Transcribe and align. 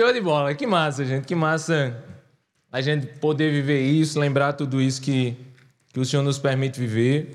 Show 0.00 0.14
de 0.14 0.20
bola, 0.22 0.54
que 0.54 0.66
massa, 0.66 1.04
gente, 1.04 1.26
que 1.26 1.34
massa 1.34 2.02
a 2.72 2.80
gente 2.80 3.06
poder 3.18 3.52
viver 3.52 3.82
isso, 3.82 4.18
lembrar 4.18 4.54
tudo 4.54 4.80
isso 4.80 4.98
que, 4.98 5.36
que 5.92 6.00
o 6.00 6.06
Senhor 6.06 6.22
nos 6.22 6.38
permite 6.38 6.80
viver. 6.80 7.34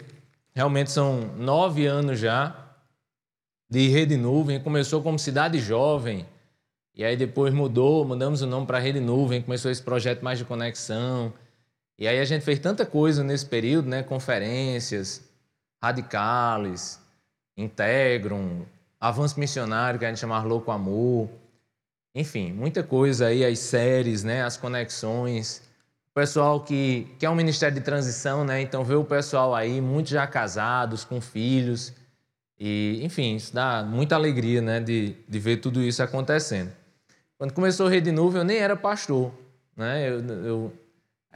Realmente 0.52 0.90
são 0.90 1.32
nove 1.38 1.86
anos 1.86 2.18
já 2.18 2.56
de 3.70 3.88
Rede 3.88 4.18
Nuvem. 4.18 4.60
Começou 4.60 5.04
como 5.04 5.20
Cidade 5.20 5.60
Jovem, 5.60 6.26
e 6.96 7.06
aí 7.06 7.16
depois 7.16 7.54
mudou, 7.54 8.04
mudamos 8.04 8.42
o 8.42 8.48
nome 8.48 8.66
para 8.66 8.80
Rede 8.80 9.00
Nuvem, 9.00 9.44
começou 9.44 9.70
esse 9.70 9.84
projeto 9.84 10.24
mais 10.24 10.40
de 10.40 10.46
conexão. 10.46 11.32
E 12.00 12.08
aí 12.08 12.20
a 12.20 12.26
gente 12.26 12.44
fez 12.44 12.58
tanta 12.58 12.84
coisa 12.84 13.24
nesse 13.24 13.46
período, 13.46 13.88
né? 13.88 14.02
Conferências, 14.02 15.24
radicales, 15.80 17.00
Integrum, 17.56 18.64
avanço 19.00 19.40
missionário 19.40 20.00
que 20.00 20.06
a 20.06 20.10
gente 20.10 20.20
chamava 20.20 20.48
Louco 20.48 20.72
Amor. 20.72 21.30
Enfim, 22.16 22.54
muita 22.54 22.82
coisa 22.82 23.28
aí, 23.28 23.44
as 23.44 23.60
séries, 23.60 24.24
né? 24.24 24.42
As 24.42 24.56
conexões. 24.56 25.62
O 26.12 26.14
pessoal 26.14 26.62
que, 26.62 27.14
que 27.20 27.26
é 27.26 27.30
um 27.30 27.36
ministério 27.36 27.76
de 27.76 27.82
transição, 27.82 28.46
né? 28.46 28.62
Então 28.62 28.86
vê 28.86 28.96
o 28.96 29.04
pessoal 29.04 29.54
aí, 29.54 29.82
muitos 29.82 30.14
já 30.14 30.26
casados, 30.26 31.04
com 31.04 31.20
filhos. 31.20 31.92
E, 32.58 33.02
enfim, 33.04 33.36
isso 33.36 33.54
dá 33.54 33.84
muita 33.84 34.16
alegria, 34.16 34.62
né? 34.62 34.80
De, 34.80 35.14
de 35.28 35.40
ver 35.40 35.58
tudo 35.58 35.82
isso 35.82 36.02
acontecendo. 36.02 36.72
Quando 37.38 37.52
começou 37.52 37.90
Rede 37.90 38.14
Nuvem, 38.14 38.40
eu 38.40 38.46
nem 38.46 38.58
era 38.60 38.78
pastor, 38.78 39.34
né? 39.76 40.10
Eu, 40.10 40.20
eu, 40.26 40.74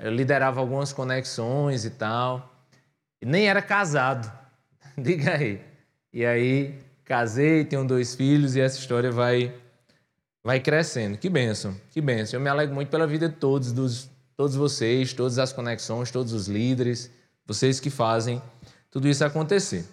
eu 0.01 0.11
liderava 0.13 0.61
algumas 0.61 0.93
conexões 0.93 1.83
e 1.83 1.89
tal. 1.89 2.55
E 3.21 3.25
nem 3.25 3.49
era 3.49 3.61
casado. 3.61 4.31
Diga 4.97 5.35
aí. 5.35 5.59
E 6.13 6.25
aí, 6.25 6.79
casei, 7.03 7.65
tenho 7.65 7.83
dois 7.83 8.15
filhos 8.15 8.55
e 8.55 8.61
essa 8.61 8.79
história 8.79 9.11
vai 9.11 9.53
vai 10.43 10.59
crescendo. 10.59 11.17
Que 11.17 11.29
benção, 11.29 11.75
que 11.91 12.01
benção. 12.01 12.39
Eu 12.39 12.43
me 12.43 12.49
alegro 12.49 12.73
muito 12.73 12.89
pela 12.89 13.07
vida 13.07 13.29
de 13.29 13.35
todos, 13.35 13.71
dos, 13.71 14.09
todos 14.35 14.55
vocês, 14.55 15.13
todas 15.13 15.37
as 15.39 15.51
conexões, 15.53 16.11
todos 16.11 16.33
os 16.33 16.47
líderes, 16.47 17.11
vocês 17.45 17.79
que 17.79 17.89
fazem 17.89 18.41
tudo 18.89 19.07
isso 19.07 19.23
acontecer. 19.23 19.85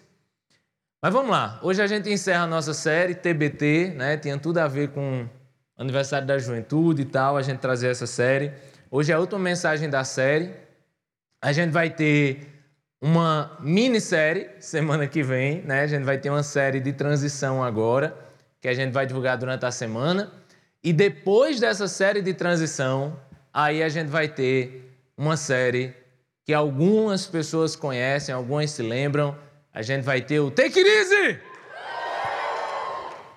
Mas 1.03 1.12
vamos 1.12 1.30
lá. 1.30 1.61
Hoje 1.62 1.83
a 1.83 1.86
gente 1.86 2.11
encerra 2.11 2.44
a 2.44 2.47
nossa 2.47 2.72
série 2.72 3.14
TBT, 3.14 3.94
né? 3.97 4.16
Tinha 4.16 4.38
tudo 4.38 4.58
a 4.58 4.66
ver 4.66 4.88
com 4.91 5.28
aniversário 5.77 6.27
da 6.27 6.38
juventude 6.38 7.03
e 7.03 7.05
tal, 7.05 7.36
a 7.36 7.42
gente 7.42 7.58
trazer 7.58 7.88
essa 7.88 8.06
série. 8.06 8.53
Hoje 8.91 9.12
é 9.12 9.14
a 9.14 9.19
última 9.19 9.38
mensagem 9.38 9.91
da 9.91 10.05
série. 10.05 10.53
A 11.41 11.53
gente 11.53 11.70
vai 11.70 11.91
ter 11.91 12.48
uma 13.00 13.56
minissérie 13.60 14.50
semana 14.58 15.06
que 15.06 15.22
vem, 15.22 15.62
né? 15.62 15.83
A 15.83 15.86
gente 15.86 16.05
vai 16.05 16.19
ter 16.19 16.31
uma 16.31 16.42
série 16.42 16.81
de 16.81 16.92
transição 16.92 17.62
agora, 17.62 18.16
que 18.67 18.70
a 18.70 18.75
gente 18.75 18.91
vai 18.91 19.06
divulgar 19.06 19.39
durante 19.39 19.64
a 19.64 19.70
semana. 19.70 20.28
E 20.83 20.92
depois 20.92 21.61
dessa 21.61 21.86
série 21.86 22.20
de 22.20 22.34
transição, 22.34 23.17
aí 23.55 23.81
a 23.81 23.89
gente 23.89 24.09
vai 24.09 24.27
ter 24.27 24.92
uma 25.17 25.36
série 25.36 25.95
que 26.45 26.53
algumas 26.53 27.27
pessoas 27.27 27.77
conhecem, 27.77 28.34
algumas 28.34 28.72
se 28.72 28.83
lembram. 28.83 29.39
A 29.72 29.83
gente 29.83 30.03
vai 30.03 30.20
ter 30.20 30.41
o 30.41 30.50
Take 30.50 30.81
It 30.81 30.89
Easy! 30.89 31.41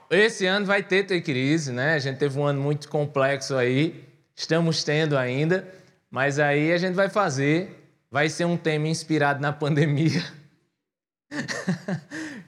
Esse 0.10 0.48
ano 0.48 0.66
vai 0.66 0.82
ter 0.82 1.04
Take 1.04 1.30
It 1.32 1.38
Easy, 1.38 1.72
né? 1.72 1.94
A 1.94 2.00
gente 2.00 2.18
teve 2.18 2.40
um 2.40 2.44
ano 2.44 2.60
muito 2.60 2.90
complexo 2.90 3.56
aí, 3.56 4.04
estamos 4.36 4.84
tendo 4.84 5.16
ainda, 5.16 5.68
mas 6.10 6.40
aí 6.40 6.74
a 6.74 6.78
gente 6.80 6.96
vai 6.96 7.08
fazer, 7.08 7.88
vai 8.10 8.30
ser 8.30 8.46
um 8.46 8.58
tema 8.58 8.88
inspirado 8.88 9.40
na 9.40 9.54
pandemia. 9.54 10.24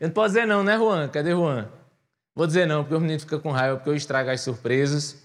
eu 0.02 0.08
não 0.08 0.10
posso 0.10 0.30
dizer 0.30 0.48
não, 0.48 0.64
né, 0.64 0.78
Juan? 0.78 1.08
Cadê 1.10 1.30
Juan? 1.30 1.70
Vou 2.36 2.48
dizer 2.48 2.66
não, 2.66 2.84
porque 2.84 2.96
o 2.96 3.00
menino 3.00 3.20
fica 3.20 3.40
com 3.40 3.52
raiva, 3.52 3.78
porque 3.78 3.90
eu 3.90 3.96
estrago 3.96 4.30
as 4.30 4.42
surpresas. 4.42 5.18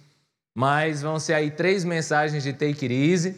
Mas 0.55 1.03
vão 1.03 1.19
ser 1.19 1.35
aí 1.35 1.51
três 1.51 1.85
mensagens 1.85 2.43
de 2.43 2.53
Take 2.53 2.87
It 2.87 2.93
Easy. 2.93 3.37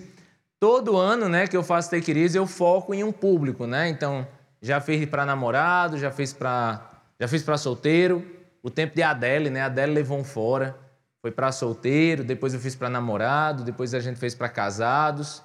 Todo 0.61 0.97
ano, 0.97 1.29
né, 1.29 1.47
que 1.47 1.57
eu 1.57 1.63
faço 1.63 1.91
Take 1.91 2.11
It 2.11 2.21
Easy, 2.21 2.39
eu 2.39 2.47
foco 2.47 2.95
em 2.95 3.05
um 3.05 3.13
público, 3.13 3.67
né? 3.67 3.89
Então, 3.89 4.27
já 4.61 4.81
fiz 4.81 5.05
para 5.07 5.27
namorado, 5.27 5.99
já 5.99 6.11
fiz 6.11 6.33
para 6.33 6.85
já 7.21 7.27
fiz 7.27 7.43
para 7.43 7.59
solteiro, 7.59 8.25
o 8.63 8.71
tempo 8.71 8.95
de 8.95 9.03
Adele, 9.03 9.51
né? 9.51 9.63
Adele 9.63 9.93
levou 9.93 10.19
um 10.19 10.25
fora. 10.25 10.77
Foi 11.21 11.33
para 11.33 11.51
solteiro, 11.51 12.23
depois 12.23 12.55
eu 12.55 12.61
fiz 12.61 12.77
para 12.77 12.89
namorado, 12.89 13.65
depois 13.65 13.93
a 13.93 13.99
gente 13.99 14.21
fez 14.21 14.37
para 14.37 14.49
casados. 14.49 15.43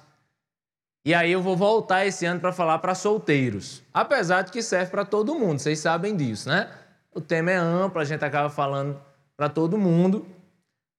E 1.04 1.12
aí 1.12 1.32
eu 1.32 1.42
vou 1.42 1.56
voltar 1.56 2.06
esse 2.06 2.24
ano 2.24 2.40
para 2.40 2.52
falar 2.52 2.78
para 2.78 2.94
solteiros. 2.94 3.82
Apesar 3.92 4.42
de 4.42 4.52
que 4.52 4.62
serve 4.62 4.90
para 4.90 5.04
todo 5.04 5.34
mundo, 5.34 5.58
vocês 5.58 5.80
sabem 5.80 6.16
disso, 6.16 6.48
né? 6.48 6.70
O 7.14 7.20
tema 7.20 7.52
é 7.52 7.56
amplo, 7.56 8.00
a 8.00 8.04
gente 8.04 8.24
acaba 8.24 8.50
falando 8.50 9.00
para 9.36 9.48
todo 9.48 9.78
mundo, 9.78 10.26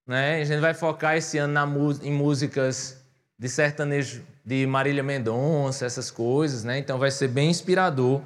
né? 0.08 0.42
A 0.42 0.46
gente 0.46 0.62
vai 0.62 0.74
focar 0.74 1.18
esse 1.18 1.38
ano 1.38 1.53
na, 1.53 1.68
em 2.02 2.12
músicas 2.12 3.03
de 3.38 3.50
sertanejo 3.50 4.24
de 4.46 4.66
Marília 4.66 5.03
Mendonça, 5.03 5.86
essas 5.86 6.09
coisas, 6.09 6.64
né? 6.64 6.78
Então 6.78 6.98
vai 6.98 7.12
ser 7.12 7.28
bem 7.28 7.50
inspirador 7.50 8.22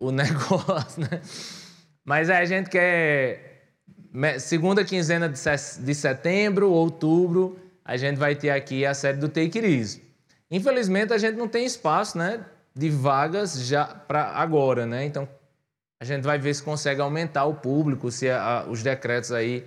o 0.00 0.10
negócio, 0.12 1.02
né? 1.02 1.20
Mas 2.04 2.30
a 2.30 2.44
gente 2.44 2.70
quer 2.70 3.54
segunda 4.38 4.84
quinzena 4.84 5.28
de 5.28 5.94
setembro, 5.94 6.70
outubro, 6.70 7.58
a 7.84 7.96
gente 7.96 8.16
vai 8.16 8.34
ter 8.34 8.50
aqui 8.50 8.86
a 8.86 8.94
série 8.94 9.18
do 9.18 9.28
Take 9.28 9.58
It 9.58 9.66
Easy. 9.66 10.02
Infelizmente 10.50 11.12
a 11.12 11.18
gente 11.18 11.36
não 11.36 11.48
tem 11.48 11.66
espaço, 11.66 12.16
né, 12.16 12.44
de 12.74 12.88
vagas 12.88 13.66
já 13.66 13.84
para 13.84 14.26
agora, 14.30 14.86
né? 14.86 15.04
Então 15.04 15.28
a 16.04 16.06
gente 16.06 16.22
vai 16.22 16.38
ver 16.38 16.52
se 16.52 16.62
consegue 16.62 17.00
aumentar 17.00 17.46
o 17.46 17.54
público, 17.54 18.10
se 18.10 18.30
a, 18.30 18.66
os 18.68 18.82
decretos 18.82 19.32
aí 19.32 19.66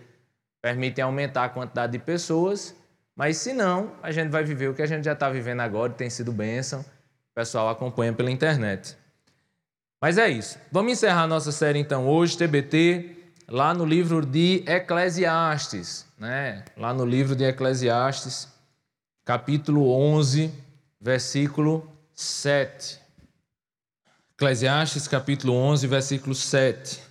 permitem 0.61 1.03
aumentar 1.03 1.45
a 1.45 1.49
quantidade 1.49 1.93
de 1.93 1.99
pessoas. 1.99 2.75
Mas 3.15 3.37
se 3.37 3.53
não, 3.53 3.93
a 4.03 4.11
gente 4.11 4.29
vai 4.29 4.43
viver 4.43 4.69
o 4.69 4.75
que 4.75 4.83
a 4.83 4.85
gente 4.85 5.03
já 5.03 5.13
está 5.13 5.29
vivendo 5.31 5.61
agora, 5.61 5.91
tem 5.91 6.11
sido 6.11 6.31
bênção. 6.31 6.81
O 6.81 7.33
pessoal 7.33 7.69
acompanha 7.69 8.13
pela 8.13 8.29
internet. 8.29 8.95
Mas 9.99 10.19
é 10.19 10.29
isso. 10.29 10.59
Vamos 10.71 10.91
encerrar 10.91 11.25
nossa 11.25 11.51
série 11.51 11.79
então 11.79 12.07
hoje, 12.07 12.37
TBT, 12.37 13.15
lá 13.47 13.73
no 13.73 13.83
livro 13.83 14.23
de 14.23 14.63
Eclesiastes, 14.67 16.05
né? 16.19 16.63
Lá 16.77 16.93
no 16.93 17.03
livro 17.03 17.35
de 17.35 17.45
Eclesiastes, 17.45 18.47
capítulo 19.25 19.89
11, 19.89 20.53
versículo 21.01 21.91
7. 22.13 23.06
Eclesiastes, 24.39 25.07
capítulo 25.07 25.51
11, 25.53 25.87
versículo 25.87 26.35
7. 26.35 27.01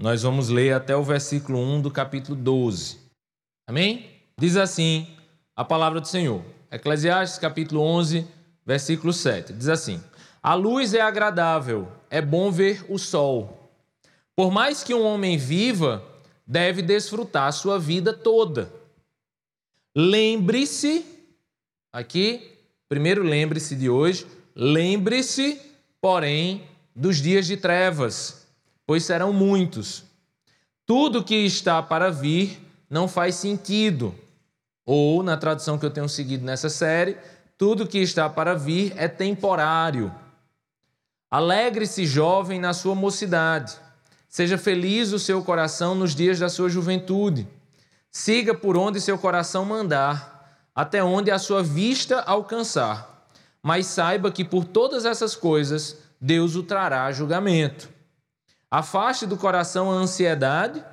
Nós 0.00 0.24
vamos 0.24 0.48
ler 0.48 0.72
até 0.72 0.96
o 0.96 1.04
versículo 1.04 1.60
1 1.60 1.82
do 1.82 1.92
capítulo 1.92 2.34
12. 2.34 2.98
Amém? 3.68 4.10
Diz 4.36 4.56
assim 4.56 5.06
a 5.54 5.64
palavra 5.64 6.00
do 6.00 6.08
Senhor. 6.08 6.44
Eclesiastes, 6.72 7.38
capítulo 7.38 7.82
11, 7.82 8.26
versículo 8.66 9.12
7. 9.12 9.52
Diz 9.52 9.68
assim: 9.68 10.02
a 10.42 10.54
luz 10.54 10.92
é 10.92 11.00
agradável, 11.00 11.86
é 12.10 12.20
bom 12.20 12.50
ver 12.50 12.84
o 12.88 12.98
sol. 12.98 13.70
Por 14.34 14.50
mais 14.50 14.82
que 14.82 14.92
um 14.92 15.04
homem 15.04 15.38
viva, 15.38 16.04
deve 16.44 16.82
desfrutar 16.82 17.52
sua 17.52 17.78
vida 17.78 18.12
toda. 18.12 18.72
Lembre-se, 19.96 21.06
aqui, 21.92 22.58
primeiro 22.88 23.22
lembre-se 23.22 23.76
de 23.76 23.88
hoje, 23.88 24.26
lembre-se, 24.56 25.67
porém, 26.00 26.66
dos 26.94 27.18
dias 27.18 27.46
de 27.46 27.56
trevas, 27.56 28.46
pois 28.86 29.04
serão 29.04 29.32
muitos. 29.32 30.04
Tudo 30.86 31.22
que 31.22 31.34
está 31.34 31.82
para 31.82 32.10
vir 32.10 32.60
não 32.88 33.06
faz 33.06 33.34
sentido. 33.34 34.14
Ou, 34.86 35.22
na 35.22 35.36
tradução 35.36 35.78
que 35.78 35.84
eu 35.84 35.90
tenho 35.90 36.08
seguido 36.08 36.44
nessa 36.44 36.70
série, 36.70 37.16
tudo 37.58 37.86
que 37.86 37.98
está 37.98 38.28
para 38.28 38.54
vir 38.54 38.94
é 38.96 39.06
temporário. 39.06 40.10
Alegre-se, 41.30 42.06
jovem, 42.06 42.58
na 42.58 42.72
sua 42.72 42.94
mocidade. 42.94 43.76
Seja 44.28 44.56
feliz 44.56 45.12
o 45.12 45.18
seu 45.18 45.42
coração 45.42 45.94
nos 45.94 46.14
dias 46.14 46.38
da 46.38 46.48
sua 46.48 46.70
juventude. 46.70 47.46
Siga 48.10 48.54
por 48.54 48.76
onde 48.76 49.00
seu 49.00 49.18
coração 49.18 49.64
mandar, 49.64 50.58
até 50.74 51.04
onde 51.04 51.30
a 51.30 51.38
sua 51.38 51.62
vista 51.62 52.20
alcançar. 52.20 53.17
Mas 53.62 53.86
saiba 53.86 54.30
que 54.30 54.44
por 54.44 54.64
todas 54.64 55.04
essas 55.04 55.34
coisas 55.34 55.98
Deus 56.20 56.56
o 56.56 56.62
trará 56.62 57.10
julgamento. 57.12 57.88
Afaste 58.70 59.26
do 59.26 59.36
coração 59.36 59.90
a 59.90 59.94
ansiedade. 59.94 60.84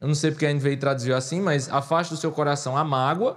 Eu 0.00 0.08
não 0.08 0.14
sei 0.14 0.30
porque 0.30 0.46
a 0.46 0.50
gente 0.50 0.62
veio 0.62 0.78
traduzir 0.78 1.12
assim, 1.12 1.40
mas 1.40 1.68
afaste 1.68 2.14
do 2.14 2.20
seu 2.20 2.32
coração 2.32 2.76
a 2.76 2.84
mágoa 2.84 3.36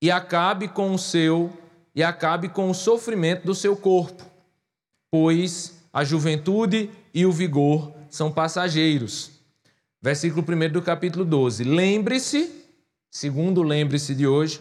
e 0.00 0.10
acabe 0.10 0.68
com 0.68 0.92
o 0.92 0.98
seu 0.98 1.52
e 1.94 2.02
acabe 2.02 2.48
com 2.48 2.68
o 2.68 2.74
sofrimento 2.74 3.44
do 3.44 3.54
seu 3.54 3.76
corpo 3.76 4.34
pois 5.14 5.74
a 5.92 6.02
juventude 6.02 6.90
e 7.14 7.24
o 7.24 7.30
vigor 7.30 7.94
são 8.10 8.32
passageiros. 8.32 9.30
Versículo 10.02 10.44
1 10.44 10.72
do 10.72 10.82
capítulo 10.82 11.24
12. 11.24 11.62
Lembre-se, 11.62 12.50
segundo 13.08 13.62
lembre-se 13.62 14.12
de 14.12 14.26
hoje, 14.26 14.60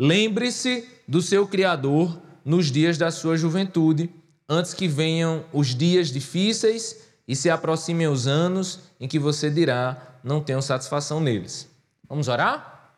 lembre-se 0.00 0.88
do 1.06 1.20
seu 1.20 1.46
Criador 1.46 2.18
nos 2.42 2.70
dias 2.70 2.96
da 2.96 3.10
sua 3.10 3.36
juventude, 3.36 4.08
antes 4.48 4.72
que 4.72 4.88
venham 4.88 5.44
os 5.52 5.74
dias 5.74 6.08
difíceis 6.08 6.96
e 7.28 7.36
se 7.36 7.50
aproximem 7.50 8.08
os 8.08 8.26
anos 8.26 8.80
em 8.98 9.06
que 9.06 9.18
você 9.18 9.50
dirá: 9.50 10.18
não 10.24 10.40
tenham 10.40 10.62
satisfação 10.62 11.20
neles. 11.20 11.68
Vamos 12.08 12.28
orar? 12.28 12.94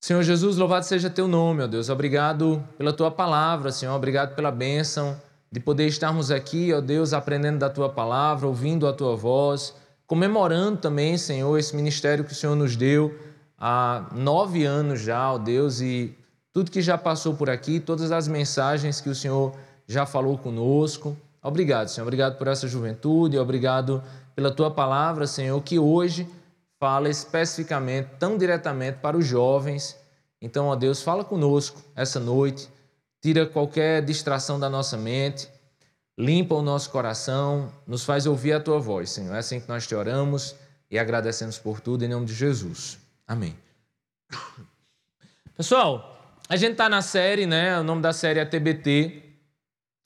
Senhor 0.00 0.22
Jesus, 0.22 0.56
louvado 0.56 0.84
seja 0.84 1.08
teu 1.08 1.28
nome, 1.28 1.62
ó 1.62 1.66
Deus. 1.68 1.88
Obrigado 1.88 2.62
pela 2.76 2.92
tua 2.92 3.10
palavra, 3.10 3.70
Senhor. 3.70 3.94
Obrigado 3.94 4.34
pela 4.34 4.50
bênção 4.50 5.20
de 5.50 5.60
poder 5.60 5.86
estarmos 5.86 6.32
aqui, 6.32 6.72
ó 6.72 6.80
Deus, 6.80 7.12
aprendendo 7.12 7.60
da 7.60 7.70
tua 7.70 7.88
palavra, 7.88 8.48
ouvindo 8.48 8.86
a 8.86 8.92
tua 8.92 9.16
voz, 9.16 9.74
comemorando 10.06 10.78
também, 10.78 11.16
Senhor, 11.16 11.56
esse 11.56 11.74
ministério 11.74 12.24
que 12.24 12.32
o 12.32 12.36
Senhor 12.36 12.56
nos 12.56 12.76
deu 12.76 13.16
há 13.58 14.06
nove 14.12 14.64
anos 14.64 15.00
já, 15.00 15.32
ó 15.32 15.38
Deus, 15.38 15.80
e 15.80 16.16
tudo 16.52 16.70
que 16.70 16.80
já 16.80 16.96
passou 16.96 17.34
por 17.34 17.50
aqui, 17.50 17.80
todas 17.80 18.12
as 18.12 18.26
mensagens 18.28 19.00
que 19.00 19.08
o 19.08 19.14
Senhor 19.14 19.54
já 19.86 20.06
falou 20.06 20.36
conosco. 20.38 21.16
Obrigado, 21.42 21.88
Senhor. 21.88 22.04
Obrigado 22.06 22.36
por 22.38 22.48
essa 22.48 22.66
juventude, 22.66 23.38
obrigado 23.38 24.02
pela 24.34 24.50
tua 24.50 24.70
palavra, 24.70 25.26
Senhor, 25.26 25.60
que 25.62 25.78
hoje 25.78 26.28
fala 26.78 27.08
especificamente, 27.08 28.08
tão 28.18 28.36
diretamente 28.36 28.98
para 28.98 29.16
os 29.16 29.26
jovens. 29.26 29.96
Então, 30.40 30.66
ó 30.66 30.76
Deus, 30.76 31.02
fala 31.02 31.24
conosco 31.24 31.82
essa 31.94 32.20
noite, 32.20 32.68
tira 33.22 33.46
qualquer 33.46 34.04
distração 34.04 34.60
da 34.60 34.68
nossa 34.68 34.96
mente, 34.96 35.48
limpa 36.18 36.54
o 36.54 36.62
nosso 36.62 36.90
coração, 36.90 37.72
nos 37.86 38.04
faz 38.04 38.26
ouvir 38.26 38.52
a 38.52 38.60
tua 38.60 38.78
voz, 38.78 39.10
Senhor. 39.10 39.34
É 39.34 39.38
assim 39.38 39.60
que 39.60 39.68
nós 39.68 39.86
te 39.86 39.94
oramos 39.94 40.54
e 40.90 40.98
agradecemos 40.98 41.58
por 41.58 41.80
tudo 41.80 42.04
em 42.04 42.08
nome 42.08 42.26
de 42.26 42.34
Jesus. 42.34 43.05
Amém. 43.26 43.56
Pessoal, 45.56 46.38
a 46.48 46.56
gente 46.56 46.72
está 46.72 46.88
na 46.88 47.02
série, 47.02 47.46
né? 47.46 47.80
O 47.80 47.82
nome 47.82 48.00
da 48.00 48.12
série 48.12 48.38
é 48.38 48.44
TBT. 48.44 49.22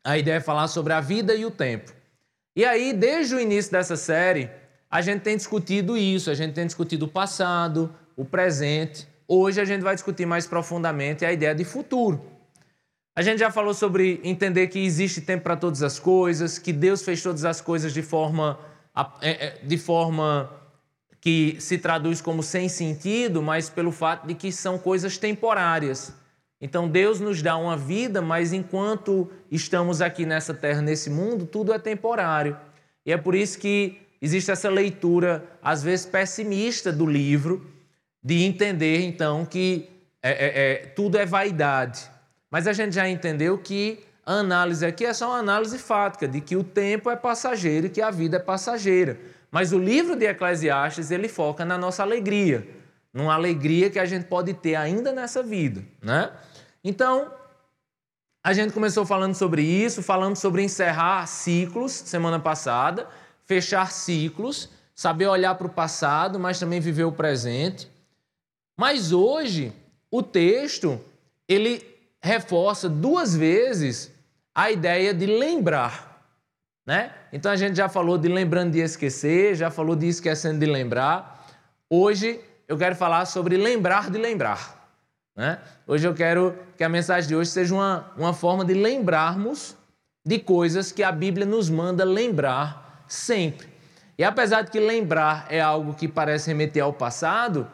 A 0.02 0.16
ideia 0.16 0.36
é 0.36 0.40
falar 0.40 0.68
sobre 0.68 0.92
a 0.92 1.00
vida 1.00 1.34
e 1.34 1.44
o 1.44 1.50
tempo. 1.50 1.92
E 2.56 2.64
aí, 2.64 2.92
desde 2.92 3.34
o 3.34 3.40
início 3.40 3.70
dessa 3.70 3.96
série, 3.96 4.50
a 4.90 5.02
gente 5.02 5.20
tem 5.20 5.36
discutido 5.36 5.96
isso, 5.96 6.30
a 6.30 6.34
gente 6.34 6.54
tem 6.54 6.66
discutido 6.66 7.04
o 7.04 7.08
passado, 7.08 7.94
o 8.16 8.24
presente. 8.24 9.06
Hoje 9.28 9.60
a 9.60 9.64
gente 9.64 9.82
vai 9.82 9.94
discutir 9.94 10.26
mais 10.26 10.46
profundamente 10.46 11.24
a 11.24 11.32
ideia 11.32 11.54
de 11.54 11.64
futuro. 11.64 12.24
A 13.14 13.22
gente 13.22 13.38
já 13.38 13.50
falou 13.50 13.74
sobre 13.74 14.20
entender 14.24 14.68
que 14.68 14.78
existe 14.78 15.20
tempo 15.20 15.42
para 15.42 15.56
todas 15.56 15.82
as 15.82 15.98
coisas, 15.98 16.58
que 16.58 16.72
Deus 16.72 17.02
fez 17.02 17.22
todas 17.22 17.44
as 17.44 17.60
coisas 17.60 17.92
de 17.92 18.02
forma, 18.02 18.58
é, 19.20 19.46
é, 19.46 19.58
de 19.62 19.76
forma 19.76 20.59
que 21.20 21.56
se 21.60 21.76
traduz 21.76 22.20
como 22.20 22.42
sem 22.42 22.68
sentido, 22.68 23.42
mas 23.42 23.68
pelo 23.68 23.92
fato 23.92 24.26
de 24.26 24.34
que 24.34 24.50
são 24.50 24.78
coisas 24.78 25.18
temporárias. 25.18 26.14
Então 26.60 26.88
Deus 26.88 27.20
nos 27.20 27.42
dá 27.42 27.56
uma 27.56 27.76
vida, 27.76 28.20
mas 28.20 28.52
enquanto 28.52 29.30
estamos 29.50 30.00
aqui 30.00 30.24
nessa 30.24 30.54
terra, 30.54 30.80
nesse 30.80 31.10
mundo, 31.10 31.46
tudo 31.46 31.72
é 31.72 31.78
temporário. 31.78 32.56
E 33.04 33.12
é 33.12 33.16
por 33.16 33.34
isso 33.34 33.58
que 33.58 33.98
existe 34.20 34.50
essa 34.50 34.68
leitura, 34.68 35.44
às 35.62 35.82
vezes 35.82 36.06
pessimista, 36.06 36.92
do 36.92 37.06
livro, 37.06 37.66
de 38.22 38.42
entender 38.44 39.00
então 39.00 39.44
que 39.44 39.88
é, 40.22 40.30
é, 40.30 40.72
é, 40.72 40.74
tudo 40.88 41.16
é 41.16 41.24
vaidade. 41.24 42.10
Mas 42.50 42.66
a 42.66 42.72
gente 42.72 42.94
já 42.94 43.08
entendeu 43.08 43.56
que 43.56 44.00
a 44.24 44.34
análise 44.34 44.84
aqui 44.84 45.06
é 45.06 45.14
só 45.14 45.28
uma 45.30 45.38
análise 45.38 45.78
fática, 45.78 46.28
de 46.28 46.40
que 46.40 46.56
o 46.56 46.64
tempo 46.64 47.10
é 47.10 47.16
passageiro 47.16 47.86
e 47.86 47.90
que 47.90 48.02
a 48.02 48.10
vida 48.10 48.36
é 48.36 48.40
passageira. 48.40 49.18
Mas 49.50 49.72
o 49.72 49.78
livro 49.78 50.16
de 50.16 50.26
Eclesiastes, 50.26 51.10
ele 51.10 51.28
foca 51.28 51.64
na 51.64 51.76
nossa 51.76 52.02
alegria, 52.02 52.68
numa 53.12 53.34
alegria 53.34 53.90
que 53.90 53.98
a 53.98 54.04
gente 54.04 54.26
pode 54.26 54.54
ter 54.54 54.76
ainda 54.76 55.12
nessa 55.12 55.42
vida, 55.42 55.84
né? 56.00 56.30
Então, 56.84 57.32
a 58.42 58.52
gente 58.52 58.72
começou 58.72 59.04
falando 59.04 59.34
sobre 59.34 59.62
isso, 59.62 60.02
falando 60.02 60.36
sobre 60.36 60.62
encerrar 60.62 61.26
ciclos 61.26 61.92
semana 61.92 62.38
passada, 62.38 63.08
fechar 63.44 63.90
ciclos, 63.90 64.70
saber 64.94 65.26
olhar 65.26 65.54
para 65.56 65.66
o 65.66 65.70
passado, 65.70 66.38
mas 66.38 66.58
também 66.58 66.80
viver 66.80 67.04
o 67.04 67.12
presente. 67.12 67.90
Mas 68.78 69.12
hoje, 69.12 69.72
o 70.10 70.22
texto, 70.22 70.98
ele 71.46 71.84
reforça 72.22 72.88
duas 72.88 73.36
vezes 73.36 74.10
a 74.54 74.70
ideia 74.70 75.12
de 75.12 75.26
lembrar. 75.26 76.09
Né? 76.90 77.12
Então 77.32 77.52
a 77.52 77.54
gente 77.54 77.76
já 77.76 77.88
falou 77.88 78.18
de 78.18 78.26
lembrando 78.26 78.72
de 78.72 78.80
esquecer, 78.80 79.54
já 79.54 79.70
falou 79.70 79.94
de 79.94 80.08
esquecendo 80.08 80.58
de 80.58 80.66
lembrar. 80.66 81.46
Hoje 81.88 82.40
eu 82.66 82.76
quero 82.76 82.96
falar 82.96 83.26
sobre 83.26 83.56
lembrar 83.56 84.10
de 84.10 84.18
lembrar. 84.18 84.92
Né? 85.36 85.60
Hoje 85.86 86.08
eu 86.08 86.12
quero 86.12 86.58
que 86.76 86.82
a 86.82 86.88
mensagem 86.88 87.28
de 87.28 87.36
hoje 87.36 87.48
seja 87.48 87.72
uma, 87.72 88.10
uma 88.16 88.34
forma 88.34 88.64
de 88.64 88.74
lembrarmos 88.74 89.76
de 90.26 90.40
coisas 90.40 90.90
que 90.90 91.04
a 91.04 91.12
Bíblia 91.12 91.46
nos 91.46 91.70
manda 91.70 92.02
lembrar 92.02 93.04
sempre. 93.06 93.68
E 94.18 94.24
apesar 94.24 94.62
de 94.62 94.72
que 94.72 94.80
lembrar 94.80 95.46
é 95.48 95.60
algo 95.60 95.94
que 95.94 96.08
parece 96.08 96.48
remeter 96.48 96.82
ao 96.82 96.92
passado, 96.92 97.68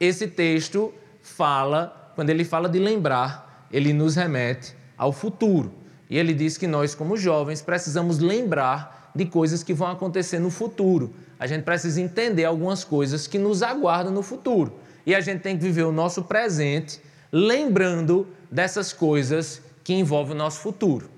esse 0.00 0.26
texto 0.26 0.94
fala, 1.20 2.10
quando 2.14 2.30
ele 2.30 2.42
fala 2.42 2.70
de 2.70 2.78
lembrar, 2.78 3.66
ele 3.70 3.92
nos 3.92 4.16
remete 4.16 4.74
ao 4.96 5.12
futuro. 5.12 5.81
E 6.12 6.18
ele 6.18 6.34
diz 6.34 6.58
que 6.58 6.66
nós, 6.66 6.94
como 6.94 7.16
jovens, 7.16 7.62
precisamos 7.62 8.18
lembrar 8.18 9.10
de 9.16 9.24
coisas 9.24 9.62
que 9.62 9.72
vão 9.72 9.88
acontecer 9.88 10.38
no 10.38 10.50
futuro. 10.50 11.10
A 11.40 11.46
gente 11.46 11.62
precisa 11.62 12.02
entender 12.02 12.44
algumas 12.44 12.84
coisas 12.84 13.26
que 13.26 13.38
nos 13.38 13.62
aguardam 13.62 14.12
no 14.12 14.22
futuro. 14.22 14.74
E 15.06 15.14
a 15.14 15.22
gente 15.22 15.40
tem 15.40 15.56
que 15.56 15.62
viver 15.62 15.84
o 15.84 15.90
nosso 15.90 16.24
presente 16.24 17.00
lembrando 17.32 18.26
dessas 18.50 18.92
coisas 18.92 19.62
que 19.82 19.94
envolvem 19.94 20.34
o 20.34 20.38
nosso 20.38 20.60
futuro. 20.60 21.08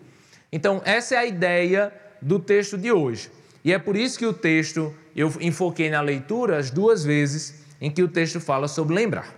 Então, 0.53 0.81
essa 0.85 1.17
é 1.17 1.19
a 1.19 1.27
ideia 1.27 1.93
do 2.23 2.39
texto 2.39 2.79
de 2.79 2.93
hoje. 2.93 3.33
E 3.65 3.73
é 3.73 3.81
por 3.81 3.97
isso 3.97 4.17
que 4.17 4.27
o 4.27 4.33
texto, 4.33 4.95
eu 5.17 5.29
enfoquei 5.41 5.91
na 5.91 6.03
leitura 6.03 6.57
as 6.57 6.71
duas 6.71 7.03
vezes 7.03 7.65
em 7.81 7.91
que 7.91 8.01
o 8.01 8.07
texto 8.07 8.39
fala 8.39 8.69
sobre 8.69 8.95
lembrar. 8.95 9.35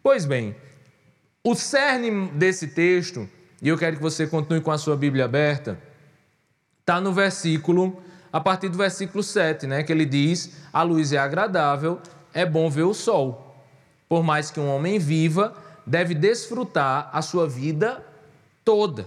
Pois 0.00 0.24
bem, 0.24 0.54
o 1.42 1.56
cerne 1.56 2.28
desse 2.28 2.68
texto, 2.68 3.28
e 3.62 3.68
eu 3.68 3.78
quero 3.78 3.96
que 3.96 4.02
você 4.02 4.26
continue 4.26 4.60
com 4.60 4.70
a 4.70 4.76
sua 4.76 4.96
Bíblia 4.96 5.24
aberta, 5.24 5.78
está 6.80 7.00
no 7.00 7.12
versículo, 7.12 8.02
a 8.30 8.40
partir 8.40 8.68
do 8.68 8.76
versículo 8.76 9.22
7, 9.22 9.66
né, 9.66 9.82
que 9.82 9.92
ele 9.92 10.04
diz: 10.04 10.56
A 10.72 10.82
luz 10.82 11.12
é 11.12 11.18
agradável, 11.18 12.00
é 12.34 12.44
bom 12.44 12.68
ver 12.68 12.82
o 12.82 12.92
sol. 12.92 13.56
Por 14.08 14.22
mais 14.22 14.50
que 14.50 14.60
um 14.60 14.68
homem 14.68 14.98
viva, 14.98 15.54
deve 15.86 16.12
desfrutar 16.12 17.08
a 17.12 17.22
sua 17.22 17.48
vida 17.48 18.04
toda. 18.64 19.06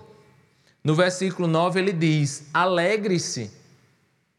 No 0.84 0.96
versículo 0.96 1.48
9 1.48 1.80
ele 1.80 1.94
diz: 1.94 2.50
Alegre-se 2.54 3.52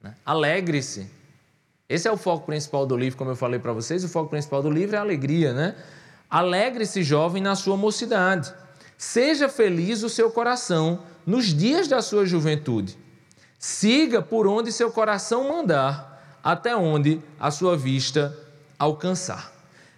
né? 0.06 0.14
Alegre-se. 0.24 1.10
Esse 1.88 2.08
é 2.08 2.12
o 2.12 2.16
foco 2.16 2.46
principal 2.46 2.86
do 2.86 2.96
livro, 2.96 3.18
como 3.18 3.30
eu 3.30 3.36
falei 3.36 3.58
para 3.58 3.72
vocês. 3.72 4.04
O 4.04 4.08
foco 4.08 4.30
principal 4.30 4.62
do 4.62 4.70
livro 4.70 4.96
é 4.96 4.98
a 4.98 5.02
alegria, 5.02 5.52
né? 5.52 5.76
Alegre-se, 6.28 7.02
jovem, 7.02 7.42
na 7.42 7.54
sua 7.54 7.76
mocidade. 7.76 8.52
Seja 8.96 9.48
feliz 9.48 10.02
o 10.02 10.08
seu 10.08 10.30
coração 10.30 11.02
nos 11.26 11.46
dias 11.52 11.88
da 11.88 12.00
sua 12.00 12.24
juventude. 12.24 12.96
Siga 13.58 14.22
por 14.22 14.46
onde 14.46 14.72
seu 14.72 14.90
coração 14.90 15.48
mandar, 15.48 16.40
até 16.42 16.76
onde 16.76 17.20
a 17.38 17.50
sua 17.50 17.76
vista 17.76 18.36
alcançar. 18.78 19.52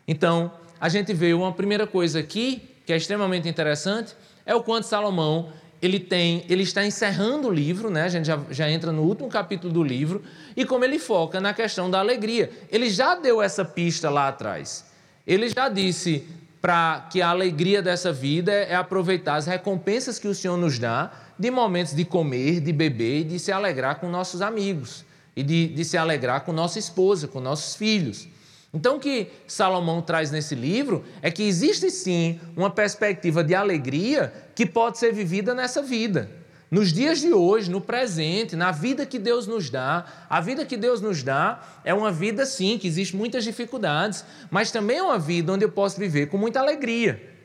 Então, 0.07 0.51
a 0.81 0.89
gente 0.89 1.13
vê 1.13 1.35
uma 1.35 1.53
primeira 1.53 1.87
coisa 1.87 2.21
aqui, 2.21 2.63
que 2.87 2.93
é 2.93 2.97
extremamente 2.97 3.49
interessante, 3.49 4.15
é 4.47 4.55
o 4.55 4.63
quanto 4.63 4.87
Salomão 4.87 5.53
ele 5.81 6.01
tem, 6.01 6.45
ele 6.49 6.63
está 6.63 6.85
encerrando 6.85 7.49
o 7.49 7.53
livro, 7.53 7.91
né? 7.91 8.05
A 8.05 8.09
gente 8.09 8.27
já, 8.27 8.41
já 8.51 8.69
entra 8.69 8.91
no 8.91 9.03
último 9.03 9.29
capítulo 9.29 9.73
do 9.73 9.83
livro 9.83 10.23
e 10.57 10.65
como 10.65 10.85
ele 10.85 10.99
foca 10.99 11.41
na 11.41 11.55
questão 11.55 11.91
da 11.91 12.01
alegria. 12.01 12.51
Ele 12.71 12.91
já 12.91 13.15
deu 13.15 13.41
essa 13.41 13.65
pista 13.65 14.11
lá 14.11 14.29
atrás. 14.29 14.87
Ele 15.27 15.49
já 15.49 15.69
disse 15.69 16.27
para 16.61 17.07
que 17.11 17.23
a 17.23 17.29
alegria 17.29 17.81
dessa 17.81 18.13
vida 18.13 18.53
é 18.53 18.75
aproveitar 18.75 19.37
as 19.37 19.47
recompensas 19.47 20.19
que 20.19 20.27
o 20.27 20.35
Senhor 20.35 20.57
nos 20.57 20.79
dá 20.79 21.13
de 21.39 21.51
momentos 21.51 21.95
de 21.95 22.05
comer, 22.05 22.61
de 22.61 22.73
beber 22.73 23.21
e 23.21 23.25
de 23.25 23.39
se 23.39 23.53
alegrar 23.53 24.01
com 24.01 24.09
nossos 24.09 24.43
amigos 24.43 25.05
e 25.37 25.43
de, 25.43 25.69
de 25.69 25.85
se 25.85 25.97
alegrar 25.97 26.41
com 26.41 26.53
nossa 26.53 26.79
esposa, 26.79 27.29
com 27.29 27.41
nossos 27.41 27.77
filhos. 27.77 28.27
Então, 28.75 28.97
o 28.97 29.01
que 29.01 29.29
Salomão 29.47 30.03
traz 30.03 30.31
nesse 30.31 30.55
livro 30.55 31.05
é 31.23 31.31
que 31.31 31.43
existe 31.43 31.91
sim 31.91 32.41
uma 32.57 32.69
perspectiva 32.69 33.43
de 33.43 33.55
alegria 33.55 34.33
que 34.55 34.67
pode 34.67 34.99
ser 34.99 35.13
vivida 35.13 35.55
nessa 35.55 35.81
vida. 35.81 36.29
Nos 36.71 36.93
dias 36.93 37.21
de 37.21 37.33
hoje, 37.33 37.71
no 37.71 37.81
presente, 37.81 38.55
na 38.55 38.71
vida 38.71 39.07
que 39.07 39.19
Deus 39.19 39.47
nos 39.47 39.71
dá, 39.71 40.05
a 40.29 40.39
vida 40.41 40.67
que 40.67 40.77
Deus 40.77 41.01
nos 41.01 41.23
dá 41.23 41.63
é 41.83 41.95
uma 41.95 42.13
vida, 42.13 42.45
sim, 42.45 42.77
que 42.77 42.87
existe 42.87 43.17
muitas 43.17 43.43
dificuldades, 43.43 44.25
mas 44.51 44.71
também 44.71 44.99
é 44.99 45.03
uma 45.03 45.19
vida 45.19 45.53
onde 45.53 45.65
eu 45.65 45.71
posso 45.71 45.99
viver 45.99 46.27
com 46.27 46.37
muita 46.37 46.61
alegria. 46.61 47.37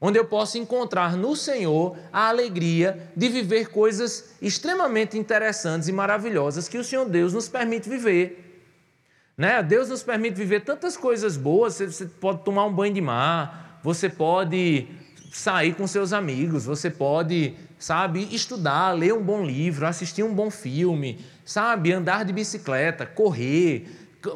Onde 0.00 0.18
eu 0.18 0.24
posso 0.24 0.58
encontrar 0.58 1.16
no 1.16 1.34
Senhor 1.34 1.96
a 2.12 2.28
alegria 2.28 3.10
de 3.16 3.28
viver 3.28 3.68
coisas 3.68 4.34
extremamente 4.40 5.18
interessantes 5.18 5.88
e 5.88 5.92
maravilhosas 5.92 6.68
que 6.68 6.78
o 6.78 6.84
Senhor 6.84 7.08
Deus 7.08 7.32
nos 7.32 7.48
permite 7.48 7.88
viver. 7.88 8.64
Né? 9.36 9.62
Deus 9.62 9.88
nos 9.88 10.02
permite 10.02 10.34
viver 10.34 10.60
tantas 10.60 10.96
coisas 10.96 11.36
boas. 11.36 11.78
Você 11.78 12.06
pode 12.06 12.44
tomar 12.44 12.66
um 12.66 12.72
banho 12.72 12.94
de 12.94 13.00
mar, 13.00 13.80
você 13.82 14.08
pode 14.08 14.88
sair 15.32 15.74
com 15.74 15.86
seus 15.86 16.12
amigos, 16.12 16.64
você 16.66 16.90
pode, 16.90 17.54
sabe, 17.82 18.28
estudar, 18.30 18.92
ler 18.92 19.12
um 19.12 19.20
bom 19.20 19.44
livro, 19.44 19.84
assistir 19.84 20.22
um 20.22 20.32
bom 20.32 20.52
filme, 20.52 21.18
sabe, 21.44 21.92
andar 21.92 22.24
de 22.24 22.32
bicicleta, 22.32 23.04
correr, 23.04 23.88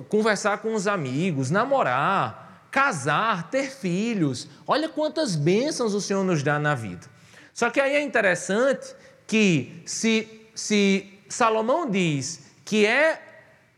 conversar 0.09 0.59
com 0.59 0.75
os 0.75 0.89
amigos, 0.89 1.49
namorar, 1.49 2.67
casar, 2.73 3.49
ter 3.49 3.71
filhos. 3.71 4.49
Olha 4.67 4.89
quantas 4.89 5.37
bênçãos 5.37 5.95
o 5.95 6.01
Senhor 6.01 6.25
nos 6.25 6.43
dá 6.43 6.59
na 6.59 6.75
vida. 6.75 7.07
Só 7.55 7.71
que 7.71 7.81
aí 7.81 7.95
é 7.95 8.03
interessante 8.03 8.93
que 9.29 9.81
se, 9.87 10.29
se 10.53 11.09
Salomão 11.29 11.89
diz 11.89 12.51
que 12.65 12.85
é 12.85 13.23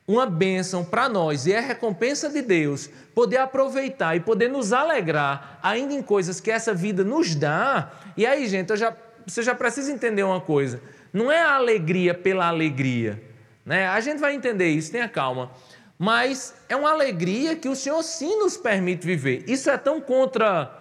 uma 0.06 0.25
bênção 0.25 0.82
para 0.82 1.10
nós 1.10 1.44
e 1.44 1.52
é 1.52 1.60
recompensa 1.60 2.30
de 2.30 2.40
Deus 2.40 2.88
poder 3.14 3.37
aproveitar 3.37 4.16
e 4.16 4.20
poder 4.20 4.48
nos 4.48 4.72
alegrar 4.72 5.58
ainda 5.62 5.92
em 5.92 6.00
coisas 6.00 6.40
que 6.40 6.50
essa 6.50 6.72
vida 6.72 7.04
nos 7.04 7.34
dá. 7.34 7.92
E 8.16 8.25
aí, 8.25 8.48
gente, 8.48 8.75
já, 8.75 8.96
você 9.28 9.42
já 9.42 9.54
precisa 9.54 9.92
entender 9.92 10.23
uma 10.23 10.40
coisa: 10.40 10.80
não 11.12 11.30
é 11.30 11.40
a 11.40 11.54
alegria 11.54 12.14
pela 12.14 12.47
alegria. 12.47 13.23
Né? 13.64 13.87
A 13.87 14.00
gente 14.00 14.18
vai 14.18 14.35
entender 14.35 14.68
isso, 14.68 14.90
tenha 14.90 15.08
calma. 15.08 15.50
Mas 15.99 16.54
é 16.68 16.76
uma 16.76 16.90
alegria 16.90 17.56
que 17.56 17.68
o 17.68 17.75
Senhor 17.75 18.02
sim 18.02 18.38
nos 18.38 18.56
permite 18.56 19.04
viver. 19.04 19.44
Isso 19.49 19.68
é 19.68 19.76
tão 19.76 20.00
contra. 20.00 20.75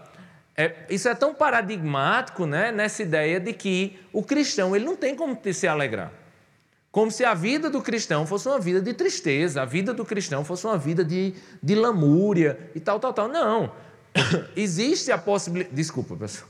É, 0.55 0.73
isso 0.89 1.07
é 1.07 1.13
tão 1.13 1.33
paradigmático 1.35 2.45
né, 2.45 2.71
nessa 2.71 3.03
ideia 3.03 3.39
de 3.39 3.53
que 3.53 3.99
o 4.11 4.23
cristão 4.23 4.75
ele 4.75 4.85
não 4.85 4.95
tem 4.95 5.15
como 5.15 5.37
se 5.53 5.67
alegrar. 5.67 6.11
Como 6.91 7.11
se 7.11 7.23
a 7.23 7.33
vida 7.33 7.69
do 7.69 7.81
cristão 7.81 8.25
fosse 8.25 8.47
uma 8.47 8.59
vida 8.59 8.81
de 8.81 8.93
tristeza, 8.93 9.61
a 9.61 9.65
vida 9.65 9.93
do 9.93 10.03
cristão 10.03 10.43
fosse 10.43 10.65
uma 10.65 10.77
vida 10.77 11.03
de, 11.03 11.35
de 11.61 11.75
lamúria 11.75 12.57
e 12.73 12.79
tal, 12.79 12.99
tal, 12.99 13.13
tal. 13.13 13.27
Não. 13.27 13.71
Existe 14.55 15.11
a 15.11 15.17
possibilidade. 15.17 15.75
Desculpa, 15.75 16.15
pessoal. 16.15 16.49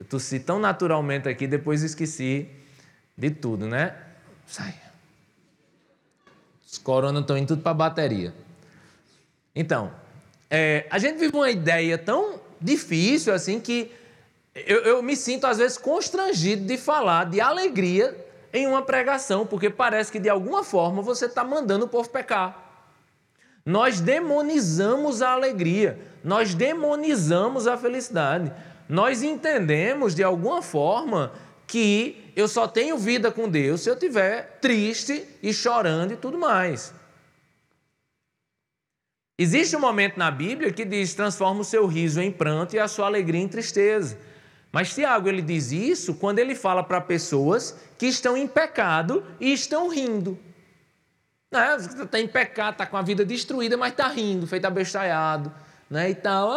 Eu 0.00 0.06
tossi 0.06 0.40
tão 0.40 0.58
naturalmente 0.58 1.28
aqui, 1.28 1.46
depois 1.46 1.82
esqueci 1.82 2.48
de 3.16 3.30
tudo, 3.30 3.66
né? 3.66 3.94
Sai. 4.46 4.74
Os 6.66 6.78
coronas 6.78 7.20
estão 7.20 7.36
indo 7.36 7.48
tudo 7.48 7.62
para 7.62 7.72
a 7.72 7.74
bateria. 7.74 8.32
Então, 9.54 9.92
é, 10.48 10.86
a 10.90 10.98
gente 10.98 11.18
vive 11.18 11.36
uma 11.36 11.50
ideia 11.50 11.98
tão 11.98 12.40
difícil 12.60 13.34
assim 13.34 13.60
que 13.60 13.92
eu, 14.54 14.78
eu 14.80 15.02
me 15.02 15.16
sinto 15.16 15.46
às 15.46 15.58
vezes 15.58 15.76
constrangido 15.78 16.64
de 16.64 16.76
falar 16.76 17.26
de 17.26 17.40
alegria 17.40 18.26
em 18.52 18.66
uma 18.66 18.82
pregação, 18.82 19.46
porque 19.46 19.70
parece 19.70 20.10
que 20.10 20.18
de 20.18 20.28
alguma 20.28 20.64
forma 20.64 21.02
você 21.02 21.26
está 21.26 21.44
mandando 21.44 21.84
o 21.84 21.88
povo 21.88 22.08
pecar. 22.08 22.68
Nós 23.64 24.00
demonizamos 24.00 25.22
a 25.22 25.32
alegria, 25.32 25.98
nós 26.24 26.54
demonizamos 26.54 27.66
a 27.66 27.76
felicidade. 27.76 28.52
Nós 28.90 29.22
entendemos 29.22 30.16
de 30.16 30.24
alguma 30.24 30.60
forma 30.62 31.32
que 31.64 32.32
eu 32.34 32.48
só 32.48 32.66
tenho 32.66 32.98
vida 32.98 33.30
com 33.30 33.48
Deus 33.48 33.82
se 33.82 33.88
eu 33.88 33.94
estiver 33.94 34.58
triste 34.60 35.24
e 35.40 35.54
chorando 35.54 36.14
e 36.14 36.16
tudo 36.16 36.36
mais. 36.36 36.92
Existe 39.38 39.76
um 39.76 39.80
momento 39.80 40.16
na 40.16 40.28
Bíblia 40.28 40.72
que 40.72 40.84
diz: 40.84 41.14
transforma 41.14 41.60
o 41.60 41.64
seu 41.64 41.86
riso 41.86 42.20
em 42.20 42.32
pranto 42.32 42.74
e 42.74 42.80
a 42.80 42.88
sua 42.88 43.06
alegria 43.06 43.40
em 43.40 43.46
tristeza. 43.46 44.18
Mas 44.72 44.92
Tiago 44.92 45.28
ele 45.28 45.40
diz 45.40 45.70
isso 45.70 46.14
quando 46.14 46.40
ele 46.40 46.56
fala 46.56 46.82
para 46.82 47.00
pessoas 47.00 47.76
que 47.96 48.06
estão 48.06 48.36
em 48.36 48.48
pecado 48.48 49.24
e 49.38 49.52
estão 49.52 49.88
rindo. 49.88 50.36
Né? 51.48 51.76
Está 51.76 52.18
em 52.18 52.26
pecado, 52.26 52.72
está 52.72 52.86
com 52.86 52.96
a 52.96 53.02
vida 53.02 53.24
destruída, 53.24 53.76
mas 53.76 53.92
está 53.92 54.08
rindo, 54.08 54.48
feito 54.48 54.64
abestalhado. 54.64 55.54
Né? 55.90 56.10
E 56.10 56.14
tal. 56.14 56.50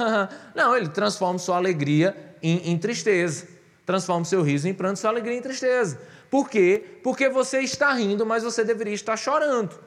Não, 0.56 0.74
ele 0.74 0.88
transforma 0.88 1.38
sua 1.38 1.56
alegria 1.56 2.16
em, 2.42 2.72
em 2.72 2.78
tristeza. 2.78 3.46
Transforma 3.84 4.24
seu 4.24 4.42
riso 4.42 4.66
em 4.66 4.74
pranto, 4.74 4.98
sua 4.98 5.10
alegria 5.10 5.36
em 5.36 5.42
tristeza. 5.42 6.00
Por 6.30 6.48
quê? 6.48 7.00
Porque 7.02 7.28
você 7.28 7.60
está 7.60 7.92
rindo, 7.92 8.24
mas 8.24 8.42
você 8.42 8.64
deveria 8.64 8.94
estar 8.94 9.16
chorando. 9.16 9.78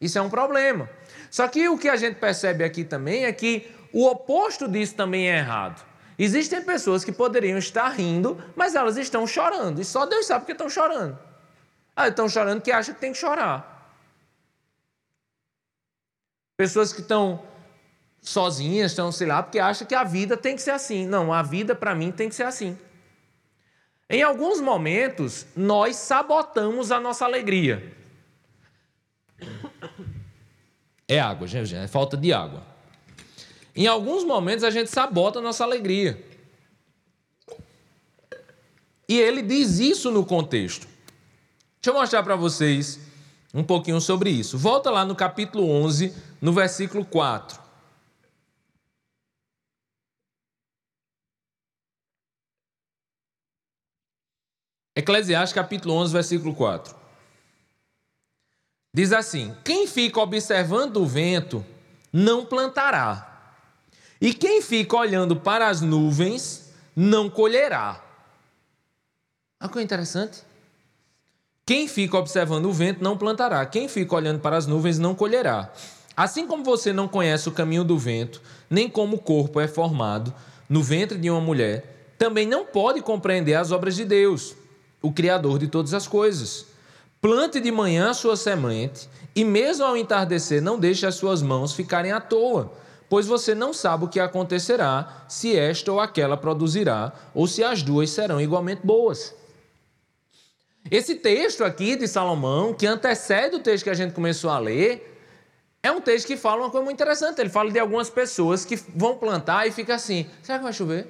Isso 0.00 0.18
é 0.18 0.22
um 0.22 0.30
problema. 0.30 0.88
Só 1.30 1.46
que 1.46 1.68
o 1.68 1.78
que 1.78 1.88
a 1.88 1.96
gente 1.96 2.16
percebe 2.16 2.64
aqui 2.64 2.84
também 2.84 3.24
é 3.24 3.32
que 3.32 3.70
o 3.92 4.06
oposto 4.06 4.66
disso 4.66 4.94
também 4.94 5.30
é 5.30 5.38
errado. 5.38 5.84
Existem 6.18 6.62
pessoas 6.62 7.04
que 7.04 7.12
poderiam 7.12 7.58
estar 7.58 7.88
rindo, 7.88 8.42
mas 8.56 8.74
elas 8.74 8.96
estão 8.96 9.26
chorando. 9.26 9.80
E 9.80 9.84
só 9.84 10.06
Deus 10.06 10.26
sabe 10.26 10.40
porque 10.40 10.52
estão 10.52 10.68
chorando. 10.68 11.18
Ah, 11.94 12.08
estão 12.08 12.28
chorando 12.28 12.60
que 12.60 12.72
acham 12.72 12.94
que 12.94 13.00
tem 13.00 13.12
que 13.12 13.18
chorar. 13.18 13.72
Pessoas 16.56 16.92
que 16.92 17.00
estão 17.00 17.42
sozinhas, 18.24 18.92
estão, 18.92 19.12
sei 19.12 19.26
lá, 19.26 19.42
porque 19.42 19.58
acham 19.58 19.86
que 19.86 19.94
a 19.94 20.02
vida 20.02 20.36
tem 20.36 20.56
que 20.56 20.62
ser 20.62 20.70
assim. 20.70 21.06
Não, 21.06 21.32
a 21.32 21.42
vida 21.42 21.74
para 21.74 21.94
mim 21.94 22.10
tem 22.10 22.28
que 22.28 22.34
ser 22.34 22.44
assim. 22.44 22.76
Em 24.08 24.22
alguns 24.22 24.60
momentos, 24.60 25.46
nós 25.54 25.96
sabotamos 25.96 26.90
a 26.90 26.98
nossa 26.98 27.24
alegria. 27.24 27.92
É 31.06 31.20
água, 31.20 31.46
gente, 31.46 31.74
é 31.74 31.86
falta 31.86 32.16
de 32.16 32.32
água. 32.32 32.62
Em 33.76 33.86
alguns 33.86 34.24
momentos 34.24 34.64
a 34.64 34.70
gente 34.70 34.88
sabota 34.88 35.38
a 35.38 35.42
nossa 35.42 35.62
alegria. 35.62 36.24
E 39.06 39.18
ele 39.18 39.42
diz 39.42 39.78
isso 39.80 40.10
no 40.10 40.24
contexto. 40.24 40.86
Deixa 41.82 41.90
eu 41.90 42.00
mostrar 42.00 42.22
para 42.22 42.36
vocês 42.36 42.98
um 43.52 43.62
pouquinho 43.62 44.00
sobre 44.00 44.30
isso. 44.30 44.56
Volta 44.56 44.90
lá 44.90 45.04
no 45.04 45.14
capítulo 45.14 45.68
11, 45.68 46.14
no 46.40 46.52
versículo 46.52 47.04
4. 47.04 47.63
Eclesiastes 54.96 55.52
capítulo 55.52 55.94
11, 55.94 56.12
versículo 56.12 56.54
4. 56.54 56.94
Diz 58.94 59.12
assim: 59.12 59.54
Quem 59.64 59.86
fica 59.86 60.20
observando 60.20 60.98
o 60.98 61.06
vento 61.06 61.64
não 62.12 62.46
plantará 62.46 63.34
e 64.20 64.32
quem 64.32 64.62
fica 64.62 64.96
olhando 64.96 65.36
para 65.36 65.68
as 65.68 65.80
nuvens 65.80 66.72
não 66.94 67.28
colherá. 67.28 68.02
Olha 69.60 69.70
que 69.70 69.82
interessante. 69.82 70.42
Quem 71.66 71.88
fica 71.88 72.16
observando 72.16 72.66
o 72.66 72.72
vento 72.72 73.02
não 73.02 73.18
plantará. 73.18 73.66
Quem 73.66 73.88
fica 73.88 74.14
olhando 74.14 74.40
para 74.40 74.56
as 74.56 74.66
nuvens 74.66 74.98
não 74.98 75.14
colherá. 75.14 75.72
Assim 76.16 76.46
como 76.46 76.62
você 76.62 76.92
não 76.92 77.08
conhece 77.08 77.48
o 77.48 77.52
caminho 77.52 77.82
do 77.82 77.98
vento, 77.98 78.40
nem 78.70 78.88
como 78.88 79.16
o 79.16 79.20
corpo 79.20 79.60
é 79.60 79.66
formado 79.66 80.32
no 80.68 80.82
ventre 80.82 81.18
de 81.18 81.28
uma 81.28 81.40
mulher, 81.40 82.14
também 82.16 82.46
não 82.46 82.64
pode 82.64 83.02
compreender 83.02 83.54
as 83.54 83.72
obras 83.72 83.96
de 83.96 84.04
Deus, 84.04 84.54
o 85.04 85.12
Criador 85.12 85.58
de 85.58 85.68
todas 85.68 85.94
as 85.94 86.08
coisas. 86.08 86.66
Plante 87.20 87.60
de 87.60 87.70
manhã 87.70 88.10
a 88.10 88.14
sua 88.14 88.36
semente, 88.36 89.08
e 89.36 89.44
mesmo 89.44 89.84
ao 89.84 89.96
entardecer, 89.96 90.62
não 90.62 90.78
deixe 90.78 91.06
as 91.06 91.14
suas 91.14 91.42
mãos 91.42 91.72
ficarem 91.72 92.12
à 92.12 92.20
toa 92.20 92.72
pois 93.14 93.26
você 93.26 93.54
não 93.54 93.72
sabe 93.72 94.06
o 94.06 94.08
que 94.08 94.18
acontecerá, 94.18 95.24
se 95.28 95.56
esta 95.56 95.92
ou 95.92 96.00
aquela 96.00 96.36
produzirá, 96.36 97.12
ou 97.32 97.46
se 97.46 97.62
as 97.62 97.80
duas 97.80 98.10
serão 98.10 98.40
igualmente 98.40 98.84
boas. 98.84 99.34
Esse 100.90 101.14
texto 101.14 101.62
aqui 101.62 101.94
de 101.94 102.08
Salomão, 102.08 102.74
que 102.74 102.86
antecede 102.86 103.54
o 103.54 103.60
texto 103.60 103.84
que 103.84 103.90
a 103.90 103.94
gente 103.94 104.14
começou 104.14 104.50
a 104.50 104.58
ler, 104.58 105.16
é 105.82 105.92
um 105.92 106.00
texto 106.00 106.26
que 106.26 106.36
fala 106.36 106.62
uma 106.62 106.70
coisa 106.70 106.84
muito 106.84 106.96
interessante. 106.96 107.40
Ele 107.40 107.50
fala 107.50 107.70
de 107.70 107.78
algumas 107.78 108.10
pessoas 108.10 108.64
que 108.64 108.74
vão 108.74 109.16
plantar 109.16 109.66
e 109.66 109.70
fica 109.70 109.94
assim: 109.94 110.26
será 110.42 110.58
que 110.58 110.64
vai 110.64 110.72
chover? 110.72 111.06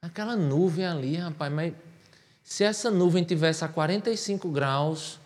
Aquela 0.00 0.36
nuvem 0.36 0.86
ali, 0.86 1.16
rapaz, 1.16 1.52
mas 1.52 1.74
se 2.46 2.62
essa 2.62 2.92
nuvem 2.92 3.24
tivesse 3.24 3.64
a 3.64 3.68
45 3.68 4.48
graus, 4.50 5.18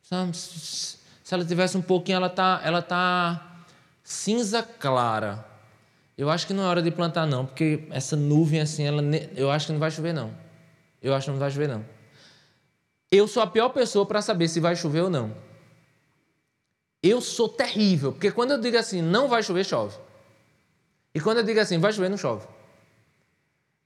se 0.00 1.34
ela 1.34 1.44
tivesse 1.44 1.76
um 1.76 1.82
pouquinho, 1.82 2.16
ela 2.16 2.30
tá, 2.30 2.62
ela 2.64 2.80
tá 2.80 3.62
cinza 4.02 4.62
clara. 4.62 5.46
Eu 6.16 6.30
acho 6.30 6.46
que 6.46 6.54
não 6.54 6.62
é 6.64 6.66
hora 6.66 6.80
de 6.80 6.90
plantar, 6.90 7.26
não, 7.26 7.44
porque 7.44 7.86
essa 7.90 8.16
nuvem 8.16 8.62
assim, 8.62 8.84
ela, 8.84 9.02
eu 9.36 9.50
acho 9.50 9.66
que 9.66 9.72
não 9.72 9.78
vai 9.78 9.90
chover, 9.90 10.14
não. 10.14 10.34
Eu 11.02 11.14
acho 11.14 11.26
que 11.26 11.32
não 11.32 11.38
vai 11.38 11.50
chover, 11.50 11.68
não. 11.68 11.84
Eu 13.12 13.28
sou 13.28 13.42
a 13.42 13.46
pior 13.46 13.68
pessoa 13.68 14.06
para 14.06 14.22
saber 14.22 14.48
se 14.48 14.58
vai 14.58 14.74
chover 14.74 15.02
ou 15.02 15.10
não. 15.10 15.36
Eu 17.02 17.20
sou 17.20 17.50
terrível, 17.50 18.12
porque 18.12 18.32
quando 18.32 18.52
eu 18.52 18.58
digo 18.58 18.78
assim, 18.78 19.02
não 19.02 19.28
vai 19.28 19.42
chover, 19.42 19.62
chove. 19.62 19.94
E 21.14 21.20
quando 21.20 21.36
eu 21.36 21.44
digo 21.44 21.60
assim, 21.60 21.78
vai 21.78 21.92
chover, 21.92 22.08
não 22.08 22.16
chove. 22.16 22.46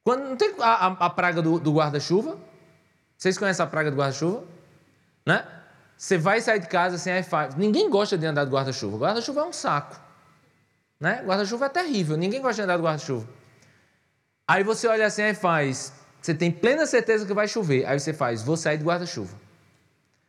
Quando 0.05 0.23
não 0.23 0.37
tem 0.37 0.55
a, 0.61 0.87
a, 0.87 1.07
a 1.07 1.11
praga 1.11 1.43
do, 1.43 1.59
do 1.59 1.73
guarda-chuva? 1.73 2.49
Vocês 3.21 3.37
conhecem 3.37 3.63
a 3.63 3.67
praga 3.67 3.91
do 3.91 3.99
guarda-chuva? 3.99 4.43
Né? 5.27 5.47
Você 5.95 6.17
vai 6.17 6.41
sair 6.41 6.59
de 6.59 6.69
casa 6.69 6.97
sem 6.97 7.23
faz. 7.23 7.55
Ninguém 7.55 7.91
gosta 7.91 8.17
de 8.17 8.25
andar 8.25 8.47
de 8.47 8.51
guarda-chuva. 8.51 8.97
Guarda-chuva 8.97 9.43
é 9.43 9.45
um 9.45 9.53
saco. 9.53 10.01
Né? 10.99 11.23
Guarda-chuva 11.23 11.67
é 11.67 11.69
terrível, 11.69 12.17
ninguém 12.17 12.41
gosta 12.41 12.55
de 12.57 12.63
andar 12.63 12.79
de 12.79 12.83
guarda-chuva. 12.83 13.29
Aí 14.49 14.65
você 14.65 14.89
olha 14.89 15.05
assim 15.05 15.23
e 15.25 15.35
faz, 15.35 15.93
você 16.21 16.33
tem 16.33 16.51
plena 16.51 16.87
certeza 16.87 17.27
que 17.27 17.35
vai 17.35 17.47
chover. 17.47 17.85
Aí 17.85 18.01
você 18.01 18.15
faz, 18.15 18.43
vou 18.43 18.57
sair 18.57 18.79
de 18.79 18.85
guarda-chuva. 18.85 19.37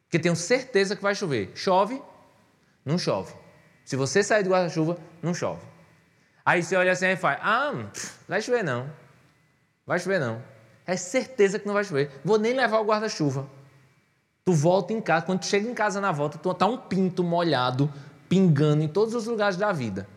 Porque 0.03 0.19
tenho 0.19 0.35
certeza 0.35 0.93
que 0.93 1.01
vai 1.01 1.15
chover. 1.15 1.53
Chove? 1.55 2.01
Não 2.83 2.97
chove. 2.97 3.33
Se 3.85 3.95
você 3.95 4.21
sair 4.21 4.43
de 4.43 4.49
guarda-chuva, 4.49 4.97
não 5.23 5.33
chove. 5.33 5.61
Aí 6.45 6.61
você 6.61 6.75
olha 6.75 6.91
assim 6.91 7.05
e 7.05 7.15
faz, 7.15 7.39
ah, 7.41 7.71
vai 8.27 8.41
chover 8.41 8.65
não. 8.65 8.91
Vai 9.87 9.97
chover 9.97 10.19
não. 10.19 10.50
É 10.85 10.97
certeza 10.97 11.59
que 11.59 11.67
não 11.67 11.73
vai 11.73 11.83
chover. 11.83 12.09
Vou 12.23 12.37
nem 12.37 12.53
levar 12.53 12.79
o 12.79 12.85
guarda-chuva. 12.85 13.47
Tu 14.43 14.53
volta 14.53 14.91
em 14.93 15.01
casa, 15.01 15.25
quando 15.25 15.39
tu 15.39 15.45
chega 15.45 15.69
em 15.69 15.73
casa 15.73 16.01
na 16.01 16.11
volta, 16.11 16.37
tu 16.37 16.53
tá 16.53 16.65
um 16.65 16.77
pinto 16.77 17.23
molhado, 17.23 17.91
pingando 18.27 18.83
em 18.83 18.87
todos 18.87 19.13
os 19.13 19.27
lugares 19.27 19.57
da 19.57 19.71
vida. 19.71 20.07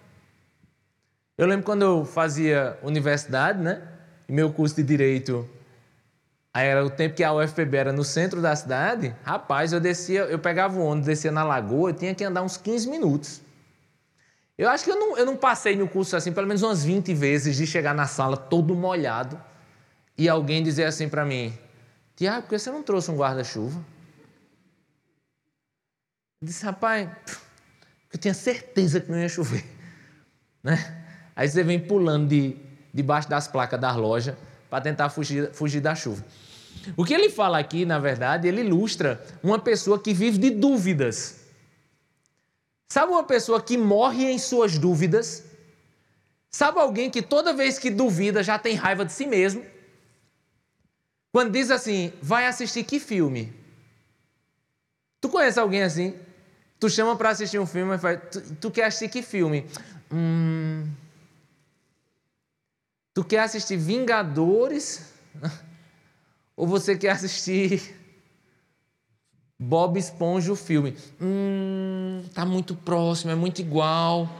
Eu 1.36 1.46
lembro 1.46 1.64
quando 1.64 1.82
eu 1.82 2.04
fazia 2.04 2.78
universidade, 2.82 3.60
né? 3.60 3.82
E 4.28 4.32
meu 4.32 4.52
curso 4.52 4.76
de 4.76 4.82
direito 4.82 5.48
Aí 6.54 6.68
era 6.68 6.86
o 6.86 6.88
tempo 6.88 7.16
que 7.16 7.24
a 7.24 7.32
UFPB 7.32 7.76
era 7.76 7.92
no 7.92 8.04
centro 8.04 8.40
da 8.40 8.54
cidade, 8.54 9.12
rapaz, 9.24 9.72
eu 9.72 9.80
descia, 9.80 10.20
eu 10.20 10.38
pegava 10.38 10.78
o 10.78 10.84
ônibus, 10.84 11.06
descia 11.06 11.32
na 11.32 11.42
lagoa, 11.42 11.90
eu 11.90 11.94
tinha 11.94 12.14
que 12.14 12.22
andar 12.22 12.42
uns 12.42 12.56
15 12.56 12.88
minutos. 12.88 13.40
Eu 14.56 14.70
acho 14.70 14.84
que 14.84 14.90
eu 14.92 14.94
não, 14.94 15.18
eu 15.18 15.26
não 15.26 15.36
passei 15.36 15.74
no 15.74 15.88
curso 15.88 16.14
assim, 16.14 16.32
pelo 16.32 16.46
menos 16.46 16.62
umas 16.62 16.84
20 16.84 17.12
vezes, 17.12 17.56
de 17.56 17.66
chegar 17.66 17.92
na 17.92 18.06
sala 18.06 18.36
todo 18.36 18.72
molhado 18.72 19.36
e 20.16 20.28
alguém 20.28 20.62
dizer 20.62 20.84
assim 20.84 21.08
para 21.08 21.24
mim: 21.24 21.56
Tiago, 22.16 22.42
por 22.42 22.50
que 22.50 22.58
você 22.58 22.70
não 22.70 22.82
trouxe 22.82 23.10
um 23.10 23.16
guarda-chuva? 23.16 23.84
Eu 26.40 26.46
disse, 26.46 26.64
rapaz, 26.64 27.08
eu 28.12 28.18
tinha 28.18 28.34
certeza 28.34 29.00
que 29.00 29.10
não 29.10 29.18
ia 29.18 29.28
chover. 29.28 29.64
Né? 30.62 30.78
Aí 31.36 31.46
você 31.46 31.62
vem 31.62 31.78
pulando 31.78 32.28
de, 32.28 32.56
debaixo 32.92 33.28
das 33.28 33.46
placas 33.46 33.78
das 33.78 33.96
lojas 33.96 34.34
para 34.70 34.82
tentar 34.82 35.10
fugir, 35.10 35.52
fugir 35.52 35.78
da 35.78 35.94
chuva. 35.94 36.24
O 36.96 37.04
que 37.04 37.12
ele 37.12 37.28
fala 37.28 37.58
aqui, 37.58 37.84
na 37.84 37.98
verdade, 37.98 38.48
ele 38.48 38.62
ilustra 38.62 39.22
uma 39.42 39.58
pessoa 39.58 39.98
que 39.98 40.14
vive 40.14 40.38
de 40.38 40.48
dúvidas. 40.48 41.40
Sabe 42.88 43.12
uma 43.12 43.24
pessoa 43.24 43.60
que 43.60 43.76
morre 43.76 44.24
em 44.24 44.38
suas 44.38 44.78
dúvidas? 44.78 45.44
Sabe 46.50 46.78
alguém 46.80 47.10
que 47.10 47.20
toda 47.20 47.52
vez 47.52 47.78
que 47.78 47.90
duvida 47.90 48.42
já 48.42 48.58
tem 48.58 48.74
raiva 48.74 49.04
de 49.04 49.12
si 49.12 49.26
mesmo? 49.26 49.62
Quando 51.34 51.50
diz 51.50 51.68
assim, 51.68 52.12
vai 52.22 52.46
assistir 52.46 52.84
que 52.84 53.00
filme? 53.00 53.52
Tu 55.20 55.28
conhece 55.28 55.58
alguém 55.58 55.82
assim? 55.82 56.14
Tu 56.78 56.88
chama 56.88 57.16
para 57.16 57.30
assistir 57.30 57.58
um 57.58 57.66
filme 57.66 57.96
e 57.96 57.98
fala, 57.98 58.18
tu, 58.18 58.40
tu 58.54 58.70
quer 58.70 58.84
assistir 58.84 59.08
que 59.08 59.20
filme? 59.20 59.66
Hum, 60.12 60.88
tu 63.12 63.24
quer 63.24 63.40
assistir 63.40 63.76
Vingadores? 63.76 65.12
Ou 66.56 66.68
você 66.68 66.96
quer 66.96 67.10
assistir 67.10 67.82
Bob 69.58 69.98
Esponja 69.98 70.52
o 70.52 70.56
filme? 70.56 70.96
Hum, 71.20 72.22
tá 72.32 72.46
muito 72.46 72.76
próximo, 72.76 73.32
é 73.32 73.34
muito 73.34 73.60
igual. 73.60 74.30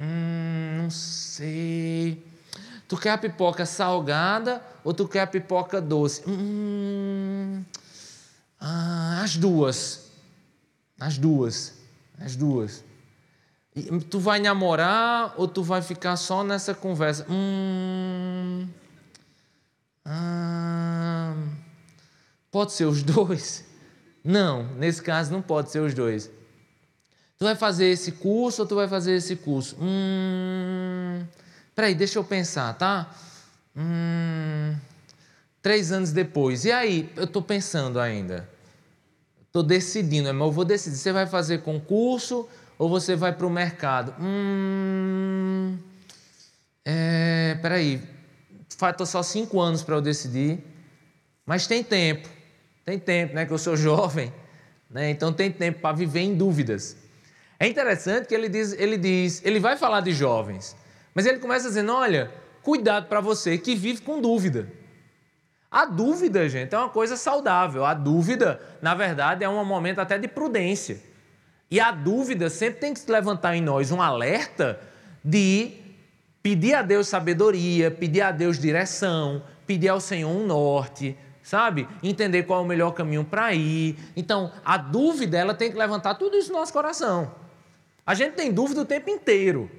Hum, 0.00 0.82
não 0.82 0.88
sei. 0.88 2.33
Tu 2.94 3.00
quer 3.00 3.10
a 3.10 3.18
pipoca 3.18 3.66
salgada 3.66 4.62
ou 4.84 4.94
tu 4.94 5.08
quer 5.08 5.22
a 5.22 5.26
pipoca 5.26 5.80
doce? 5.80 6.22
Hum, 6.28 7.64
ah, 8.60 9.20
as 9.20 9.36
duas. 9.36 10.12
As 11.00 11.18
duas. 11.18 11.74
As 12.20 12.36
duas. 12.36 12.84
E, 13.74 13.82
tu 13.98 14.20
vai 14.20 14.38
namorar 14.38 15.34
ou 15.36 15.48
tu 15.48 15.60
vai 15.60 15.82
ficar 15.82 16.14
só 16.14 16.44
nessa 16.44 16.72
conversa? 16.72 17.26
Hum. 17.28 18.68
Ah, 20.04 21.34
pode 22.48 22.74
ser 22.74 22.84
os 22.84 23.02
dois? 23.02 23.64
Não, 24.22 24.68
nesse 24.74 25.02
caso 25.02 25.32
não 25.32 25.42
pode 25.42 25.72
ser 25.72 25.80
os 25.80 25.94
dois. 25.94 26.30
Tu 27.38 27.44
vai 27.44 27.56
fazer 27.56 27.86
esse 27.86 28.12
curso 28.12 28.62
ou 28.62 28.68
tu 28.68 28.76
vai 28.76 28.86
fazer 28.86 29.16
esse 29.16 29.34
curso? 29.34 29.76
Hum, 29.80 31.26
peraí, 31.74 31.94
deixa 31.94 32.18
eu 32.18 32.24
pensar, 32.24 32.72
tá? 32.74 33.10
Hum, 33.76 34.76
três 35.60 35.92
anos 35.92 36.12
depois. 36.12 36.64
E 36.64 36.72
aí? 36.72 37.12
Eu 37.16 37.24
estou 37.24 37.42
pensando 37.42 37.98
ainda. 37.98 38.48
Estou 39.46 39.62
decidindo, 39.62 40.32
mas 40.32 40.46
eu 40.46 40.52
vou 40.52 40.64
decidir. 40.64 40.96
Você 40.96 41.12
vai 41.12 41.26
fazer 41.26 41.62
concurso 41.62 42.48
ou 42.78 42.88
você 42.88 43.14
vai 43.16 43.32
para 43.32 43.46
o 43.46 43.50
mercado? 43.50 44.14
Hum, 44.20 45.78
é, 46.84 47.56
peraí, 47.62 48.02
falta 48.76 49.06
só 49.06 49.22
cinco 49.22 49.60
anos 49.60 49.82
para 49.82 49.94
eu 49.94 50.00
decidir, 50.00 50.58
mas 51.46 51.66
tem 51.66 51.82
tempo, 51.82 52.28
tem 52.84 52.98
tempo, 52.98 53.34
né? 53.34 53.46
Que 53.46 53.52
eu 53.52 53.58
sou 53.58 53.74
jovem, 53.76 54.32
né? 54.90 55.10
Então 55.10 55.32
tem 55.32 55.50
tempo 55.50 55.80
para 55.80 55.96
viver 55.96 56.20
em 56.20 56.34
dúvidas. 56.34 56.96
É 57.58 57.66
interessante 57.66 58.26
que 58.26 58.34
ele 58.34 58.48
diz, 58.48 58.72
ele 58.72 58.98
diz, 58.98 59.40
ele 59.44 59.60
vai 59.60 59.76
falar 59.76 60.00
de 60.00 60.12
jovens, 60.12 60.76
mas 61.14 61.26
ele 61.26 61.38
começa 61.38 61.68
dizendo, 61.68 61.92
olha, 61.92 62.30
cuidado 62.62 63.06
para 63.06 63.20
você 63.20 63.56
que 63.56 63.74
vive 63.74 64.02
com 64.02 64.20
dúvida. 64.20 64.68
A 65.70 65.84
dúvida, 65.84 66.48
gente, 66.48 66.74
é 66.74 66.78
uma 66.78 66.88
coisa 66.88 67.16
saudável. 67.16 67.84
A 67.84 67.94
dúvida, 67.94 68.60
na 68.80 68.94
verdade, 68.94 69.44
é 69.44 69.48
um 69.48 69.64
momento 69.64 70.00
até 70.00 70.18
de 70.18 70.28
prudência. 70.28 71.00
E 71.70 71.80
a 71.80 71.90
dúvida 71.90 72.48
sempre 72.48 72.80
tem 72.80 72.94
que 72.94 73.00
se 73.00 73.10
levantar 73.10 73.56
em 73.56 73.60
nós 73.60 73.90
um 73.90 74.00
alerta 74.00 74.80
de 75.24 75.72
pedir 76.42 76.74
a 76.74 76.82
Deus 76.82 77.08
sabedoria, 77.08 77.90
pedir 77.90 78.20
a 78.20 78.30
Deus 78.30 78.58
direção, 78.58 79.42
pedir 79.66 79.88
ao 79.88 80.00
Senhor 80.00 80.30
um 80.30 80.46
norte, 80.46 81.16
sabe? 81.42 81.88
Entender 82.02 82.44
qual 82.44 82.60
é 82.60 82.62
o 82.62 82.66
melhor 82.66 82.92
caminho 82.92 83.24
para 83.24 83.52
ir. 83.54 83.96
Então, 84.16 84.52
a 84.64 84.76
dúvida, 84.76 85.38
ela 85.38 85.54
tem 85.54 85.70
que 85.70 85.76
levantar 85.76 86.14
tudo 86.14 86.36
isso 86.36 86.52
no 86.52 86.58
nosso 86.58 86.72
coração. 86.72 87.34
A 88.06 88.14
gente 88.14 88.34
tem 88.34 88.52
dúvida 88.52 88.82
o 88.82 88.84
tempo 88.84 89.10
inteiro. 89.10 89.70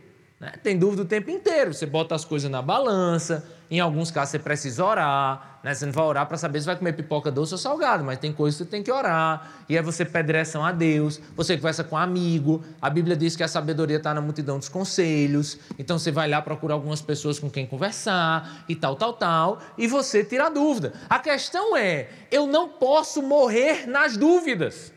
Né? 0.46 0.54
Tem 0.62 0.78
dúvida 0.78 1.02
o 1.02 1.06
tempo 1.06 1.32
inteiro. 1.32 1.74
Você 1.74 1.88
bota 1.88 2.14
as 2.14 2.24
coisas 2.24 2.52
na 2.52 2.62
balança, 2.62 3.44
em 3.70 3.80
alguns 3.80 4.12
casos 4.12 4.30
você 4.30 4.38
precisa 4.38 4.86
orar, 4.86 5.60
né? 5.64 5.74
Você 5.74 5.88
não 5.88 5.92
vai 5.92 6.06
orar 6.06 6.28
para 6.28 6.38
saber 6.38 6.60
se 6.60 6.68
vai 6.68 6.76
comer 6.76 6.94
pipoca 6.94 7.32
doce 7.32 7.56
ou 7.56 7.58
salgado, 7.58 8.04
mas 8.04 8.20
tem 8.20 8.32
coisas 8.32 8.60
que 8.60 8.64
você 8.64 8.70
tem 8.70 8.84
que 8.84 8.92
orar. 8.92 9.66
E 9.68 9.76
aí 9.76 9.84
você 9.84 10.06
pede 10.06 10.28
direção 10.28 10.64
a 10.64 10.72
Deus, 10.72 11.20
você 11.36 11.58
conversa 11.58 11.84
com 11.84 11.96
um 11.96 11.98
amigo. 11.98 12.64
A 12.80 12.92
Bíblia 12.92 13.18
diz 13.18 13.36
que 13.36 13.42
a 13.42 13.48
sabedoria 13.48 13.98
está 13.98 14.14
na 14.14 14.22
multidão 14.22 14.60
dos 14.60 14.70
conselhos. 14.70 15.58
Então 15.80 15.98
você 15.98 16.12
vai 16.12 16.30
lá 16.30 16.40
procurar 16.44 16.76
algumas 16.76 17.02
pessoas 17.02 17.40
com 17.40 17.50
quem 17.50 17.66
conversar 17.66 18.64
e 18.70 18.76
tal, 18.76 18.96
tal, 18.96 19.14
tal. 19.14 19.60
E 19.80 19.88
você 19.88 20.24
tira 20.24 20.46
a 20.46 20.50
dúvida. 20.50 20.94
A 21.10 21.18
questão 21.18 21.76
é: 21.76 22.08
eu 22.30 22.46
não 22.46 22.70
posso 22.70 23.24
morrer 23.24 23.88
nas 23.88 24.16
dúvidas. 24.16 24.94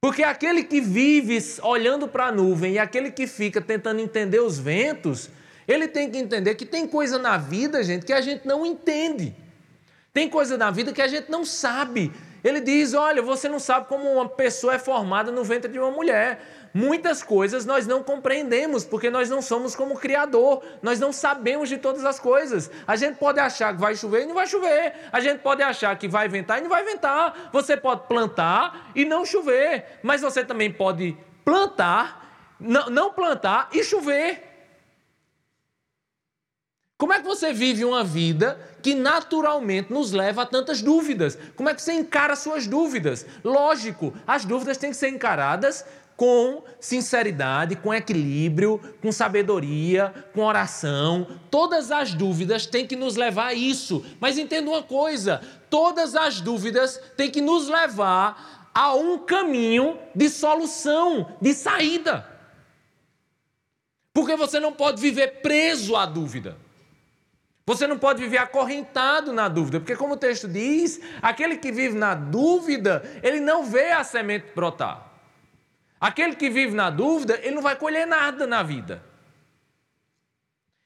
Porque 0.00 0.22
aquele 0.22 0.64
que 0.64 0.80
vive 0.80 1.38
olhando 1.62 2.08
para 2.08 2.26
a 2.26 2.32
nuvem 2.32 2.74
e 2.74 2.78
aquele 2.78 3.10
que 3.10 3.26
fica 3.26 3.60
tentando 3.60 4.00
entender 4.00 4.40
os 4.40 4.58
ventos, 4.58 5.28
ele 5.68 5.86
tem 5.86 6.10
que 6.10 6.16
entender 6.16 6.54
que 6.54 6.64
tem 6.64 6.86
coisa 6.86 7.18
na 7.18 7.36
vida, 7.36 7.82
gente, 7.82 8.06
que 8.06 8.12
a 8.12 8.20
gente 8.20 8.46
não 8.46 8.64
entende. 8.64 9.34
Tem 10.12 10.28
coisa 10.28 10.56
na 10.56 10.70
vida 10.70 10.92
que 10.92 11.02
a 11.02 11.06
gente 11.06 11.30
não 11.30 11.44
sabe. 11.44 12.10
Ele 12.42 12.60
diz: 12.60 12.94
Olha, 12.94 13.20
você 13.20 13.48
não 13.48 13.58
sabe 13.58 13.88
como 13.88 14.10
uma 14.10 14.28
pessoa 14.28 14.74
é 14.74 14.78
formada 14.78 15.30
no 15.30 15.44
ventre 15.44 15.70
de 15.70 15.78
uma 15.78 15.90
mulher. 15.90 16.40
Muitas 16.72 17.22
coisas 17.22 17.66
nós 17.66 17.86
não 17.86 18.02
compreendemos, 18.02 18.84
porque 18.84 19.10
nós 19.10 19.28
não 19.28 19.42
somos 19.42 19.74
como 19.74 19.98
Criador, 19.98 20.62
nós 20.80 21.00
não 21.00 21.12
sabemos 21.12 21.68
de 21.68 21.78
todas 21.78 22.04
as 22.04 22.20
coisas. 22.20 22.70
A 22.86 22.94
gente 22.94 23.16
pode 23.16 23.40
achar 23.40 23.74
que 23.74 23.80
vai 23.80 23.96
chover 23.96 24.22
e 24.22 24.26
não 24.26 24.34
vai 24.34 24.46
chover, 24.46 24.94
a 25.10 25.20
gente 25.20 25.40
pode 25.40 25.62
achar 25.62 25.96
que 25.98 26.06
vai 26.06 26.28
ventar 26.28 26.58
e 26.58 26.62
não 26.62 26.70
vai 26.70 26.84
ventar. 26.84 27.50
Você 27.52 27.76
pode 27.76 28.06
plantar 28.06 28.92
e 28.94 29.04
não 29.04 29.24
chover, 29.24 29.98
mas 30.02 30.20
você 30.20 30.44
também 30.44 30.72
pode 30.72 31.16
plantar, 31.44 32.54
não, 32.60 33.12
plantar 33.12 33.68
e 33.72 33.82
chover. 33.82 34.46
Como 36.96 37.14
é 37.14 37.18
que 37.18 37.26
você 37.26 37.52
vive 37.52 37.82
uma 37.82 38.04
vida 38.04 38.60
que 38.82 38.94
naturalmente 38.94 39.90
nos 39.90 40.12
leva 40.12 40.42
a 40.42 40.46
tantas 40.46 40.82
dúvidas? 40.82 41.36
Como 41.56 41.68
é 41.68 41.74
que 41.74 41.80
você 41.80 41.94
encara 41.94 42.36
suas 42.36 42.66
dúvidas? 42.66 43.26
Lógico, 43.42 44.12
as 44.26 44.44
dúvidas 44.44 44.76
têm 44.76 44.90
que 44.90 44.96
ser 44.98 45.08
encaradas 45.08 45.84
com 46.20 46.62
sinceridade, 46.78 47.76
com 47.76 47.94
equilíbrio, 47.94 48.78
com 49.00 49.10
sabedoria, 49.10 50.12
com 50.34 50.42
oração. 50.42 51.26
Todas 51.50 51.90
as 51.90 52.12
dúvidas 52.12 52.66
têm 52.66 52.86
que 52.86 52.94
nos 52.94 53.16
levar 53.16 53.46
a 53.46 53.54
isso. 53.54 54.04
Mas 54.20 54.36
entenda 54.36 54.68
uma 54.68 54.82
coisa: 54.82 55.40
todas 55.70 56.14
as 56.14 56.38
dúvidas 56.38 57.00
têm 57.16 57.30
que 57.30 57.40
nos 57.40 57.68
levar 57.68 58.68
a 58.74 58.92
um 58.92 59.16
caminho 59.16 59.96
de 60.14 60.28
solução, 60.28 61.38
de 61.40 61.54
saída. 61.54 62.28
Porque 64.12 64.36
você 64.36 64.60
não 64.60 64.74
pode 64.74 65.00
viver 65.00 65.40
preso 65.40 65.96
à 65.96 66.04
dúvida. 66.04 66.54
Você 67.64 67.86
não 67.86 67.96
pode 67.96 68.20
viver 68.20 68.38
acorrentado 68.38 69.32
na 69.32 69.48
dúvida, 69.48 69.80
porque, 69.80 69.96
como 69.96 70.14
o 70.14 70.18
texto 70.18 70.46
diz, 70.46 71.00
aquele 71.22 71.56
que 71.56 71.72
vive 71.72 71.96
na 71.96 72.14
dúvida, 72.14 73.02
ele 73.22 73.40
não 73.40 73.64
vê 73.64 73.92
a 73.92 74.04
semente 74.04 74.48
brotar. 74.54 75.09
Aquele 76.00 76.34
que 76.34 76.48
vive 76.48 76.74
na 76.74 76.88
dúvida, 76.88 77.38
ele 77.42 77.56
não 77.56 77.62
vai 77.62 77.76
colher 77.76 78.06
nada 78.06 78.46
na 78.46 78.62
vida. 78.62 79.02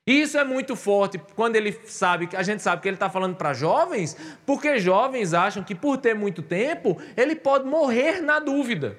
E 0.06 0.20
isso 0.20 0.36
é 0.36 0.44
muito 0.44 0.76
forte 0.76 1.18
quando 1.34 1.56
ele 1.56 1.72
sabe, 1.86 2.28
a 2.36 2.42
gente 2.42 2.62
sabe 2.62 2.82
que 2.82 2.88
ele 2.88 2.96
está 2.96 3.08
falando 3.08 3.36
para 3.36 3.54
jovens, 3.54 4.16
porque 4.44 4.78
jovens 4.78 5.32
acham 5.32 5.62
que 5.62 5.74
por 5.74 5.96
ter 5.96 6.14
muito 6.14 6.42
tempo, 6.42 7.00
ele 7.16 7.34
pode 7.34 7.64
morrer 7.64 8.20
na 8.20 8.38
dúvida. 8.38 8.98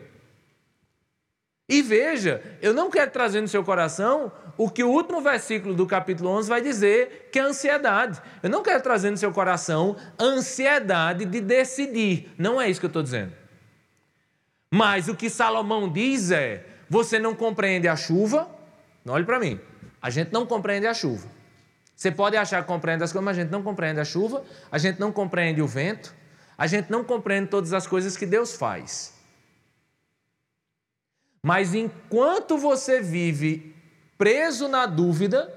E 1.67 1.81
veja, 1.81 2.41
eu 2.61 2.73
não 2.73 2.89
quero 2.89 3.11
trazer 3.11 3.41
no 3.41 3.47
seu 3.47 3.63
coração 3.63 4.31
o 4.57 4.69
que 4.69 4.83
o 4.83 4.89
último 4.89 5.21
versículo 5.21 5.75
do 5.75 5.85
capítulo 5.85 6.29
11 6.29 6.49
vai 6.49 6.61
dizer, 6.61 7.29
que 7.31 7.39
é 7.39 7.41
ansiedade. 7.41 8.21
Eu 8.41 8.49
não 8.49 8.63
quero 8.63 8.81
trazer 8.81 9.11
no 9.11 9.17
seu 9.17 9.31
coração 9.31 9.95
ansiedade 10.19 11.25
de 11.25 11.41
decidir. 11.41 12.31
Não 12.37 12.61
é 12.61 12.69
isso 12.69 12.79
que 12.79 12.85
eu 12.85 12.89
estou 12.89 13.03
dizendo. 13.03 13.44
Mas 14.75 15.07
o 15.07 15.15
que 15.15 15.29
Salomão 15.29 15.89
diz 15.89 16.31
é: 16.31 16.65
você 16.89 17.17
não 17.17 17.33
compreende 17.33 17.87
a 17.87 17.95
chuva? 17.95 18.49
Olhe 19.07 19.23
para 19.23 19.39
mim. 19.39 19.57
A 20.01 20.09
gente 20.09 20.33
não 20.33 20.45
compreende 20.45 20.85
a 20.85 20.93
chuva. 20.93 21.29
Você 21.95 22.11
pode 22.11 22.35
achar 22.35 22.61
que 22.61 22.67
compreende 22.67 23.01
as 23.01 23.13
coisas, 23.13 23.23
mas 23.23 23.37
a 23.37 23.41
gente 23.41 23.51
não 23.51 23.63
compreende 23.63 24.01
a 24.01 24.03
chuva, 24.03 24.43
a 24.69 24.77
gente 24.77 24.99
não 24.99 25.13
compreende 25.13 25.61
o 25.61 25.67
vento, 25.67 26.13
a 26.57 26.67
gente 26.67 26.91
não 26.91 27.05
compreende 27.05 27.47
todas 27.47 27.71
as 27.71 27.87
coisas 27.87 28.17
que 28.17 28.25
Deus 28.25 28.57
faz. 28.57 29.13
Mas 31.41 31.73
enquanto 31.73 32.57
você 32.57 32.99
vive 32.99 33.73
preso 34.17 34.67
na 34.67 34.85
dúvida, 34.85 35.53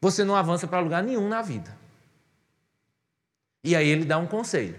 você 0.00 0.22
não 0.22 0.36
avança 0.36 0.68
para 0.68 0.78
lugar 0.78 1.02
nenhum 1.02 1.28
na 1.28 1.42
vida. 1.42 1.76
E 3.64 3.74
aí 3.74 3.88
ele 3.88 4.04
dá 4.04 4.18
um 4.18 4.26
conselho. 4.28 4.78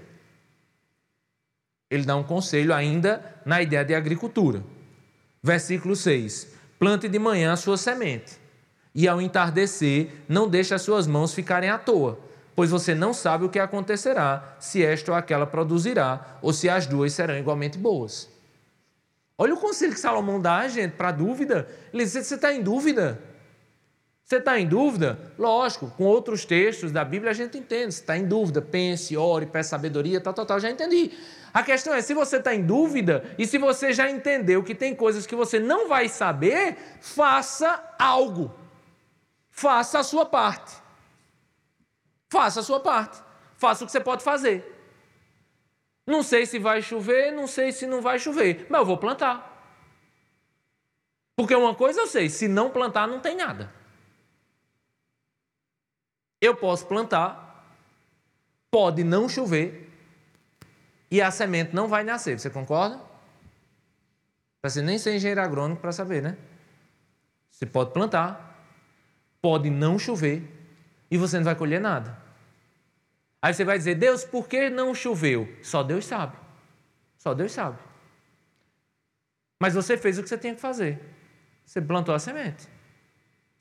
Ele 1.92 2.06
dá 2.06 2.16
um 2.16 2.24
conselho 2.24 2.74
ainda 2.74 3.22
na 3.46 3.62
ideia 3.62 3.84
de 3.84 3.94
agricultura. 3.94 4.64
Versículo 5.44 5.94
6: 5.94 6.48
Plante 6.80 7.10
de 7.10 7.20
manhã 7.20 7.52
a 7.52 7.58
sua 7.58 7.76
semente, 7.76 8.40
e 8.96 9.10
ao 9.10 9.22
entardecer, 9.22 10.10
não 10.28 10.48
deixe 10.48 10.74
as 10.74 10.82
suas 10.82 11.06
mãos 11.06 11.34
ficarem 11.34 11.70
à 11.70 11.78
toa, 11.78 12.18
pois 12.56 12.72
você 12.72 12.96
não 12.96 13.14
sabe 13.14 13.44
o 13.44 13.50
que 13.50 13.60
acontecerá, 13.60 14.56
se 14.58 14.82
esta 14.82 15.12
ou 15.12 15.18
aquela 15.18 15.46
produzirá, 15.46 16.38
ou 16.42 16.54
se 16.54 16.70
as 16.70 16.88
duas 16.88 17.12
serão 17.12 17.38
igualmente 17.38 17.78
boas. 17.78 18.30
Olha 19.38 19.54
o 19.54 19.60
conselho 19.60 19.94
que 19.94 20.00
Salomão 20.00 20.40
dá, 20.40 20.68
gente, 20.70 20.94
para 20.94 21.12
dúvida. 21.12 21.68
Ele 21.92 22.04
diz: 22.04 22.14
você 22.14 22.36
está 22.36 22.54
em 22.54 22.62
dúvida? 22.62 23.20
Você 24.32 24.38
está 24.38 24.58
em 24.58 24.66
dúvida? 24.66 25.20
Lógico, 25.38 25.92
com 25.98 26.06
outros 26.06 26.46
textos 26.46 26.90
da 26.90 27.04
Bíblia 27.04 27.32
a 27.32 27.34
gente 27.34 27.58
entende. 27.58 27.94
Se 27.94 28.00
está 28.00 28.18
em 28.18 28.26
dúvida, 28.26 28.62
pense, 28.62 29.18
ore, 29.18 29.46
peça 29.46 29.72
sabedoria, 29.72 30.22
tal, 30.22 30.34
tal, 30.34 30.46
tal, 30.46 30.58
já 30.58 30.72
entendi. 30.72 31.12
A 31.54 31.62
questão 31.62 31.94
é, 31.94 32.02
se 32.02 32.14
você 32.14 32.38
está 32.38 32.56
em 32.56 32.66
dúvida 32.66 33.26
e 33.38 33.46
se 33.46 33.58
você 33.58 33.92
já 33.92 34.10
entendeu 34.10 34.64
que 34.64 34.74
tem 34.74 34.96
coisas 34.96 35.28
que 35.28 35.36
você 35.36 35.60
não 35.60 35.90
vai 35.90 36.08
saber, 36.08 36.78
faça 37.02 37.94
algo. 38.00 38.56
Faça 39.50 40.00
a 40.00 40.04
sua 40.04 40.26
parte. 40.26 40.78
Faça 42.30 42.62
a 42.62 42.64
sua 42.64 42.80
parte. 42.80 43.22
Faça 43.58 43.84
o 43.84 43.86
que 43.86 43.92
você 43.92 44.00
pode 44.00 44.24
fazer. 44.24 44.64
Não 46.08 46.24
sei 46.24 46.46
se 46.46 46.58
vai 46.58 46.82
chover, 46.82 47.34
não 47.34 47.48
sei 47.48 47.74
se 47.74 47.86
não 47.86 48.02
vai 48.02 48.18
chover, 48.18 48.66
mas 48.70 48.80
eu 48.80 48.86
vou 48.86 48.98
plantar. 48.98 49.76
Porque 51.36 51.54
uma 51.54 51.76
coisa 51.76 52.00
eu 52.00 52.08
sei: 52.08 52.30
se 52.30 52.48
não 52.48 52.70
plantar, 52.70 53.10
não 53.10 53.20
tem 53.20 53.36
nada. 53.36 53.81
Eu 56.42 56.56
posso 56.56 56.88
plantar, 56.88 57.78
pode 58.72 59.04
não 59.04 59.30
chover, 59.30 59.90
e 61.12 61.22
a 61.22 61.30
semente 61.30 61.76
não 61.76 61.88
vai 61.88 62.04
nascer. 62.04 62.40
Você 62.40 62.50
concorda? 62.50 63.00
Você 64.64 64.82
nem 64.82 64.98
ser 64.98 65.16
engenheiro 65.16 65.42
agrônico 65.42 65.82
para 65.82 65.92
saber, 65.92 66.22
né? 66.22 66.38
Você 67.52 67.66
pode 67.66 67.92
plantar, 67.92 68.66
pode 69.42 69.70
não 69.70 70.00
chover, 70.00 70.44
e 71.12 71.18
você 71.18 71.38
não 71.38 71.44
vai 71.44 71.56
colher 71.56 71.80
nada. 71.80 72.18
Aí 73.42 73.54
você 73.54 73.64
vai 73.64 73.78
dizer, 73.78 73.96
Deus, 73.96 74.24
por 74.24 74.48
que 74.48 74.70
não 74.70 74.96
choveu? 74.96 75.48
Só 75.62 75.84
Deus 75.84 76.06
sabe. 76.06 76.38
Só 77.18 77.34
Deus 77.34 77.52
sabe. 77.52 77.78
Mas 79.60 79.74
você 79.74 79.98
fez 79.98 80.18
o 80.18 80.24
que 80.24 80.30
você 80.30 80.38
tinha 80.38 80.56
que 80.56 80.62
fazer. 80.62 81.00
Você 81.66 81.82
plantou 81.82 82.16
a 82.16 82.20
semente. 82.20 82.68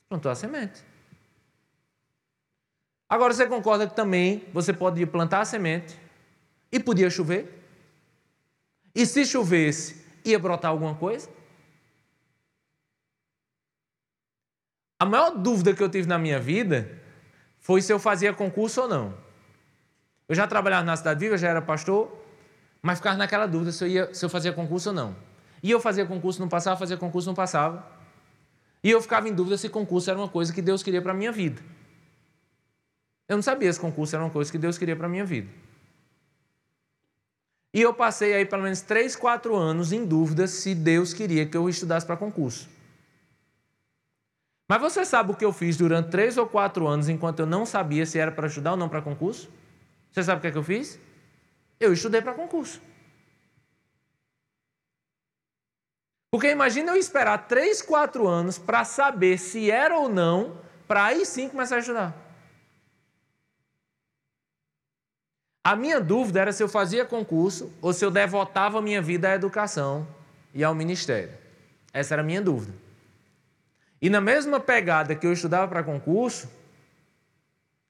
Plantou 0.08 0.30
a 0.30 0.34
semente. 0.34 0.89
Agora 3.10 3.34
você 3.34 3.44
concorda 3.44 3.88
que 3.88 3.96
também 3.96 4.44
você 4.52 4.72
pode 4.72 5.04
plantar 5.04 5.40
a 5.40 5.44
semente 5.44 5.98
e 6.70 6.78
podia 6.78 7.10
chover? 7.10 7.60
E 8.94 9.04
se 9.04 9.26
chovesse, 9.26 10.06
ia 10.24 10.38
brotar 10.38 10.70
alguma 10.70 10.94
coisa? 10.94 11.28
A 14.96 15.04
maior 15.04 15.30
dúvida 15.30 15.74
que 15.74 15.82
eu 15.82 15.88
tive 15.88 16.06
na 16.06 16.18
minha 16.18 16.38
vida 16.38 16.88
foi 17.58 17.82
se 17.82 17.92
eu 17.92 17.98
fazia 17.98 18.32
concurso 18.32 18.82
ou 18.82 18.88
não. 18.88 19.14
Eu 20.28 20.36
já 20.36 20.46
trabalhava 20.46 20.84
na 20.84 20.96
Cidade 20.96 21.18
Viva, 21.18 21.36
já 21.36 21.48
era 21.48 21.60
pastor, 21.60 22.16
mas 22.80 22.98
ficava 22.98 23.16
naquela 23.16 23.46
dúvida 23.46 23.72
se 23.72 23.82
eu, 23.82 23.88
ia, 23.88 24.14
se 24.14 24.24
eu 24.24 24.28
fazia 24.28 24.52
concurso 24.52 24.90
ou 24.90 24.94
não. 24.94 25.16
E 25.60 25.70
eu 25.70 25.80
fazia 25.80 26.06
concurso, 26.06 26.40
não 26.40 26.48
passava, 26.48 26.76
fazia 26.76 26.96
concurso, 26.96 27.26
não 27.26 27.34
passava. 27.34 27.84
E 28.84 28.90
eu 28.90 29.02
ficava 29.02 29.28
em 29.28 29.34
dúvida 29.34 29.58
se 29.58 29.68
concurso 29.68 30.08
era 30.08 30.18
uma 30.18 30.28
coisa 30.28 30.52
que 30.52 30.62
Deus 30.62 30.80
queria 30.80 31.02
para 31.02 31.10
a 31.10 31.14
minha 31.14 31.32
vida. 31.32 31.60
Eu 33.30 33.36
não 33.36 33.44
sabia 33.44 33.72
se 33.72 33.78
concurso 33.78 34.16
era 34.16 34.24
uma 34.24 34.30
coisa 34.30 34.50
que 34.50 34.58
Deus 34.58 34.76
queria 34.76 34.96
para 34.96 35.06
a 35.06 35.08
minha 35.08 35.24
vida. 35.24 35.48
E 37.72 37.80
eu 37.80 37.94
passei 37.94 38.34
aí 38.34 38.44
pelo 38.44 38.64
menos 38.64 38.80
três, 38.80 39.14
quatro 39.14 39.54
anos 39.54 39.92
em 39.92 40.04
dúvida 40.04 40.48
se 40.48 40.74
Deus 40.74 41.14
queria 41.14 41.46
que 41.46 41.56
eu 41.56 41.68
estudasse 41.68 42.04
para 42.04 42.16
concurso. 42.16 42.68
Mas 44.68 44.80
você 44.80 45.04
sabe 45.04 45.30
o 45.30 45.36
que 45.36 45.44
eu 45.44 45.52
fiz 45.52 45.76
durante 45.76 46.10
três 46.10 46.36
ou 46.36 46.44
quatro 46.44 46.88
anos 46.88 47.08
enquanto 47.08 47.38
eu 47.38 47.46
não 47.46 47.64
sabia 47.64 48.04
se 48.04 48.18
era 48.18 48.32
para 48.32 48.48
estudar 48.48 48.72
ou 48.72 48.76
não 48.76 48.88
para 48.88 49.00
concurso? 49.00 49.48
Você 50.10 50.24
sabe 50.24 50.38
o 50.38 50.40
que, 50.40 50.48
é 50.48 50.50
que 50.50 50.58
eu 50.58 50.64
fiz? 50.64 50.98
Eu 51.78 51.92
estudei 51.92 52.20
para 52.20 52.34
concurso. 52.34 52.82
Porque 56.32 56.50
imagina 56.50 56.90
eu 56.90 56.96
esperar 56.96 57.46
3, 57.46 57.80
4 57.80 58.26
anos 58.26 58.58
para 58.58 58.84
saber 58.84 59.38
se 59.38 59.70
era 59.70 59.96
ou 59.96 60.08
não, 60.08 60.58
para 60.88 61.04
aí 61.04 61.24
sim 61.24 61.48
começar 61.48 61.76
a 61.76 61.78
estudar. 61.78 62.29
A 65.62 65.76
minha 65.76 66.00
dúvida 66.00 66.40
era 66.40 66.52
se 66.52 66.62
eu 66.62 66.68
fazia 66.68 67.04
concurso 67.04 67.70
ou 67.82 67.92
se 67.92 68.04
eu 68.04 68.10
devotava 68.10 68.80
minha 68.80 69.02
vida 69.02 69.28
à 69.28 69.34
educação 69.34 70.06
e 70.54 70.64
ao 70.64 70.74
ministério. 70.74 71.32
Essa 71.92 72.14
era 72.14 72.22
a 72.22 72.24
minha 72.24 72.40
dúvida. 72.40 72.72
E 74.00 74.08
na 74.08 74.20
mesma 74.20 74.58
pegada 74.58 75.14
que 75.14 75.26
eu 75.26 75.32
estudava 75.32 75.68
para 75.68 75.82
concurso, 75.82 76.48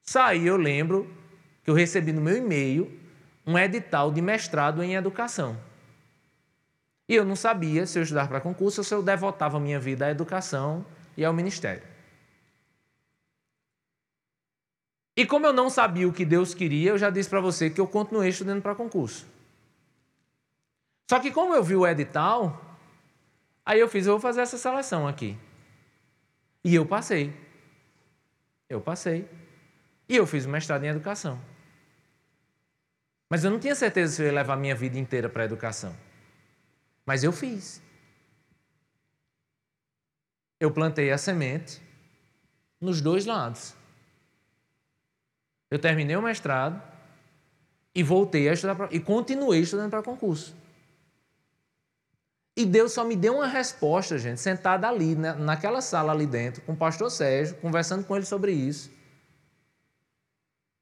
saí, 0.03 0.45
eu 0.45 0.57
lembro, 0.57 1.09
que 1.63 1.69
eu 1.69 1.73
recebi 1.73 2.11
no 2.11 2.19
meu 2.19 2.35
e-mail 2.35 2.91
um 3.45 3.57
edital 3.57 4.11
de 4.11 4.21
mestrado 4.21 4.83
em 4.83 4.95
educação. 4.95 5.57
E 7.07 7.15
eu 7.15 7.25
não 7.25 7.35
sabia 7.35 7.85
se 7.85 7.97
eu 7.97 8.03
estudar 8.03 8.27
para 8.27 8.41
concurso 8.41 8.81
ou 8.81 8.85
se 8.85 8.93
eu 8.93 9.01
devotava 9.01 9.59
minha 9.59 9.79
vida 9.79 10.05
à 10.05 10.11
educação 10.11 10.85
e 11.15 11.23
ao 11.23 11.33
ministério. 11.33 11.83
E 15.21 15.25
como 15.27 15.45
eu 15.45 15.53
não 15.53 15.69
sabia 15.69 16.07
o 16.07 16.11
que 16.11 16.25
Deus 16.25 16.55
queria, 16.55 16.89
eu 16.89 16.97
já 16.97 17.11
disse 17.11 17.29
para 17.29 17.39
você 17.39 17.69
que 17.69 17.79
eu 17.79 17.85
continuei 17.85 18.29
estudando 18.29 18.59
para 18.59 18.73
concurso. 18.73 19.27
Só 21.07 21.19
que 21.19 21.29
como 21.29 21.53
eu 21.53 21.63
vi 21.63 21.75
o 21.75 21.85
edital, 21.85 22.59
aí 23.63 23.79
eu 23.79 23.87
fiz, 23.87 24.07
eu 24.07 24.13
vou 24.13 24.19
fazer 24.19 24.41
essa 24.41 24.57
seleção 24.57 25.07
aqui. 25.07 25.37
E 26.63 26.73
eu 26.73 26.87
passei. 26.87 27.31
Eu 28.67 28.81
passei. 28.81 29.29
E 30.09 30.15
eu 30.15 30.25
fiz 30.25 30.47
o 30.47 30.49
mestrado 30.49 30.83
em 30.85 30.87
educação. 30.87 31.39
Mas 33.29 33.43
eu 33.43 33.51
não 33.51 33.59
tinha 33.59 33.75
certeza 33.75 34.15
se 34.15 34.23
eu 34.23 34.25
ia 34.25 34.33
levar 34.33 34.55
minha 34.55 34.73
vida 34.73 34.97
inteira 34.97 35.29
para 35.29 35.43
a 35.43 35.45
educação. 35.45 35.95
Mas 37.05 37.23
eu 37.23 37.31
fiz. 37.31 37.79
Eu 40.59 40.71
plantei 40.71 41.11
a 41.11 41.17
semente 41.19 41.79
nos 42.79 43.01
dois 43.01 43.27
lados. 43.27 43.79
Eu 45.71 45.79
terminei 45.79 46.17
o 46.17 46.21
mestrado 46.21 46.81
e 47.95 48.03
voltei 48.03 48.49
a 48.49 48.53
estudar 48.53 48.75
pra, 48.75 48.89
e 48.91 48.99
continuei 48.99 49.61
estudando 49.61 49.89
para 49.89 50.03
concurso. 50.03 50.53
E 52.55 52.65
Deus 52.65 52.91
só 52.91 53.05
me 53.05 53.15
deu 53.15 53.35
uma 53.35 53.47
resposta, 53.47 54.17
gente, 54.17 54.41
sentada 54.41 54.87
ali, 54.87 55.15
né, 55.15 55.33
naquela 55.33 55.81
sala 55.81 56.11
ali 56.11 56.27
dentro, 56.27 56.61
com 56.63 56.73
o 56.73 56.75
pastor 56.75 57.09
Sérgio, 57.09 57.55
conversando 57.55 58.03
com 58.03 58.15
ele 58.15 58.25
sobre 58.25 58.51
isso. 58.51 58.91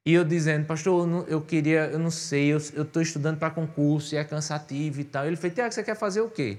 E 0.04 0.12
eu 0.12 0.24
dizendo, 0.24 0.66
pastor, 0.66 1.02
eu, 1.02 1.06
não, 1.06 1.22
eu 1.28 1.40
queria, 1.40 1.84
eu 1.86 1.98
não 1.98 2.10
sei, 2.10 2.48
eu 2.48 2.56
estou 2.56 3.00
estudando 3.00 3.38
para 3.38 3.50
concurso 3.50 4.14
e 4.14 4.18
é 4.18 4.24
cansativo 4.24 5.00
e 5.00 5.04
tal. 5.04 5.24
Ele 5.24 5.36
fez, 5.36 5.54
Tiago, 5.54 5.72
você 5.72 5.84
quer 5.84 5.94
fazer 5.94 6.20
o 6.20 6.28
quê? 6.28 6.58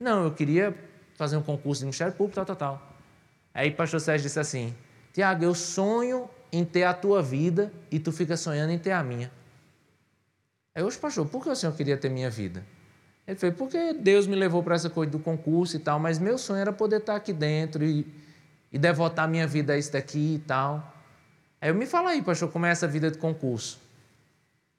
Não, 0.00 0.24
eu 0.24 0.32
queria 0.32 0.74
fazer 1.14 1.36
um 1.36 1.42
concurso 1.42 1.80
de 1.80 1.84
Ministério 1.84 2.12
Público, 2.14 2.34
tal, 2.34 2.46
tal, 2.46 2.56
tal. 2.56 2.96
Aí 3.54 3.70
o 3.70 3.76
pastor 3.76 4.00
Sérgio 4.00 4.24
disse 4.24 4.40
assim, 4.40 4.74
Tiago, 5.12 5.44
eu 5.44 5.54
sonho 5.54 6.28
em 6.52 6.64
ter 6.64 6.84
a 6.84 6.94
tua 6.94 7.22
vida 7.22 7.72
e 7.90 7.98
tu 7.98 8.12
fica 8.12 8.36
sonhando 8.36 8.72
em 8.72 8.78
ter 8.78 8.92
a 8.92 9.02
minha. 9.02 9.30
Aí 10.74 10.82
eu, 10.82 10.92
pastor, 10.92 11.26
por 11.26 11.42
que 11.42 11.50
o 11.50 11.56
senhor 11.56 11.74
queria 11.74 11.96
ter 11.96 12.08
minha 12.08 12.30
vida? 12.30 12.64
Ele 13.26 13.36
fez, 13.36 13.54
porque 13.54 13.92
Deus 13.92 14.26
me 14.26 14.34
levou 14.34 14.62
para 14.62 14.74
essa 14.74 14.90
coisa 14.90 15.12
do 15.12 15.18
concurso 15.18 15.76
e 15.76 15.78
tal, 15.78 15.98
mas 15.98 16.18
meu 16.18 16.38
sonho 16.38 16.60
era 16.60 16.72
poder 16.72 16.96
estar 16.96 17.16
aqui 17.16 17.32
dentro 17.32 17.84
e, 17.84 18.06
e 18.72 18.78
devotar 18.78 19.28
minha 19.28 19.46
vida 19.46 19.72
a 19.72 19.78
isso 19.78 19.92
daqui 19.92 20.34
e 20.34 20.38
tal. 20.40 20.94
Aí 21.60 21.70
eu 21.70 21.74
me 21.74 21.86
fala 21.86 22.10
aí, 22.10 22.22
pastor, 22.22 22.50
como 22.50 22.66
é 22.66 22.70
essa 22.70 22.88
vida 22.88 23.10
de 23.10 23.18
concurso? 23.18 23.78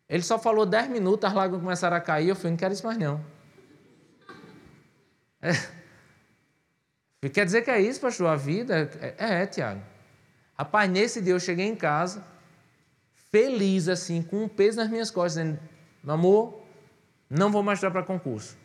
Ele 0.10 0.23
só 0.23 0.38
falou 0.38 0.65
10 0.65 0.89
minutos, 0.89 1.23
as 1.23 1.34
lágrimas 1.34 1.62
começaram 1.63 1.95
a 1.95 2.01
cair, 2.01 2.29
eu 2.29 2.36
falei, 2.36 2.51
não 2.51 2.57
quero 2.57 2.73
isso 2.73 2.86
mais 2.86 2.97
não. 2.97 3.23
É. 5.41 5.51
Quer 7.31 7.45
dizer 7.45 7.62
que 7.62 7.69
é 7.69 7.79
isso, 7.79 8.01
pastor? 8.01 8.27
A 8.27 8.36
vida? 8.36 8.89
É, 8.99 9.43
é, 9.43 9.45
Tiago. 9.45 9.90
Rapaz, 10.62 10.88
nesse 10.91 11.19
dia 11.19 11.34
eu 11.34 11.39
cheguei 11.39 11.65
em 11.65 11.76
casa, 11.76 12.24
feliz 13.32 13.88
assim, 13.88 14.21
com 14.21 14.43
um 14.43 14.47
peso 14.47 14.78
nas 14.78 14.91
minhas 14.91 15.10
costas, 15.10 15.43
dizendo: 15.43 15.60
Amor, 16.08 16.62
não 17.28 17.52
vou 17.52 17.63
mais 17.63 17.80
para 17.80 18.04
concurso. 18.04 18.56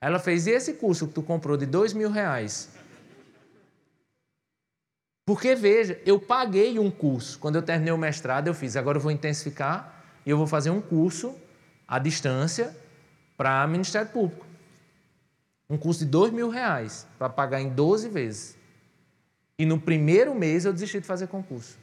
Ela 0.00 0.20
fez: 0.20 0.46
E 0.46 0.50
esse 0.50 0.74
curso 0.74 1.08
que 1.08 1.14
tu 1.14 1.20
comprou 1.20 1.56
de 1.56 1.66
dois 1.66 1.92
mil 1.92 2.12
reais? 2.12 2.70
Porque, 5.26 5.56
veja, 5.56 6.00
eu 6.06 6.20
paguei 6.20 6.78
um 6.78 6.92
curso. 6.92 7.40
Quando 7.40 7.56
eu 7.56 7.62
terminei 7.62 7.92
o 7.92 7.98
mestrado, 7.98 8.46
eu 8.46 8.54
fiz. 8.54 8.76
Agora 8.76 8.96
eu 8.98 9.02
vou 9.02 9.10
intensificar 9.10 10.00
e 10.24 10.30
eu 10.30 10.38
vou 10.38 10.46
fazer 10.46 10.70
um 10.70 10.80
curso 10.80 11.34
à 11.88 11.98
distância 11.98 12.72
para 13.36 13.66
Ministério 13.66 14.10
Público. 14.10 14.46
Um 15.68 15.76
curso 15.76 16.04
de 16.04 16.06
dois 16.12 16.32
mil 16.32 16.50
reais 16.50 17.04
para 17.18 17.28
pagar 17.28 17.60
em 17.60 17.68
12 17.68 18.08
vezes. 18.10 18.63
E 19.58 19.64
no 19.64 19.80
primeiro 19.80 20.34
mês 20.34 20.64
eu 20.64 20.72
desisti 20.72 21.00
de 21.00 21.06
fazer 21.06 21.28
concurso. 21.28 21.78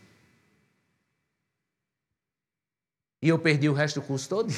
E 3.22 3.30
eu 3.30 3.38
perdi 3.38 3.70
o 3.70 3.74
resto 3.74 4.02
do 4.02 4.06
curso 4.06 4.28
todo. 4.28 4.54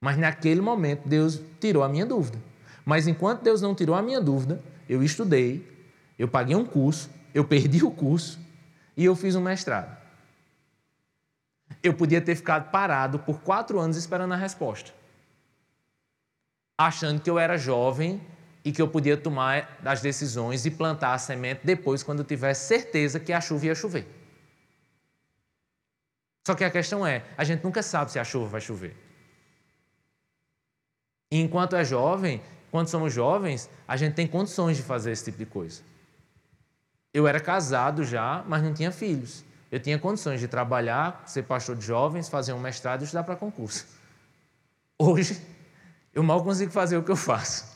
Mas 0.00 0.16
naquele 0.18 0.60
momento 0.60 1.08
Deus 1.08 1.40
tirou 1.60 1.82
a 1.82 1.88
minha 1.88 2.04
dúvida. 2.04 2.38
Mas 2.84 3.06
enquanto 3.06 3.42
Deus 3.42 3.62
não 3.62 3.74
tirou 3.74 3.94
a 3.94 4.02
minha 4.02 4.20
dúvida, 4.20 4.62
eu 4.88 5.02
estudei, 5.02 5.66
eu 6.18 6.28
paguei 6.28 6.56
um 6.56 6.64
curso, 6.64 7.08
eu 7.32 7.44
perdi 7.44 7.84
o 7.84 7.90
curso 7.90 8.38
e 8.96 9.04
eu 9.04 9.16
fiz 9.16 9.34
um 9.34 9.40
mestrado. 9.40 9.96
Eu 11.82 11.94
podia 11.94 12.20
ter 12.20 12.34
ficado 12.36 12.70
parado 12.70 13.18
por 13.20 13.40
quatro 13.40 13.78
anos 13.78 13.96
esperando 13.96 14.34
a 14.34 14.36
resposta, 14.36 14.92
achando 16.76 17.20
que 17.20 17.30
eu 17.30 17.38
era 17.38 17.56
jovem 17.56 18.20
e 18.64 18.70
que 18.70 18.80
eu 18.80 18.88
podia 18.88 19.16
tomar 19.16 19.78
as 19.84 20.00
decisões 20.00 20.64
e 20.64 20.70
plantar 20.70 21.14
a 21.14 21.18
semente 21.18 21.60
depois, 21.64 22.02
quando 22.02 22.20
eu 22.20 22.24
tivesse 22.24 22.68
certeza 22.68 23.18
que 23.18 23.32
a 23.32 23.40
chuva 23.40 23.66
ia 23.66 23.74
chover. 23.74 24.06
Só 26.46 26.54
que 26.54 26.64
a 26.64 26.70
questão 26.70 27.06
é: 27.06 27.24
a 27.36 27.44
gente 27.44 27.62
nunca 27.64 27.82
sabe 27.82 28.12
se 28.12 28.18
a 28.18 28.24
chuva 28.24 28.46
vai 28.46 28.60
chover. 28.60 28.96
E 31.30 31.40
enquanto 31.40 31.76
é 31.76 31.84
jovem, 31.84 32.42
quando 32.70 32.88
somos 32.88 33.12
jovens, 33.12 33.68
a 33.86 33.96
gente 33.96 34.14
tem 34.14 34.26
condições 34.26 34.76
de 34.76 34.82
fazer 34.82 35.12
esse 35.12 35.24
tipo 35.24 35.38
de 35.38 35.46
coisa. 35.46 35.82
Eu 37.12 37.26
era 37.26 37.40
casado 37.40 38.04
já, 38.04 38.44
mas 38.46 38.62
não 38.62 38.72
tinha 38.72 38.92
filhos. 38.92 39.44
Eu 39.70 39.80
tinha 39.80 39.98
condições 39.98 40.40
de 40.40 40.48
trabalhar, 40.48 41.22
ser 41.26 41.44
pastor 41.44 41.74
de 41.74 41.84
jovens, 41.86 42.28
fazer 42.28 42.52
um 42.52 42.60
mestrado 42.60 43.00
e 43.00 43.04
estudar 43.04 43.24
para 43.24 43.36
concurso. 43.36 43.86
Hoje, 44.98 45.40
eu 46.12 46.22
mal 46.22 46.44
consigo 46.44 46.70
fazer 46.70 46.98
o 46.98 47.02
que 47.02 47.10
eu 47.10 47.16
faço. 47.16 47.71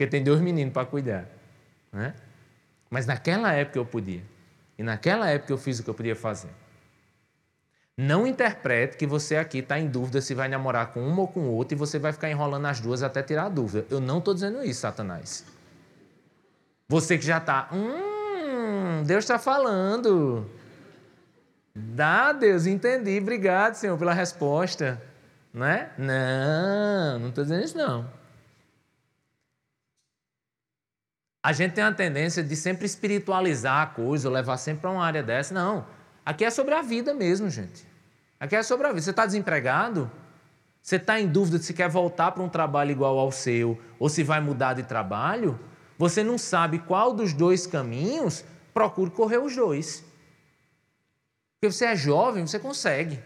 Porque 0.00 0.10
tem 0.10 0.24
dois 0.24 0.40
meninos 0.40 0.72
para 0.72 0.86
cuidar. 0.86 1.26
Né? 1.92 2.14
Mas 2.88 3.04
naquela 3.04 3.52
época 3.52 3.78
eu 3.78 3.84
podia. 3.84 4.22
E 4.78 4.82
naquela 4.82 5.28
época 5.28 5.52
eu 5.52 5.58
fiz 5.58 5.78
o 5.78 5.84
que 5.84 5.90
eu 5.90 5.94
podia 5.94 6.16
fazer. 6.16 6.48
Não 7.98 8.26
interprete 8.26 8.96
que 8.96 9.06
você 9.06 9.36
aqui 9.36 9.58
está 9.58 9.78
em 9.78 9.86
dúvida 9.86 10.22
se 10.22 10.34
vai 10.34 10.48
namorar 10.48 10.94
com 10.94 11.06
uma 11.06 11.20
ou 11.20 11.28
com 11.28 11.46
outra 11.50 11.74
e 11.74 11.78
você 11.78 11.98
vai 11.98 12.14
ficar 12.14 12.30
enrolando 12.30 12.64
as 12.64 12.80
duas 12.80 13.02
até 13.02 13.22
tirar 13.22 13.44
a 13.44 13.48
dúvida. 13.50 13.84
Eu 13.90 14.00
não 14.00 14.20
estou 14.20 14.32
dizendo 14.32 14.64
isso, 14.64 14.80
Satanás. 14.80 15.44
Você 16.88 17.18
que 17.18 17.26
já 17.26 17.36
está, 17.36 17.68
hum, 17.70 19.02
Deus 19.04 19.24
está 19.24 19.38
falando. 19.38 20.50
Dá, 21.74 22.32
Deus, 22.32 22.64
entendi. 22.64 23.18
Obrigado, 23.20 23.74
Senhor, 23.74 23.98
pela 23.98 24.14
resposta. 24.14 24.98
Não 25.52 25.66
é? 25.66 25.90
Não, 25.98 27.18
não 27.18 27.28
estou 27.28 27.44
dizendo 27.44 27.62
isso, 27.62 27.76
não. 27.76 28.19
A 31.42 31.52
gente 31.52 31.72
tem 31.72 31.84
uma 31.84 31.92
tendência 31.92 32.42
de 32.42 32.54
sempre 32.54 32.86
espiritualizar 32.86 33.82
a 33.82 33.86
coisa, 33.86 34.28
levar 34.28 34.56
sempre 34.56 34.82
para 34.82 34.90
uma 34.90 35.04
área 35.04 35.22
dessa. 35.22 35.54
Não. 35.54 35.86
Aqui 36.24 36.44
é 36.44 36.50
sobre 36.50 36.74
a 36.74 36.82
vida 36.82 37.14
mesmo, 37.14 37.48
gente. 37.48 37.86
Aqui 38.38 38.56
é 38.56 38.62
sobre 38.62 38.86
a 38.86 38.90
vida. 38.90 39.02
Você 39.02 39.10
está 39.10 39.24
desempregado? 39.24 40.10
Você 40.82 40.96
está 40.96 41.20
em 41.20 41.26
dúvida 41.26 41.58
se 41.58 41.72
quer 41.72 41.88
voltar 41.88 42.32
para 42.32 42.42
um 42.42 42.48
trabalho 42.48 42.90
igual 42.90 43.18
ao 43.18 43.32
seu 43.32 43.80
ou 43.98 44.08
se 44.08 44.22
vai 44.22 44.40
mudar 44.40 44.74
de 44.74 44.82
trabalho? 44.82 45.58
você 46.00 46.24
não 46.24 46.38
sabe 46.38 46.78
qual 46.78 47.12
dos 47.12 47.34
dois 47.34 47.66
caminhos, 47.66 48.42
procure 48.72 49.10
correr 49.10 49.36
os 49.36 49.54
dois. 49.54 50.02
Porque 51.52 51.70
você 51.70 51.84
é 51.84 51.94
jovem, 51.94 52.46
você 52.46 52.58
consegue. 52.58 53.22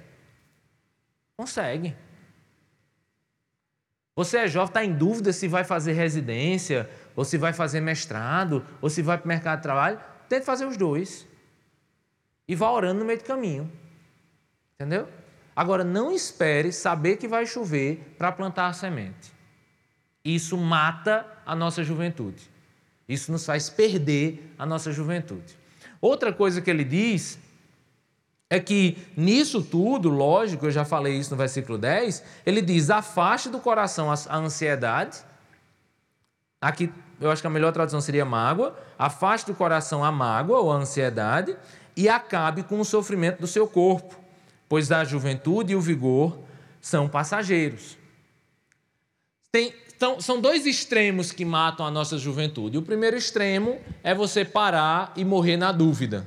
Consegue. 1.37 1.97
Você 4.17 4.39
é 4.39 4.49
jovem, 4.49 4.71
está 4.71 4.85
em 4.85 4.93
dúvida 4.93 5.33
se 5.33 5.47
vai 5.47 5.63
fazer 5.63 5.93
residência, 5.93 6.91
ou 7.17 7.25
se 7.25 7.39
vai 7.39 7.53
fazer 7.53 7.81
mestrado, 7.81 8.65
ou 8.81 8.91
se 8.91 9.03
vai 9.03 9.17
para 9.19 9.25
o 9.25 9.29
mercado 9.29 9.59
de 9.59 9.63
trabalho. 9.63 10.01
Tente 10.29 10.45
fazer 10.45 10.67
os 10.67 10.77
dois. 10.77 11.27
E 12.47 12.55
vá 12.55 12.71
orando 12.71 13.01
no 13.01 13.07
meio 13.07 13.19
do 13.19 13.25
caminho. 13.25 13.71
Entendeu? 14.75 15.09
Agora, 15.55 15.85
não 15.85 16.11
espere 16.11 16.73
saber 16.73 17.17
que 17.17 17.29
vai 17.29 17.47
chover 17.47 18.15
para 18.19 18.33
plantar 18.33 18.67
a 18.67 18.73
semente. 18.73 19.33
Isso 20.25 20.57
mata 20.57 21.27
a 21.47 21.55
nossa 21.55 21.85
juventude. 21.85 22.51
Isso 23.09 23.31
nos 23.31 23.45
faz 23.45 23.71
perder 23.71 24.53
a 24.59 24.67
nossa 24.67 24.91
juventude. 24.91 25.57
Outra 26.01 26.33
coisa 26.33 26.61
que 26.61 26.71
ele 26.71 26.85
diz 26.85 27.39
é 28.51 28.59
que 28.59 28.99
nisso 29.17 29.63
tudo, 29.63 30.09
lógico, 30.09 30.67
eu 30.67 30.71
já 30.71 30.85
falei 30.85 31.15
isso 31.17 31.31
no 31.31 31.37
versículo 31.37 31.79
10, 31.79 32.23
ele 32.45 32.63
diz: 32.63 32.91
afaste 32.91 33.49
do 33.49 33.61
coração 33.61 34.11
a 34.11 34.37
ansiedade. 34.37 35.19
Aqui 36.61 36.93
eu 37.21 37.31
acho 37.31 37.41
que 37.41 37.47
a 37.47 37.51
melhor 37.51 37.73
tradução 37.73 38.01
seria 38.01 38.25
mágoa. 38.25 38.77
Afaste 38.99 39.51
do 39.51 39.57
coração 39.57 40.05
a 40.05 40.13
mágoa 40.13 40.61
ou 40.61 40.73
a 40.73 40.77
ansiedade 40.77 41.57
e 41.97 42.09
acabe 42.09 42.63
com 42.63 42.81
o 42.81 42.85
sofrimento 42.85 43.41
do 43.41 43.47
seu 43.47 43.67
corpo, 43.67 44.19
pois 44.69 44.91
a 44.91 45.05
juventude 45.05 45.73
e 45.73 45.77
o 45.77 45.81
vigor 45.81 46.39
são 46.81 47.09
passageiros. 47.09 47.97
Tem, 49.51 49.73
então, 49.97 50.21
são 50.21 50.41
dois 50.41 50.67
extremos 50.67 51.31
que 51.31 51.45
matam 51.45 51.87
a 51.87 51.91
nossa 51.91 52.19
juventude. 52.19 52.77
O 52.77 52.83
primeiro 52.83 53.17
extremo 53.17 53.79
é 54.03 54.15
você 54.15 54.45
parar 54.45 55.13
e 55.17 55.25
morrer 55.25 55.57
na 55.57 55.71
dúvida. 55.71 56.27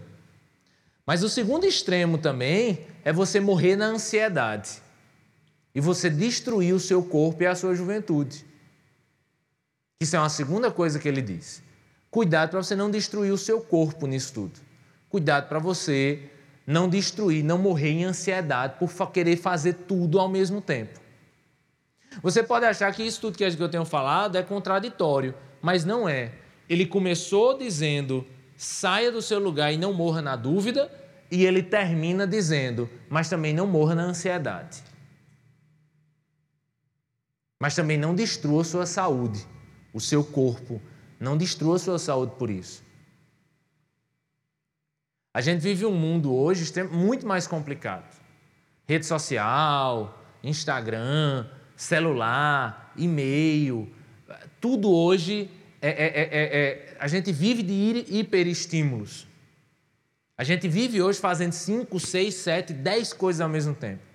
Mas 1.05 1.23
o 1.23 1.29
segundo 1.29 1.65
extremo 1.65 2.17
também 2.17 2.85
é 3.03 3.13
você 3.13 3.39
morrer 3.39 3.75
na 3.75 3.85
ansiedade 3.85 4.81
e 5.75 5.79
você 5.79 6.09
destruir 6.09 6.73
o 6.73 6.79
seu 6.79 7.03
corpo 7.03 7.43
e 7.43 7.45
a 7.45 7.55
sua 7.55 7.75
juventude. 7.75 8.45
Isso 9.99 10.15
é 10.15 10.19
uma 10.19 10.29
segunda 10.29 10.71
coisa 10.71 10.99
que 10.99 11.07
ele 11.07 11.21
diz. 11.21 11.63
Cuidado 12.09 12.51
para 12.51 12.63
você 12.63 12.75
não 12.75 12.89
destruir 12.89 13.31
o 13.31 13.37
seu 13.37 13.61
corpo 13.61 14.07
nisso 14.07 14.33
tudo. 14.33 14.59
Cuidado 15.09 15.47
para 15.47 15.59
você 15.59 16.29
não 16.67 16.89
destruir, 16.89 17.43
não 17.43 17.57
morrer 17.57 17.91
em 17.91 18.03
ansiedade 18.03 18.75
por 18.77 18.91
querer 19.11 19.37
fazer 19.37 19.73
tudo 19.73 20.19
ao 20.19 20.27
mesmo 20.27 20.59
tempo. 20.59 20.99
Você 22.21 22.43
pode 22.43 22.65
achar 22.65 22.93
que 22.93 23.03
isso 23.03 23.21
tudo 23.21 23.37
que 23.37 23.43
eu 23.43 23.69
tenho 23.69 23.85
falado 23.85 24.37
é 24.37 24.43
contraditório, 24.43 25.33
mas 25.61 25.85
não 25.85 26.09
é. 26.09 26.33
Ele 26.69 26.85
começou 26.85 27.57
dizendo: 27.57 28.27
saia 28.57 29.11
do 29.11 29.21
seu 29.21 29.39
lugar 29.39 29.71
e 29.71 29.77
não 29.77 29.93
morra 29.93 30.21
na 30.21 30.35
dúvida, 30.35 30.91
e 31.31 31.45
ele 31.45 31.63
termina 31.63 32.27
dizendo: 32.27 32.89
mas 33.09 33.29
também 33.29 33.53
não 33.53 33.65
morra 33.65 33.95
na 33.95 34.03
ansiedade. 34.03 34.83
Mas 37.59 37.75
também 37.75 37.97
não 37.97 38.13
destrua 38.13 38.63
sua 38.63 38.85
saúde, 38.85 39.47
o 39.97 40.01
seu 40.01 40.23
corpo. 40.23 40.81
Não 41.19 41.35
destrua 41.35 41.75
a 41.75 41.79
sua 41.79 41.99
saúde 41.99 42.33
por 42.37 42.49
isso. 42.49 42.83
A 45.33 45.41
gente 45.41 45.61
vive 45.61 45.85
um 45.85 45.93
mundo 45.93 46.33
hoje 46.33 46.71
muito 46.91 47.27
mais 47.27 47.45
complicado. 47.45 48.15
Rede 48.87 49.05
social, 49.05 50.23
Instagram, 50.43 51.47
celular, 51.75 52.93
e-mail, 52.95 53.91
tudo 54.59 54.91
hoje 54.91 55.49
é, 55.81 55.89
é, 55.89 56.05
é, 56.05 56.59
é, 56.59 56.97
a 56.99 57.07
gente 57.07 57.31
vive 57.31 57.61
de 57.61 58.05
hiperestímulos. 58.17 59.27
A 60.37 60.43
gente 60.43 60.67
vive 60.67 61.01
hoje 61.01 61.19
fazendo 61.19 61.51
5, 61.51 61.99
6, 61.99 62.33
7, 62.33 62.73
10 62.73 63.13
coisas 63.13 63.41
ao 63.41 63.49
mesmo 63.49 63.73
tempo. 63.73 64.06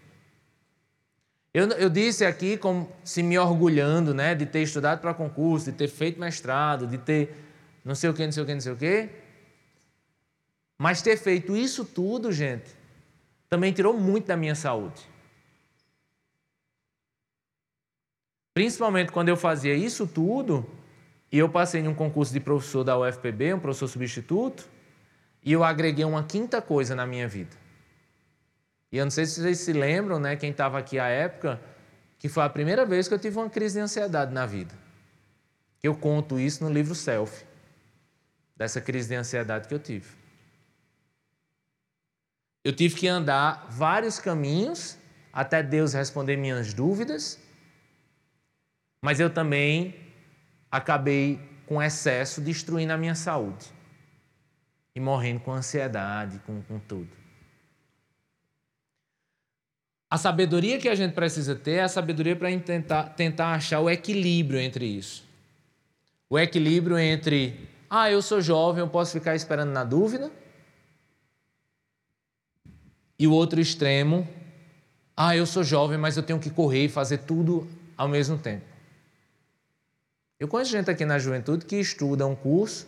Eu, 1.54 1.68
eu 1.72 1.90
disse 1.90 2.24
aqui 2.24 2.56
como 2.56 2.90
se 3.04 3.22
me 3.22 3.38
orgulhando 3.38 4.14
né, 4.14 4.34
de 4.34 4.46
ter 4.46 4.62
estudado 4.62 5.00
para 5.00 5.12
concurso, 5.12 5.70
de 5.70 5.76
ter 5.76 5.88
feito 5.88 6.18
mestrado, 6.18 6.86
de 6.86 6.96
ter 6.96 7.36
não 7.84 7.94
sei 7.94 8.08
o 8.08 8.14
que, 8.14 8.24
não 8.24 8.32
sei 8.32 8.42
o 8.42 8.46
que, 8.46 8.54
não 8.54 8.60
sei 8.60 8.72
o 8.72 8.76
que. 8.76 9.08
Mas 10.78 11.02
ter 11.02 11.16
feito 11.16 11.56
isso 11.56 11.84
tudo, 11.84 12.32
gente, 12.32 12.70
também 13.48 13.72
tirou 13.72 13.92
muito 13.96 14.26
da 14.26 14.36
minha 14.36 14.54
saúde. 14.54 15.00
Principalmente 18.54 19.12
quando 19.12 19.28
eu 19.28 19.36
fazia 19.36 19.74
isso 19.74 20.06
tudo, 20.06 20.66
e 21.30 21.38
eu 21.38 21.48
passei 21.48 21.80
em 21.80 21.88
um 21.88 21.94
concurso 21.94 22.32
de 22.32 22.40
professor 22.40 22.84
da 22.84 22.98
UFPB, 22.98 23.54
um 23.54 23.60
professor 23.60 23.88
substituto, 23.88 24.68
e 25.42 25.52
eu 25.52 25.64
agreguei 25.64 26.04
uma 26.04 26.22
quinta 26.22 26.60
coisa 26.60 26.94
na 26.94 27.06
minha 27.06 27.26
vida. 27.26 27.62
E 28.92 28.98
eu 28.98 29.07
não 29.07 29.11
sei 29.11 29.24
se 29.24 29.40
vocês 29.40 29.59
se 29.59 29.72
lembram, 29.72 30.20
né, 30.20 30.37
quem 30.37 30.50
estava 30.50 30.78
aqui 30.78 30.98
à 30.98 31.09
época, 31.09 31.59
que 32.18 32.28
foi 32.28 32.42
a 32.42 32.48
primeira 32.50 32.85
vez 32.85 33.09
que 33.09 33.14
eu 33.14 33.18
tive 33.18 33.38
uma 33.38 33.48
crise 33.48 33.76
de 33.76 33.81
ansiedade 33.81 34.35
na 34.35 34.44
vida. 34.44 34.74
Eu 35.83 35.96
conto 35.96 36.38
isso 36.38 36.62
no 36.62 36.70
livro 36.70 36.94
Self, 36.94 37.44
dessa 38.55 38.83
crise 38.83 39.09
de 39.09 39.14
ansiedade 39.14 39.66
que 39.66 39.74
eu 39.74 39.78
tive. 39.78 40.07
Eu 42.62 42.76
tive 42.76 42.94
que 42.94 43.09
andar 43.09 43.66
vários 43.70 44.18
caminhos 44.18 44.98
até 45.33 45.62
Deus 45.62 45.94
responder 45.94 46.37
minhas 46.37 46.74
dúvidas, 46.74 47.40
mas 49.00 49.18
eu 49.18 49.31
também 49.31 49.96
acabei 50.70 51.40
com 51.66 51.83
excesso 51.83 52.40
destruindo 52.42 52.92
a 52.92 52.98
minha 52.98 53.14
saúde 53.14 53.66
e 54.94 55.00
morrendo 55.00 55.40
com 55.40 55.52
ansiedade, 55.52 56.38
com, 56.46 56.61
com 56.62 56.78
tudo. 56.78 57.21
A 60.12 60.18
sabedoria 60.18 60.79
que 60.79 60.90
a 60.90 60.94
gente 60.94 61.14
precisa 61.14 61.57
ter 61.57 61.77
é 61.77 61.83
a 61.85 61.88
sabedoria 61.88 62.37
para 62.37 62.55
tentar, 62.61 63.05
tentar 63.14 63.55
achar 63.55 63.81
o 63.81 63.88
equilíbrio 63.88 64.61
entre 64.61 64.85
isso. 64.85 65.25
O 66.29 66.38
equilíbrio 66.38 66.98
entre, 66.98 67.66
ah, 67.88 68.11
eu 68.11 68.20
sou 68.20 68.38
jovem, 68.38 68.81
eu 68.81 68.88
posso 68.88 69.12
ficar 69.12 69.35
esperando 69.35 69.70
na 69.70 69.85
dúvida. 69.85 70.31
E 73.18 73.27
o 73.27 73.33
outro 73.33 73.59
extremo, 73.59 74.29
ah, 75.16 75.35
eu 75.35 75.46
sou 75.46 75.64
jovem, 75.64 75.96
mas 75.96 76.18
eu 76.18 76.22
tenho 76.22 76.38
que 76.38 76.51
correr 76.51 76.85
e 76.85 76.88
fazer 76.90 77.20
tudo 77.20 77.66
ao 77.96 78.07
mesmo 78.07 78.37
tempo. 78.37 78.66
Eu 80.38 80.46
conheço 80.46 80.72
gente 80.72 80.90
aqui 80.90 81.07
na 81.07 81.18
juventude 81.18 81.64
que 81.64 81.77
estuda 81.77 82.27
um 82.27 82.37
curso, 82.37 82.87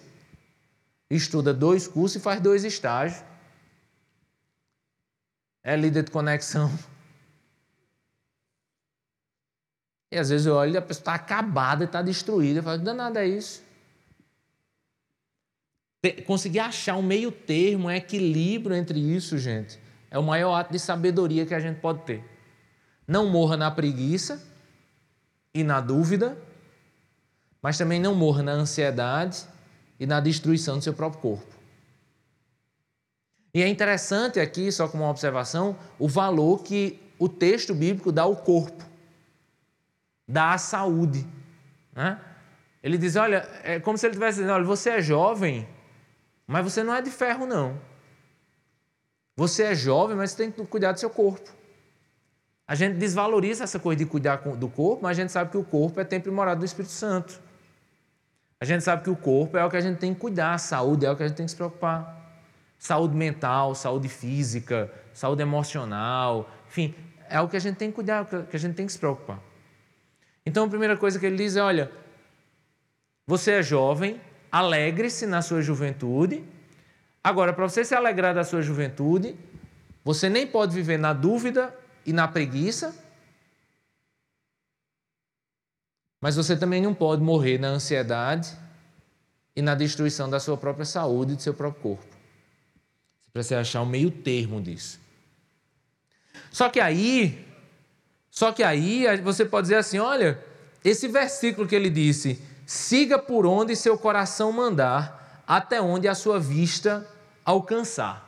estuda 1.09 1.55
dois 1.55 1.89
cursos 1.89 2.17
e 2.17 2.21
faz 2.23 2.39
dois 2.39 2.65
estágios. 2.65 3.25
É 5.63 5.75
líder 5.75 6.03
de 6.03 6.11
conexão. 6.11 6.71
E 10.14 10.18
às 10.18 10.29
vezes 10.29 10.46
eu 10.46 10.55
olho 10.55 10.74
e 10.74 10.77
a 10.77 10.83
pessoa 10.83 11.00
está 11.00 11.14
acabada, 11.14 11.87
está 11.87 12.00
destruída. 12.00 12.61
Eu 12.61 12.62
falo, 12.62 12.79
danada 12.79 13.24
é 13.24 13.27
isso. 13.27 13.64
Conseguir 16.24 16.61
achar 16.61 16.94
um 16.94 17.03
meio 17.03 17.33
termo, 17.33 17.88
um 17.88 17.90
equilíbrio 17.90 18.77
entre 18.77 19.00
isso, 19.00 19.37
gente, 19.38 19.77
é 20.12 20.16
o 20.16 20.22
maior 20.22 20.55
ato 20.55 20.72
de 20.72 20.79
sabedoria 20.79 21.44
que 21.44 21.53
a 21.53 21.59
gente 21.59 21.81
pode 21.81 22.03
ter. 22.03 22.22
Não 23.09 23.29
morra 23.29 23.57
na 23.57 23.72
preguiça 23.72 24.40
e 25.53 25.64
na 25.64 25.81
dúvida, 25.81 26.38
mas 27.61 27.77
também 27.77 27.98
não 27.98 28.14
morra 28.14 28.44
na 28.44 28.53
ansiedade 28.53 29.44
e 29.98 30.07
na 30.07 30.20
destruição 30.20 30.79
do 30.79 30.85
seu 30.85 30.94
próprio 30.94 31.20
corpo. 31.20 31.55
E 33.53 33.62
é 33.62 33.66
interessante 33.66 34.38
aqui, 34.38 34.70
só 34.70 34.87
como 34.87 35.03
uma 35.03 35.11
observação, 35.11 35.77
o 35.98 36.07
valor 36.07 36.62
que 36.62 37.00
o 37.18 37.29
texto 37.29 37.74
bíblico 37.74 38.12
dá 38.12 38.22
ao 38.22 38.37
corpo, 38.37 38.93
à 40.33 40.59
saúde. 40.59 41.27
Né? 41.95 42.19
Ele 42.83 42.99
diz: 42.99 43.17
olha, 43.17 43.49
é 43.63 43.81
como 43.81 43.97
se 43.97 44.07
ele 44.07 44.13
estivesse 44.13 44.39
dizendo: 44.39 44.55
olha, 44.55 44.65
você 44.65 44.91
é 44.91 45.03
jovem, 45.03 45.69
mas 46.47 46.65
você 46.65 46.83
não 46.83 46.95
é 46.95 47.03
de 47.03 47.11
ferro, 47.11 47.47
não. 47.47 47.79
Você 49.37 49.65
é 49.65 49.75
jovem, 49.75 50.17
mas 50.17 50.31
você 50.31 50.37
tem 50.37 50.51
que 50.51 50.65
cuidar 50.67 50.93
do 50.93 51.01
seu 51.01 51.11
corpo. 51.11 51.51
A 52.67 52.75
gente 52.75 52.97
desvaloriza 52.97 53.65
essa 53.65 53.79
coisa 53.79 53.99
de 53.99 54.07
cuidar 54.07 54.37
do 54.37 54.69
corpo, 54.69 55.03
mas 55.03 55.19
a 55.19 55.21
gente 55.23 55.33
sabe 55.33 55.51
que 55.51 55.59
o 55.59 55.65
corpo 55.65 56.01
é 56.01 56.05
templo 56.05 56.33
morado 56.33 56.61
do 56.61 56.65
Espírito 56.65 56.93
Santo. 56.93 57.41
A 58.61 58.65
gente 58.65 58.83
sabe 58.83 59.03
que 59.03 59.11
o 59.11 59.17
corpo 59.17 59.59
é 59.59 59.65
o 59.65 59.69
que 59.69 59.77
a 59.77 59.81
gente 59.81 59.99
tem 59.99 60.15
que 60.15 60.21
cuidar, 60.21 60.55
a 60.55 60.59
saúde 60.59 61.05
é 61.05 61.11
o 61.11 61.17
que 61.17 61.23
a 61.23 61.29
gente 61.29 61.37
tem 61.37 61.45
que 61.45 61.51
se 61.51 61.57
preocupar. 61.57 62.23
Saúde 62.79 63.15
mental, 63.15 63.75
saúde 63.75 64.09
física, 64.09 64.91
saúde 65.13 65.43
emocional, 65.43 66.49
enfim, 66.69 66.95
é 67.29 67.41
o 67.41 67.49
que 67.49 67.57
a 67.57 67.61
gente 67.61 67.77
tem 67.77 67.91
que 67.91 67.95
cuidar, 67.95 68.27
é 68.33 68.39
o 68.39 68.47
que 68.47 68.57
a 68.57 68.59
gente 68.59 68.75
tem 68.75 68.87
que 68.87 68.93
se 68.93 68.99
preocupar. 68.99 69.39
Então 70.46 70.64
a 70.64 70.68
primeira 70.68 70.96
coisa 70.96 71.18
que 71.18 71.26
ele 71.26 71.37
diz 71.37 71.57
é: 71.57 71.62
olha, 71.62 71.90
você 73.26 73.52
é 73.52 73.62
jovem, 73.62 74.20
alegre-se 74.50 75.26
na 75.26 75.42
sua 75.42 75.62
juventude. 75.62 76.44
Agora, 77.22 77.52
para 77.52 77.66
você 77.68 77.85
se 77.85 77.94
alegrar 77.94 78.35
da 78.35 78.44
sua 78.44 78.61
juventude, 78.61 79.35
você 80.04 80.28
nem 80.28 80.46
pode 80.46 80.74
viver 80.74 80.98
na 80.98 81.12
dúvida 81.12 81.74
e 82.04 82.12
na 82.12 82.28
preguiça, 82.28 82.94
Mas 86.24 86.37
você 86.37 86.57
também 86.57 86.80
não 86.80 86.94
pode 86.94 87.22
morrer 87.22 87.59
na 87.59 87.68
ansiedade 87.68 88.50
e 89.54 89.61
na 89.61 89.74
destruição 89.74 90.30
da 90.30 90.40
sua 90.40 90.57
própria 90.57 90.87
saúde 90.87 91.35
e 91.35 91.37
do 91.37 91.42
seu 91.42 91.52
próprio 91.52 91.83
corpo. 91.83 92.16
Você 93.20 93.30
precisa 93.30 93.61
achar 93.61 93.83
um 93.83 93.87
meio 93.87 94.11
termo 94.11 94.59
disso. 94.59 94.98
Só 96.50 96.70
que 96.70 96.80
aí, 96.80 97.46
só 98.35 98.51
que 98.51 98.64
aí 98.64 99.07
você 99.23 99.44
pode 99.44 99.66
dizer 99.66 99.77
assim, 99.77 100.01
olha, 100.01 100.42
esse 100.85 101.07
versículo 101.07 101.68
que 101.68 101.77
ele 101.77 101.88
disse, 101.88 102.42
siga 102.66 103.18
por 103.18 103.47
onde 103.47 103.77
seu 103.77 103.97
coração 103.97 104.51
mandar, 104.51 105.42
até 105.47 105.81
onde 105.81 106.09
a 106.09 106.14
sua 106.16 106.40
vista 106.40 107.07
alcançar. 107.44 108.25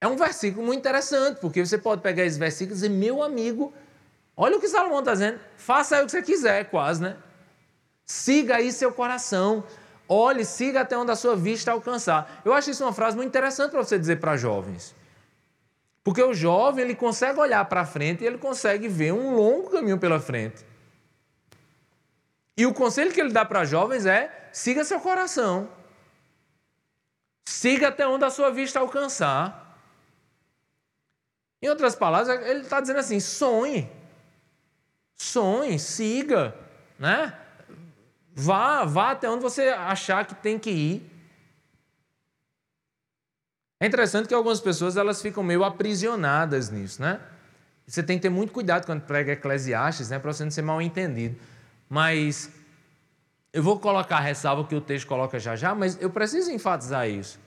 É 0.00 0.08
um 0.08 0.16
versículo 0.16 0.66
muito 0.66 0.80
interessante, 0.80 1.38
porque 1.40 1.64
você 1.64 1.78
pode 1.78 2.00
pegar 2.00 2.24
esse 2.24 2.38
versículo 2.38 2.72
e 2.72 2.80
dizer, 2.80 2.88
meu 2.88 3.22
amigo, 3.22 3.72
Olha 4.42 4.56
o 4.56 4.60
que 4.60 4.68
Salomão 4.68 5.00
está 5.00 5.12
dizendo. 5.12 5.38
Faça 5.58 5.96
aí 5.96 6.02
o 6.02 6.06
que 6.06 6.12
você 6.12 6.22
quiser, 6.22 6.70
quase, 6.70 7.02
né? 7.02 7.14
Siga 8.06 8.56
aí 8.56 8.72
seu 8.72 8.90
coração. 8.90 9.62
Olhe, 10.08 10.46
siga 10.46 10.80
até 10.80 10.96
onde 10.96 11.12
a 11.12 11.14
sua 11.14 11.36
vista 11.36 11.72
alcançar. 11.72 12.40
Eu 12.42 12.54
acho 12.54 12.70
isso 12.70 12.82
uma 12.82 12.94
frase 12.94 13.18
muito 13.18 13.28
interessante 13.28 13.70
para 13.70 13.84
você 13.84 13.98
dizer 13.98 14.18
para 14.18 14.38
jovens. 14.38 14.94
Porque 16.02 16.22
o 16.22 16.32
jovem, 16.32 16.84
ele 16.84 16.94
consegue 16.94 17.38
olhar 17.38 17.64
para 17.66 17.84
frente 17.84 18.24
e 18.24 18.26
ele 18.26 18.38
consegue 18.38 18.88
ver 18.88 19.12
um 19.12 19.34
longo 19.34 19.70
caminho 19.70 19.98
pela 19.98 20.18
frente. 20.18 20.64
E 22.56 22.66
o 22.66 22.74
conselho 22.74 23.12
que 23.12 23.20
ele 23.20 23.32
dá 23.32 23.44
para 23.44 23.64
jovens 23.64 24.06
é: 24.06 24.48
siga 24.52 24.84
seu 24.84 25.00
coração. 25.00 25.68
Siga 27.46 27.88
até 27.88 28.06
onde 28.06 28.24
a 28.24 28.30
sua 28.30 28.50
vista 28.50 28.78
alcançar. 28.78 29.78
Em 31.62 31.68
outras 31.68 31.94
palavras, 31.94 32.40
ele 32.46 32.60
está 32.60 32.80
dizendo 32.80 33.00
assim: 33.00 33.20
sonhe. 33.20 33.90
Sonhe, 35.16 35.78
siga, 35.78 36.56
né? 36.98 37.38
Vá, 38.34 38.84
vá 38.84 39.10
até 39.10 39.28
onde 39.28 39.42
você 39.42 39.68
achar 39.68 40.24
que 40.24 40.34
tem 40.34 40.58
que 40.58 40.70
ir. 40.70 41.10
É 43.80 43.86
interessante 43.86 44.28
que 44.28 44.34
algumas 44.34 44.60
pessoas 44.60 44.98
elas 44.98 45.22
ficam 45.22 45.42
meio 45.42 45.64
aprisionadas 45.64 46.68
nisso, 46.68 47.00
né? 47.00 47.18
Você 47.86 48.02
tem 48.02 48.18
que 48.18 48.22
ter 48.22 48.28
muito 48.28 48.52
cuidado 48.52 48.84
quando 48.84 49.00
prega 49.02 49.32
Eclesiastes, 49.32 50.10
né, 50.10 50.18
para 50.18 50.32
você 50.32 50.44
não 50.44 50.50
ser 50.50 50.62
mal 50.62 50.80
entendido. 50.80 51.36
Mas 51.88 52.50
eu 53.52 53.62
vou 53.62 53.80
colocar 53.80 54.18
a 54.18 54.20
ressalva 54.20 54.68
que 54.68 54.74
o 54.74 54.80
texto 54.80 55.08
coloca 55.08 55.40
já 55.40 55.56
já, 55.56 55.74
mas 55.74 56.00
eu 56.00 56.10
preciso 56.10 56.52
enfatizar 56.52 57.08
isso. 57.08 57.40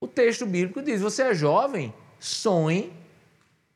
O 0.00 0.08
texto 0.08 0.46
bíblico 0.46 0.80
diz: 0.80 1.00
você 1.00 1.24
é 1.24 1.34
jovem, 1.34 1.92
sonhe 2.18 2.92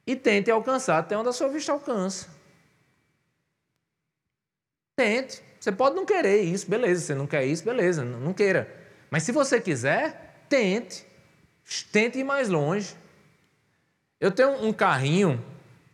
e 0.07 0.16
tente 0.16 0.50
alcançar 0.50 0.98
até 0.98 1.18
onde 1.18 1.28
a 1.28 1.33
sua 1.33 1.48
vista 1.48 1.72
alcança. 1.72 2.28
Tente. 4.96 5.42
Você 5.61 5.72
pode 5.72 5.96
não 5.96 6.07
querer 6.07 6.42
isso, 6.42 6.70
beleza. 6.70 7.02
Você 7.02 7.14
não 7.14 7.26
quer 7.26 7.44
isso, 7.44 7.64
beleza, 7.64 8.04
não 8.04 8.33
queira. 8.33 8.72
Mas 9.11 9.22
se 9.24 9.33
você 9.33 9.61
quiser, 9.61 10.23
tente. 10.48 11.07
Tente 11.90 12.18
ir 12.18 12.24
mais 12.24 12.48
longe. 12.48 12.94
Eu 14.20 14.30
tenho 14.30 14.64
um 14.64 14.72
carrinho 14.72 15.42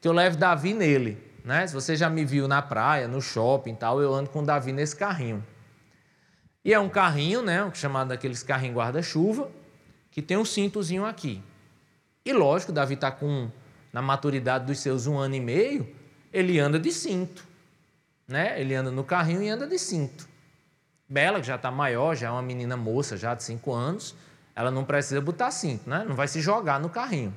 que 0.01 0.09
eu 0.09 0.13
levo 0.13 0.37
Davi 0.37 0.75
nele. 0.75 1.19
Né? 1.45 1.67
Se 1.67 1.75
você 1.75 1.97
já 1.97 2.09
me 2.09 2.25
viu 2.25 2.47
na 2.47 2.61
praia, 2.61 3.09
no 3.09 3.21
shopping 3.21 3.73
e 3.73 3.77
tal, 3.77 4.01
eu 4.01 4.15
ando 4.15 4.31
com 4.31 4.43
o 4.43 4.47
Davi 4.47 4.73
nesse 4.73 4.95
carrinho. 4.95 5.45
E 6.65 6.75
é 6.75 6.79
um 6.79 6.89
carrinho, 6.89 7.43
né, 7.43 7.71
chamado 7.73 8.09
daqueles 8.09 8.43
carrinhos 8.43 8.77
guarda-chuva, 8.77 9.51
que 10.11 10.21
tem 10.21 10.37
um 10.37 10.45
cintozinho 10.45 11.07
aqui. 11.07 11.43
E 12.25 12.33
lógico, 12.33 12.71
o 12.71 12.75
Davi 12.75 12.95
está 12.95 13.11
com 13.11 13.51
na 13.93 14.03
maturidade 14.03 14.67
dos 14.67 14.79
seus 14.79 15.07
um 15.07 15.19
ano 15.19 15.35
e 15.35 15.41
meio, 15.41 15.89
ele 16.33 16.59
anda 16.59 16.79
de 16.79 16.93
cinto. 16.93 17.47
Né? 18.29 18.61
Ele 18.61 18.75
anda 18.75 18.91
no 18.91 19.03
carrinho 19.03 19.43
e 19.43 19.49
anda 19.49 19.67
de 19.67 19.79
cinto. 19.79 20.29
Bela, 21.09 21.41
que 21.41 21.47
já 21.47 21.57
está 21.57 21.71
maior, 21.71 22.15
já 22.15 22.29
é 22.29 22.31
uma 22.31 22.43
menina 22.43 22.77
moça, 22.77 23.17
já 23.17 23.35
de 23.35 23.43
cinco 23.43 23.73
anos, 23.73 24.15
ela 24.61 24.71
não 24.71 24.85
precisa 24.85 25.21
botar 25.21 25.51
cinto, 25.51 25.89
né? 25.89 26.05
não 26.07 26.15
vai 26.15 26.29
se 26.29 26.41
jogar 26.41 26.79
no 26.79 26.89
carrinho. 26.89 27.35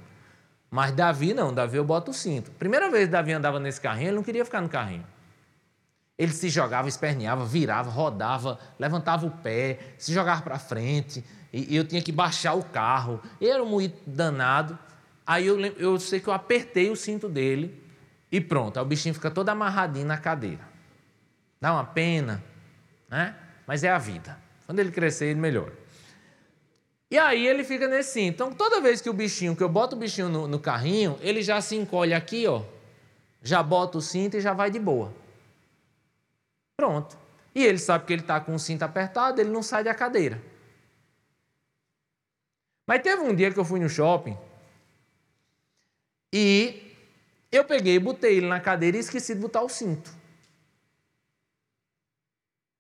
Mas 0.69 0.91
Davi 0.91 1.33
não, 1.33 1.53
Davi 1.53 1.77
eu 1.77 1.83
boto 1.85 2.11
o 2.11 2.13
cinto. 2.13 2.51
Primeira 2.51 2.89
vez 2.89 3.05
que 3.05 3.11
Davi 3.11 3.31
andava 3.31 3.59
nesse 3.59 3.79
carrinho, 3.79 4.09
ele 4.09 4.15
não 4.15 4.23
queria 4.23 4.43
ficar 4.43 4.59
no 4.59 4.69
carrinho. 4.69 5.05
Ele 6.17 6.31
se 6.31 6.49
jogava, 6.49 6.87
esperneava, 6.87 7.45
virava, 7.45 7.89
rodava, 7.89 8.59
levantava 8.79 9.25
o 9.25 9.31
pé, 9.31 9.79
se 9.97 10.13
jogava 10.13 10.41
para 10.41 10.59
frente, 10.59 11.23
e 11.51 11.75
eu 11.75 11.85
tinha 11.85 12.01
que 12.01 12.11
baixar 12.11 12.53
o 12.53 12.63
carro. 12.63 13.21
Ele 13.39 13.51
era 13.51 13.63
um 13.63 13.69
moído 13.69 13.95
danado. 14.07 14.77
Aí 15.25 15.45
eu, 15.45 15.59
eu 15.59 15.99
sei 15.99 16.19
que 16.19 16.27
eu 16.27 16.33
apertei 16.33 16.89
o 16.89 16.95
cinto 16.95 17.29
dele 17.29 17.79
e 18.31 18.41
pronto. 18.41 18.77
Aí 18.77 18.83
o 18.83 18.87
bichinho 18.87 19.13
fica 19.13 19.29
todo 19.29 19.49
amarradinho 19.49 20.07
na 20.07 20.17
cadeira. 20.17 20.67
Dá 21.61 21.71
uma 21.71 21.83
pena, 21.83 22.43
né? 23.07 23.35
Mas 23.67 23.83
é 23.83 23.91
a 23.91 23.99
vida. 23.99 24.37
Quando 24.65 24.79
ele 24.79 24.91
crescer, 24.91 25.27
ele 25.27 25.39
melhora. 25.39 25.82
E 27.13 27.17
aí 27.19 27.45
ele 27.45 27.63
fica 27.63 27.87
nesse 27.87 28.13
cinto. 28.13 28.33
Então, 28.33 28.51
toda 28.51 28.81
vez 28.81 28.99
que 28.99 29.07
o 29.07 29.13
bichinho, 29.13 29.55
que 29.55 29.61
eu 29.61 29.69
boto 29.69 29.95
o 29.95 29.99
bichinho 29.99 30.29
no, 30.29 30.47
no 30.47 30.59
carrinho, 30.59 31.15
ele 31.21 31.43
já 31.43 31.61
se 31.61 31.75
encolhe 31.75 32.11
aqui, 32.11 32.47
ó. 32.47 32.63
já 33.39 33.61
bota 33.61 33.99
o 33.99 34.01
cinto 34.01 34.35
e 34.35 34.41
já 34.41 34.51
vai 34.51 34.71
de 34.71 34.79
boa. 34.79 35.13
Pronto. 36.75 37.15
E 37.53 37.63
ele 37.63 37.77
sabe 37.77 38.05
que 38.05 38.13
ele 38.13 38.23
está 38.23 38.39
com 38.39 38.55
o 38.55 38.57
cinto 38.57 38.81
apertado, 38.81 39.39
ele 39.39 39.51
não 39.51 39.61
sai 39.61 39.83
da 39.83 39.93
cadeira. 39.93 40.41
Mas 42.87 43.03
teve 43.03 43.21
um 43.21 43.35
dia 43.35 43.53
que 43.53 43.59
eu 43.59 43.63
fui 43.63 43.79
no 43.79 43.87
shopping 43.87 44.35
e 46.33 46.95
eu 47.51 47.63
peguei, 47.63 47.99
botei 47.99 48.37
ele 48.37 48.47
na 48.47 48.59
cadeira 48.59 48.97
e 48.97 49.01
esqueci 49.01 49.35
de 49.35 49.41
botar 49.41 49.61
o 49.61 49.69
cinto. 49.69 50.11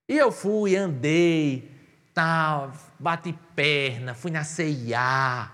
E 0.09 0.17
eu 0.17 0.31
fui, 0.31 0.75
andei, 0.75 1.72
tal, 2.13 2.71
bati 2.99 3.33
perna, 3.55 4.13
fui 4.13 4.31
na 4.31 4.43
CIA, 4.43 5.51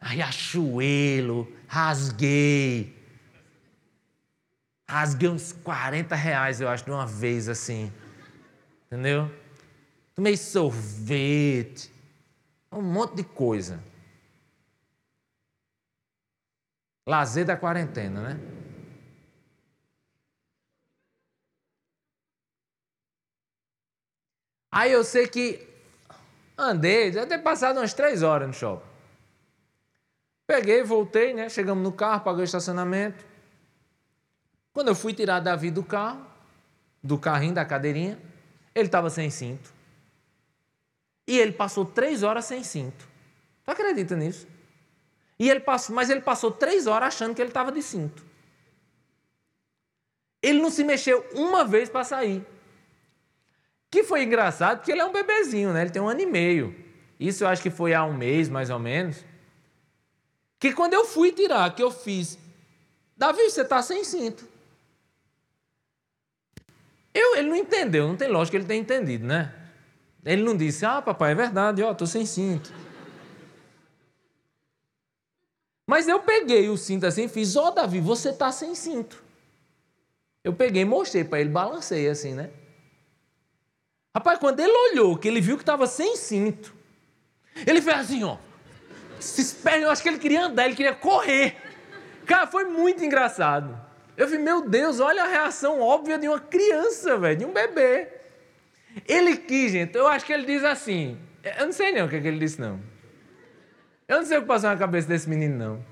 Riachuelo, 0.00 1.50
rasguei. 1.66 2.94
Rasguei 4.88 5.28
uns 5.28 5.52
40 5.52 6.14
reais, 6.14 6.60
eu 6.60 6.68
acho, 6.68 6.84
de 6.84 6.90
uma 6.90 7.06
vez 7.06 7.48
assim. 7.48 7.92
Entendeu? 8.86 9.30
Tomei 10.14 10.36
sorvete, 10.36 11.90
um 12.70 12.82
monte 12.82 13.16
de 13.16 13.24
coisa. 13.24 13.82
Lazer 17.06 17.44
da 17.44 17.56
quarentena, 17.56 18.34
né? 18.34 18.40
Aí 24.70 24.90
eu 24.90 25.04
sei 25.04 25.28
que 25.28 25.73
andei, 26.56 27.10
deve 27.10 27.26
ter 27.26 27.38
passado 27.38 27.78
umas 27.78 27.94
três 27.94 28.22
horas 28.22 28.48
no 28.48 28.54
shopping. 28.54 28.88
Peguei, 30.46 30.82
voltei, 30.82 31.32
né? 31.32 31.48
Chegamos 31.48 31.82
no 31.82 31.92
carro, 31.92 32.22
paguei 32.22 32.42
o 32.42 32.44
estacionamento. 32.44 33.24
Quando 34.72 34.88
eu 34.88 34.94
fui 34.94 35.14
tirar 35.14 35.40
Davi 35.40 35.70
do 35.70 35.82
carro, 35.82 36.26
do 37.02 37.18
carrinho, 37.18 37.54
da 37.54 37.64
cadeirinha, 37.64 38.18
ele 38.74 38.86
estava 38.86 39.08
sem 39.08 39.30
cinto. 39.30 39.72
E 41.26 41.38
ele 41.38 41.52
passou 41.52 41.84
três 41.84 42.22
horas 42.22 42.44
sem 42.44 42.62
cinto. 42.62 43.08
Tu 43.64 43.70
acredita 43.70 44.14
nisso? 44.16 44.46
E 45.38 45.48
ele 45.48 45.60
passou, 45.60 45.94
mas 45.94 46.10
ele 46.10 46.20
passou 46.20 46.50
três 46.50 46.86
horas 46.86 47.08
achando 47.08 47.34
que 47.34 47.40
ele 47.40 47.50
estava 47.50 47.72
de 47.72 47.82
cinto. 47.82 48.24
Ele 50.42 50.60
não 50.60 50.70
se 50.70 50.84
mexeu 50.84 51.24
uma 51.32 51.64
vez 51.64 51.88
para 51.88 52.04
sair. 52.04 52.46
Que 53.94 54.02
foi 54.02 54.24
engraçado, 54.24 54.78
porque 54.78 54.90
ele 54.90 55.00
é 55.00 55.04
um 55.04 55.12
bebezinho, 55.12 55.72
né? 55.72 55.82
Ele 55.82 55.90
tem 55.90 56.02
um 56.02 56.08
ano 56.08 56.20
e 56.20 56.26
meio. 56.26 56.74
Isso 57.18 57.44
eu 57.44 57.48
acho 57.48 57.62
que 57.62 57.70
foi 57.70 57.94
há 57.94 58.04
um 58.04 58.12
mês, 58.12 58.48
mais 58.48 58.68
ou 58.68 58.78
menos. 58.80 59.24
Que 60.58 60.72
quando 60.72 60.94
eu 60.94 61.04
fui 61.04 61.30
tirar, 61.30 61.72
que 61.72 61.80
eu 61.80 61.92
fiz, 61.92 62.36
Davi, 63.16 63.48
você 63.48 63.60
está 63.60 63.80
sem 63.82 64.02
cinto. 64.02 64.48
Eu, 67.14 67.36
ele 67.36 67.48
não 67.48 67.54
entendeu, 67.54 68.08
não 68.08 68.16
tem 68.16 68.26
lógica 68.26 68.56
ele 68.56 68.66
ter 68.66 68.74
entendido, 68.74 69.24
né? 69.24 69.54
Ele 70.24 70.42
não 70.42 70.56
disse, 70.56 70.84
ah, 70.84 71.00
papai, 71.00 71.30
é 71.30 71.36
verdade, 71.36 71.80
ó, 71.80 71.92
estou 71.92 72.08
sem 72.08 72.26
cinto. 72.26 72.74
Mas 75.86 76.08
eu 76.08 76.18
peguei 76.18 76.68
o 76.68 76.76
cinto 76.76 77.06
assim 77.06 77.26
e 77.26 77.28
fiz, 77.28 77.54
ó, 77.54 77.68
oh, 77.68 77.70
Davi, 77.70 78.00
você 78.00 78.30
está 78.30 78.50
sem 78.50 78.74
cinto. 78.74 79.22
Eu 80.42 80.52
peguei 80.52 80.84
mostrei 80.84 81.22
para 81.22 81.40
ele, 81.40 81.50
balancei 81.50 82.08
assim, 82.08 82.34
né? 82.34 82.50
Rapaz, 84.14 84.38
quando 84.38 84.60
ele 84.60 84.72
olhou, 84.90 85.18
que 85.18 85.26
ele 85.26 85.40
viu 85.40 85.56
que 85.56 85.62
estava 85.62 85.86
sem 85.86 86.16
cinto, 86.16 86.74
ele 87.66 87.82
fez 87.82 87.98
assim, 87.98 88.24
ó 88.24 88.36
se 89.24 89.40
esperneou, 89.40 89.84
eu 89.84 89.90
acho 89.90 90.02
que 90.02 90.08
ele 90.08 90.18
queria 90.18 90.44
andar, 90.44 90.66
ele 90.66 90.74
queria 90.74 90.94
correr. 90.94 91.56
Cara, 92.26 92.46
foi 92.46 92.64
muito 92.64 93.04
engraçado. 93.04 93.78
Eu 94.16 94.28
falei, 94.28 94.42
meu 94.42 94.68
Deus, 94.68 95.00
olha 95.00 95.24
a 95.24 95.28
reação 95.28 95.80
óbvia 95.80 96.18
de 96.18 96.28
uma 96.28 96.38
criança, 96.38 97.16
velho, 97.18 97.38
de 97.38 97.44
um 97.44 97.52
bebê. 97.52 98.08
Ele 99.08 99.36
quis, 99.36 99.72
gente, 99.72 99.96
eu 99.96 100.06
acho 100.06 100.24
que 100.24 100.32
ele 100.32 100.46
diz 100.46 100.62
assim. 100.62 101.18
Eu 101.42 101.66
não 101.66 101.72
sei 101.72 101.90
nem 101.92 102.02
o 102.02 102.08
que, 102.08 102.16
é 102.16 102.20
que 102.20 102.28
ele 102.28 102.38
disse, 102.38 102.60
não. 102.60 102.80
Eu 104.06 104.18
não 104.18 104.24
sei 104.24 104.38
o 104.38 104.42
que 104.42 104.46
passou 104.46 104.70
na 104.70 104.76
cabeça 104.76 105.08
desse 105.08 105.28
menino, 105.28 105.56
não. 105.56 105.84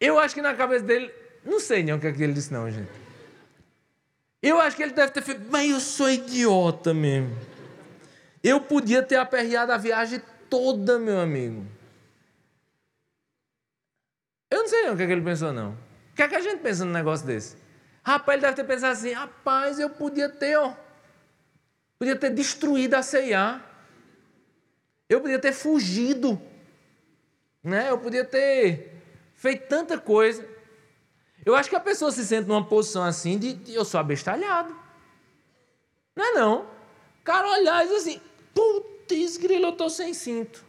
Eu 0.00 0.18
acho 0.18 0.34
que 0.34 0.42
na 0.42 0.54
cabeça 0.54 0.84
dele. 0.84 1.10
Não 1.44 1.58
sei 1.58 1.82
nem 1.82 1.94
o 1.94 1.98
que, 1.98 2.06
é 2.06 2.12
que 2.12 2.22
ele 2.22 2.34
disse, 2.34 2.52
não, 2.52 2.70
gente. 2.70 2.90
Eu 4.42 4.60
acho 4.60 4.76
que 4.76 4.82
ele 4.82 4.92
deve 4.92 5.12
ter 5.12 5.22
feito. 5.22 5.42
Mas 5.50 5.70
eu 5.70 5.80
sou 5.80 6.10
idiota 6.10 6.94
mesmo. 6.94 7.36
Eu 8.42 8.60
podia 8.60 9.02
ter 9.02 9.16
aperreado 9.16 9.72
a 9.72 9.76
viagem 9.76 10.20
toda, 10.48 10.98
meu 10.98 11.20
amigo. 11.20 11.66
Eu 14.50 14.60
não 14.60 14.68
sei 14.68 14.88
o 14.90 14.96
que, 14.96 15.02
é 15.02 15.06
que 15.06 15.12
ele 15.12 15.22
pensou, 15.22 15.52
não. 15.52 15.72
O 15.72 16.16
que 16.16 16.22
é 16.22 16.28
que 16.28 16.34
a 16.34 16.40
gente 16.40 16.60
pensa 16.60 16.84
num 16.84 16.92
negócio 16.92 17.26
desse? 17.26 17.56
Rapaz, 18.02 18.36
ele 18.36 18.42
deve 18.42 18.56
ter 18.56 18.64
pensado 18.64 18.92
assim, 18.92 19.12
rapaz, 19.12 19.78
eu 19.78 19.90
podia 19.90 20.28
ter, 20.28 20.56
ó, 20.56 20.74
podia 21.98 22.16
ter 22.16 22.30
destruído 22.30 22.94
a 22.94 23.02
CIA. 23.02 23.62
Eu 25.08 25.20
podia 25.20 25.38
ter 25.38 25.52
fugido. 25.52 26.40
Né? 27.62 27.90
Eu 27.90 27.98
podia 27.98 28.24
ter 28.24 28.94
feito 29.34 29.68
tanta 29.68 29.98
coisa. 29.98 30.46
Eu 31.44 31.54
acho 31.54 31.70
que 31.70 31.76
a 31.76 31.80
pessoa 31.80 32.10
se 32.12 32.24
sente 32.26 32.48
numa 32.48 32.64
posição 32.64 33.02
assim 33.02 33.38
de, 33.38 33.54
de 33.54 33.74
eu 33.74 33.84
sou 33.84 33.98
abestalhado. 33.98 34.74
Não 36.14 36.24
é 36.24 36.32
não. 36.32 36.62
O 36.62 37.24
cara 37.24 37.48
olhar 37.48 37.84
e 37.84 37.88
diz 37.88 37.96
assim, 37.98 38.20
putz, 38.54 39.36
grilo, 39.36 39.66
eu 39.66 39.70
estou 39.70 39.88
sem 39.88 40.12
cinto. 40.12 40.64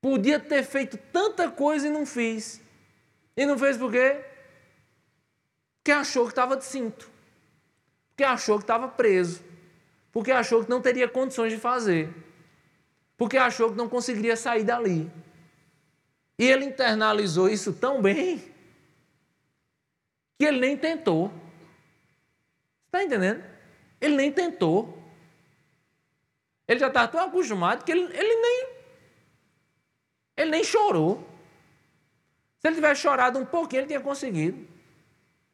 Podia 0.00 0.38
ter 0.38 0.62
feito 0.62 0.98
tanta 1.12 1.50
coisa 1.50 1.88
e 1.88 1.90
não 1.90 2.04
fiz. 2.04 2.60
E 3.36 3.46
não 3.46 3.58
fez 3.58 3.76
por 3.76 3.90
quê? 3.90 4.24
Porque 5.78 5.92
achou 5.92 6.24
que 6.24 6.32
estava 6.32 6.56
de 6.56 6.64
cinto. 6.64 7.10
Porque 8.10 8.24
achou 8.24 8.58
que 8.58 8.64
estava 8.64 8.88
preso. 8.88 9.42
Porque 10.12 10.30
achou 10.30 10.64
que 10.64 10.70
não 10.70 10.80
teria 10.80 11.08
condições 11.08 11.52
de 11.52 11.58
fazer. 11.58 12.12
Porque 13.16 13.36
achou 13.36 13.70
que 13.70 13.76
não 13.76 13.88
conseguiria 13.88 14.36
sair 14.36 14.64
dali. 14.64 15.10
E 16.38 16.44
ele 16.44 16.66
internalizou 16.66 17.48
isso 17.48 17.72
tão 17.72 18.02
bem 18.02 18.55
que 20.38 20.44
ele 20.44 20.60
nem 20.60 20.76
tentou. 20.76 21.32
Está 22.86 23.02
entendendo? 23.02 23.44
Ele 24.00 24.16
nem 24.16 24.32
tentou. 24.32 24.96
Ele 26.68 26.80
já 26.80 26.88
está 26.88 27.06
tão 27.06 27.20
acostumado 27.20 27.84
que 27.84 27.92
ele, 27.92 28.02
ele 28.02 28.34
nem 28.40 28.76
ele 30.36 30.50
nem 30.50 30.64
chorou. 30.64 31.26
Se 32.58 32.68
ele 32.68 32.76
tivesse 32.76 33.00
chorado 33.00 33.38
um 33.38 33.46
pouquinho, 33.46 33.80
ele 33.80 33.86
tinha 33.86 34.00
conseguido. 34.00 34.66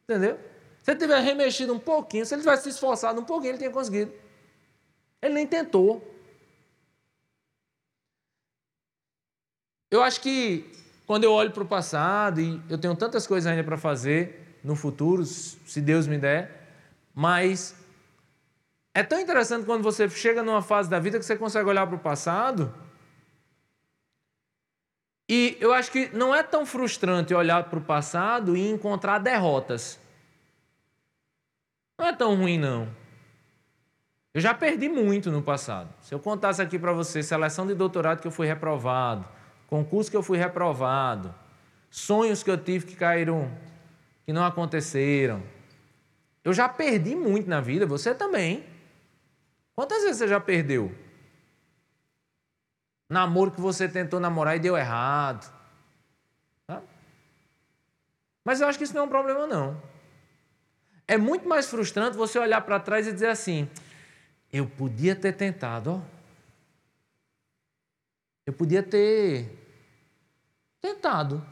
Entendeu? 0.03 0.37
Se 0.81 0.91
ele 0.91 0.99
tivesse 0.99 1.25
remexido 1.25 1.73
um 1.73 1.79
pouquinho, 1.79 2.25
se 2.25 2.33
ele 2.35 2.41
tivesse 2.41 2.63
se 2.63 2.69
esforçado 2.69 3.21
um 3.21 3.23
pouquinho, 3.23 3.51
ele 3.51 3.57
tinha 3.59 3.71
conseguido. 3.71 4.11
Ele 5.21 5.33
nem 5.33 5.47
tentou. 5.47 6.05
Eu 9.89 10.01
acho 10.03 10.19
que 10.19 10.69
quando 11.05 11.23
eu 11.23 11.31
olho 11.31 11.51
para 11.51 11.63
o 11.63 11.67
passado, 11.67 12.41
e 12.41 12.61
eu 12.69 12.77
tenho 12.77 12.95
tantas 12.95 13.25
coisas 13.25 13.49
ainda 13.49 13.63
para 13.63 13.77
fazer 13.77 14.42
no 14.63 14.75
futuro, 14.75 15.25
se 15.25 15.81
Deus 15.81 16.07
me 16.07 16.17
der, 16.17 16.67
mas 17.13 17.75
é 18.93 19.03
tão 19.03 19.19
interessante 19.19 19.65
quando 19.65 19.83
você 19.83 20.09
chega 20.09 20.41
numa 20.41 20.61
fase 20.61 20.89
da 20.89 20.99
vida 20.99 21.19
que 21.19 21.25
você 21.25 21.35
consegue 21.35 21.67
olhar 21.67 21.85
para 21.87 21.95
o 21.95 21.99
passado 21.99 22.73
e 25.27 25.57
eu 25.59 25.73
acho 25.73 25.91
que 25.91 26.09
não 26.15 26.35
é 26.35 26.43
tão 26.43 26.65
frustrante 26.65 27.33
olhar 27.33 27.63
para 27.63 27.79
o 27.79 27.81
passado 27.81 28.57
e 28.57 28.69
encontrar 28.69 29.19
derrotas. 29.19 29.99
Não 31.97 32.07
é 32.07 32.13
tão 32.13 32.35
ruim, 32.35 32.57
não. 32.57 32.87
Eu 34.33 34.41
já 34.41 34.53
perdi 34.53 34.89
muito 34.89 35.31
no 35.31 35.41
passado. 35.41 35.89
Se 36.01 36.13
eu 36.13 36.19
contasse 36.19 36.61
aqui 36.61 36.77
para 36.77 36.91
você 36.91 37.23
seleção 37.23 37.65
de 37.65 37.73
doutorado 37.73 38.19
que 38.19 38.27
eu 38.27 38.31
fui 38.31 38.47
reprovado, 38.47 39.27
concurso 39.67 40.11
que 40.11 40.17
eu 40.17 40.23
fui 40.23 40.37
reprovado, 40.37 41.33
sonhos 41.89 42.43
que 42.43 42.51
eu 42.51 42.57
tive 42.57 42.85
que 42.85 42.95
caíram, 42.95 43.51
que 44.25 44.33
não 44.33 44.45
aconteceram. 44.45 45.43
Eu 46.43 46.53
já 46.53 46.67
perdi 46.67 47.15
muito 47.15 47.49
na 47.49 47.61
vida, 47.61 47.85
você 47.85 48.13
também. 48.13 48.65
Quantas 49.75 50.03
vezes 50.03 50.17
você 50.17 50.27
já 50.27 50.39
perdeu? 50.39 50.93
Namoro 53.09 53.51
que 53.51 53.61
você 53.61 53.87
tentou 53.87 54.19
namorar 54.19 54.55
e 54.55 54.59
deu 54.59 54.77
errado. 54.77 55.51
Tá? 56.67 56.81
Mas 58.43 58.61
eu 58.61 58.67
acho 58.67 58.77
que 58.77 58.83
isso 58.83 58.93
não 58.93 59.03
é 59.03 59.05
um 59.05 59.09
problema, 59.09 59.47
não. 59.47 59.81
É 61.07 61.17
muito 61.17 61.47
mais 61.47 61.69
frustrante 61.69 62.17
você 62.17 62.39
olhar 62.39 62.61
para 62.61 62.79
trás 62.79 63.07
e 63.07 63.13
dizer 63.13 63.27
assim: 63.27 63.69
eu 64.51 64.67
podia 64.67 65.15
ter 65.15 65.33
tentado, 65.33 65.91
ó. 65.91 66.01
Eu 68.45 68.53
podia 68.53 68.83
ter 68.83 69.49
tentado. 70.81 71.45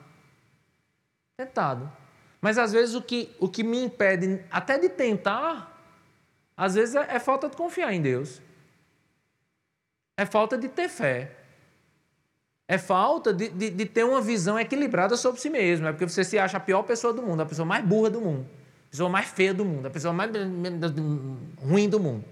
Tentado. 1.38 2.01
Mas 2.42 2.58
às 2.58 2.74
vezes 2.74 2.96
o 2.96 3.02
que, 3.02 3.30
o 3.40 3.48
que 3.48 3.64
me 3.64 3.78
impede 3.84 4.44
até 4.50 4.80
de 4.80 4.90
tentar, 4.90 5.80
às 6.58 6.74
vezes 6.74 6.96
é, 6.96 7.16
é 7.16 7.20
falta 7.20 7.48
de 7.48 7.56
confiar 7.56 7.94
em 7.94 8.02
Deus. 8.02 8.42
É 10.18 10.26
falta 10.26 10.58
de 10.58 10.68
ter 10.68 10.90
fé. 10.90 11.38
É 12.68 12.78
falta 12.78 13.32
de, 13.32 13.50
de, 13.50 13.70
de, 13.70 13.86
ter 13.86 14.04
uma 14.04 14.22
visão 14.22 14.60
equilibrada 14.60 15.16
sobre 15.18 15.40
si 15.40 15.50
mesmo. 15.50 15.88
É 15.88 15.92
porque 15.92 16.08
você 16.08 16.24
se 16.24 16.40
acha 16.40 16.58
a 16.58 16.60
pior 16.60 16.82
pessoa 16.84 17.14
do 17.14 17.22
mundo, 17.22 17.42
a 17.42 17.46
pessoa 17.46 17.66
mais 17.66 17.86
burra 17.86 18.10
do 18.10 18.22
mundo, 18.22 18.48
a 18.88 18.90
pessoa 18.90 19.10
mais 19.10 19.28
feia 19.28 19.54
do 19.54 19.64
mundo, 19.64 19.86
a 19.86 19.90
pessoa 19.90 20.14
mais 20.14 20.32
ruim 21.62 21.90
do 21.90 22.00
mundo, 22.00 22.26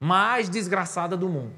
mais 0.00 0.48
desgraçada 0.48 1.16
do 1.16 1.28
mundo. 1.28 1.52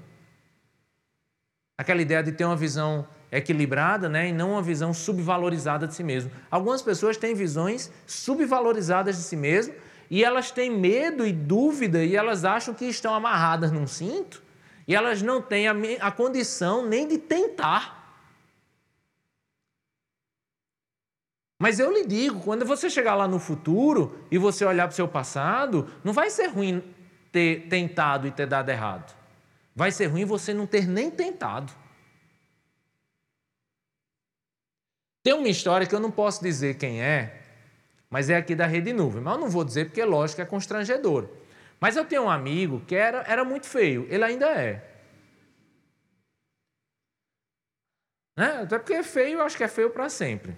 Aquela 1.77 2.03
ideia 2.03 2.23
de 2.23 2.33
ter 2.33 2.45
uma 2.45 2.57
visão 2.57 3.07
equilibrada 3.31 4.09
né, 4.09 4.29
e 4.29 4.33
não 4.33 4.53
uma 4.53 4.63
visão 4.63 4.93
subvalorizada 4.95 5.87
de 5.87 5.95
si 5.95 6.03
mesmo. 6.03 6.31
Algumas 6.51 6.83
pessoas 6.83 7.17
têm 7.17 7.35
visões 7.35 7.91
subvalorizadas 8.07 9.17
de 9.17 9.23
si 9.23 9.37
mesmo 9.37 9.75
e 10.11 10.25
elas 10.25 10.51
têm 10.51 10.71
medo 10.71 11.27
e 11.27 11.33
dúvida 11.33 12.03
e 12.03 12.17
elas 12.17 12.45
acham 12.45 12.73
que 12.73 12.87
estão 12.87 13.15
amarradas 13.15 13.71
num 13.71 13.87
cinto 13.87 14.43
e 14.87 14.95
elas 14.95 15.21
não 15.21 15.43
têm 15.43 15.69
a, 15.69 15.75
a 16.01 16.11
condição 16.11 16.87
nem 16.87 17.07
de 17.07 17.19
tentar. 17.19 17.99
Mas 21.61 21.81
eu 21.81 21.93
lhe 21.93 22.07
digo, 22.07 22.41
quando 22.41 22.65
você 22.65 22.89
chegar 22.89 23.17
lá 23.17 23.27
no 23.27 23.39
futuro 23.39 24.25
e 24.31 24.39
você 24.39 24.65
olhar 24.65 24.87
para 24.87 24.93
o 24.93 24.97
seu 24.97 25.09
passado, 25.09 25.89
não 26.05 26.13
vai 26.13 26.31
ser 26.31 26.47
ruim 26.47 26.83
ter 27.33 27.67
tentado 27.69 28.27
e 28.27 28.31
ter 28.31 28.47
dado 28.47 28.71
errado. 28.71 29.15
Vai 29.75 29.91
ser 29.91 30.07
ruim 30.07 30.25
você 30.25 30.55
não 30.55 30.67
ter 30.67 30.87
nem 30.87 31.11
tentado. 31.11 31.73
Tem 35.29 35.35
uma 35.35 35.49
história 35.51 35.87
que 35.87 35.95
eu 35.95 36.01
não 36.01 36.11
posso 36.11 36.43
dizer 36.43 36.79
quem 36.79 37.03
é, 37.03 37.43
mas 38.09 38.31
é 38.31 38.37
aqui 38.37 38.55
da 38.55 38.65
Rede 38.65 38.95
Nuvem. 38.95 39.21
Mas 39.21 39.35
eu 39.35 39.41
não 39.41 39.51
vou 39.51 39.63
dizer 39.63 39.85
porque, 39.85 40.03
lógico, 40.03 40.41
é 40.41 40.47
constrangedor. 40.47 41.29
Mas 41.79 41.99
eu 41.99 42.05
tenho 42.07 42.23
um 42.23 42.31
amigo 42.31 42.81
que 42.87 42.95
era, 42.95 43.23
era 43.29 43.45
muito 43.45 43.67
feio, 43.67 44.07
ele 44.09 44.25
ainda 44.25 44.47
é. 44.47 44.83
Né? 48.39 48.63
Até 48.63 48.79
porque 48.79 48.95
é 48.95 49.03
feio, 49.03 49.37
eu 49.37 49.43
acho 49.43 49.55
que 49.55 49.63
é 49.63 49.69
feio 49.69 49.91
para 49.91 50.09
sempre. 50.09 50.57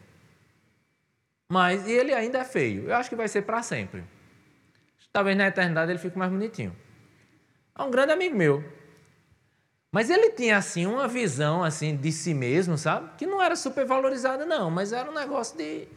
Mas 1.50 1.84
e 1.88 1.90
ele 1.90 2.14
ainda 2.14 2.38
é 2.38 2.44
feio, 2.44 2.84
eu 2.84 2.94
acho 2.94 3.10
que 3.10 3.16
vai 3.16 3.26
ser 3.26 3.42
para 3.42 3.64
sempre. 3.64 4.04
Talvez 5.12 5.36
na 5.36 5.48
eternidade 5.48 5.90
ele 5.90 5.98
fique 5.98 6.16
mais 6.16 6.30
bonitinho. 6.30 6.76
É 7.76 7.82
um 7.82 7.90
grande 7.90 8.12
amigo 8.12 8.36
meu. 8.36 8.62
Mas 9.92 10.08
ele 10.08 10.30
tinha 10.30 10.56
assim 10.56 10.86
uma 10.86 11.08
visão 11.08 11.64
assim 11.64 11.96
de 11.96 12.12
si 12.12 12.32
mesmo, 12.32 12.78
sabe? 12.78 13.16
Que 13.16 13.26
não 13.26 13.42
era 13.42 13.56
super 13.56 13.84
valorizada 13.84 14.46
não, 14.46 14.70
mas 14.70 14.92
era 14.92 15.10
um 15.10 15.14
negócio 15.14 15.56
de 15.56 15.88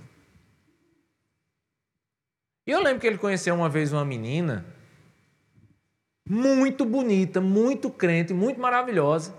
E 2.65 2.71
eu 2.71 2.81
lembro 2.81 2.99
que 3.01 3.07
ele 3.07 3.17
conheceu 3.17 3.53
uma 3.53 3.69
vez 3.69 3.91
uma 3.93 4.05
menina 4.05 4.65
muito 6.27 6.85
bonita, 6.85 7.41
muito 7.41 7.89
crente, 7.89 8.33
muito 8.33 8.59
maravilhosa. 8.59 9.35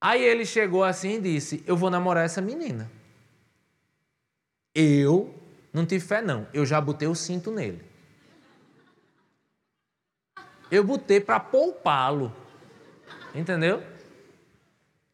Aí 0.00 0.22
ele 0.22 0.44
chegou 0.44 0.84
assim 0.84 1.14
e 1.14 1.20
disse: 1.20 1.62
Eu 1.66 1.76
vou 1.76 1.90
namorar 1.90 2.24
essa 2.24 2.40
menina. 2.40 2.90
Eu 4.74 5.34
não 5.72 5.86
tive 5.86 6.04
fé, 6.04 6.20
não. 6.20 6.46
Eu 6.52 6.66
já 6.66 6.80
botei 6.80 7.08
o 7.08 7.14
cinto 7.14 7.50
nele. 7.50 7.82
Eu 10.70 10.84
botei 10.84 11.20
para 11.20 11.38
poupá-lo. 11.40 12.32
Entendeu? 13.34 13.82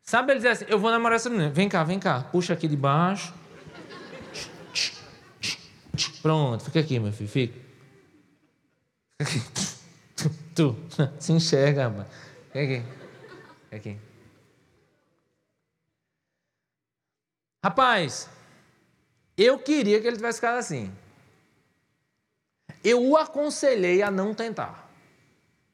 Sabe 0.03 0.32
ele 0.32 0.38
dizer 0.38 0.50
assim: 0.50 0.64
Eu 0.68 0.78
vou 0.78 0.90
namorar 0.90 1.16
essa 1.16 1.30
menina. 1.30 1.50
Vem 1.50 1.68
cá, 1.68 1.84
vem 1.84 1.98
cá. 1.98 2.22
Puxa 2.22 2.53
aqui 2.53 2.68
de 2.68 2.76
baixo. 2.76 3.34
Pronto, 6.20 6.64
fica 6.64 6.80
aqui, 6.80 6.98
meu 6.98 7.12
filho. 7.12 7.28
Fica. 7.28 7.61
Tu, 10.55 10.74
tu, 10.74 10.76
se 11.18 11.32
enxerga, 11.32 11.88
rapaz. 11.88 12.09
Vem 12.53 12.62
aqui. 12.62 12.86
Vem 13.70 13.80
aqui. 13.80 13.98
Rapaz, 17.64 18.28
eu 19.36 19.59
queria 19.59 20.00
que 20.00 20.07
ele 20.07 20.16
tivesse 20.16 20.38
ficado 20.38 20.59
assim. 20.59 20.92
Eu 22.84 23.03
o 23.03 23.16
aconselhei 23.16 24.03
a 24.03 24.11
não 24.11 24.34
tentar. 24.34 24.82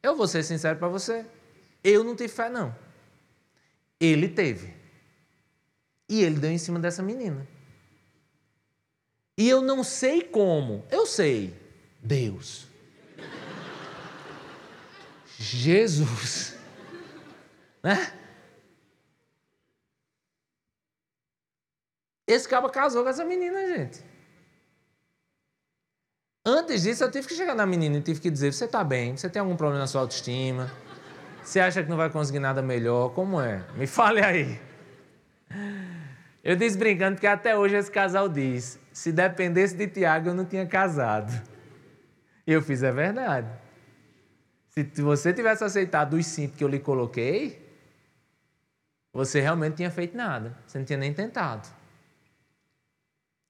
Eu 0.02 0.16
vou 0.16 0.28
ser 0.28 0.42
sincero 0.42 0.78
para 0.78 0.88
você. 0.88 1.26
Eu 1.82 2.04
não 2.04 2.14
tive 2.14 2.28
fé, 2.28 2.48
não. 2.48 2.74
Ele 4.00 4.28
teve. 4.28 4.74
E 6.08 6.22
ele 6.22 6.38
deu 6.38 6.50
em 6.50 6.58
cima 6.58 6.78
dessa 6.78 7.02
menina. 7.02 7.46
E 9.36 9.48
eu 9.48 9.60
não 9.60 9.84
sei 9.84 10.22
como. 10.22 10.84
Eu 10.90 11.06
sei. 11.06 11.54
Deus. 12.00 12.66
Jesus. 15.38 16.56
Né? 17.82 18.12
Esse 22.26 22.48
cabo 22.48 22.68
casou 22.68 23.02
com 23.02 23.08
essa 23.08 23.24
menina, 23.24 23.66
gente. 23.66 24.07
Antes 26.50 26.84
disso, 26.84 27.04
eu 27.04 27.10
tive 27.10 27.28
que 27.28 27.34
chegar 27.34 27.54
na 27.54 27.66
menina 27.66 27.98
e 27.98 28.00
tive 28.00 28.20
que 28.20 28.30
dizer: 28.30 28.54
você 28.54 28.64
está 28.64 28.82
bem? 28.82 29.14
Você 29.14 29.28
tem 29.28 29.38
algum 29.38 29.54
problema 29.54 29.80
na 29.80 29.86
sua 29.86 30.00
autoestima? 30.00 30.72
Você 31.44 31.60
acha 31.60 31.82
que 31.82 31.90
não 31.90 31.96
vai 31.98 32.08
conseguir 32.08 32.38
nada 32.38 32.62
melhor? 32.62 33.10
Como 33.10 33.38
é? 33.38 33.62
Me 33.76 33.86
fale 33.86 34.22
aí. 34.22 34.58
Eu 36.42 36.56
disse 36.56 36.78
brincando 36.78 37.16
porque 37.16 37.26
até 37.26 37.54
hoje 37.54 37.76
esse 37.76 37.90
casal 37.90 38.30
diz: 38.30 38.78
se 38.90 39.12
dependesse 39.12 39.76
de 39.76 39.88
Tiago, 39.88 40.30
eu 40.30 40.34
não 40.34 40.46
tinha 40.46 40.66
casado. 40.66 41.30
E 42.46 42.52
eu 42.52 42.62
fiz, 42.62 42.82
é 42.82 42.90
verdade. 42.90 43.50
Se 44.70 45.02
você 45.02 45.34
tivesse 45.34 45.62
aceitado 45.62 46.14
os 46.14 46.24
cintos 46.24 46.56
que 46.56 46.64
eu 46.64 46.68
lhe 46.68 46.78
coloquei, 46.78 47.62
você 49.12 49.38
realmente 49.38 49.74
tinha 49.74 49.90
feito 49.90 50.16
nada. 50.16 50.56
Você 50.66 50.78
não 50.78 50.86
tinha 50.86 50.98
nem 50.98 51.12
tentado. 51.12 51.68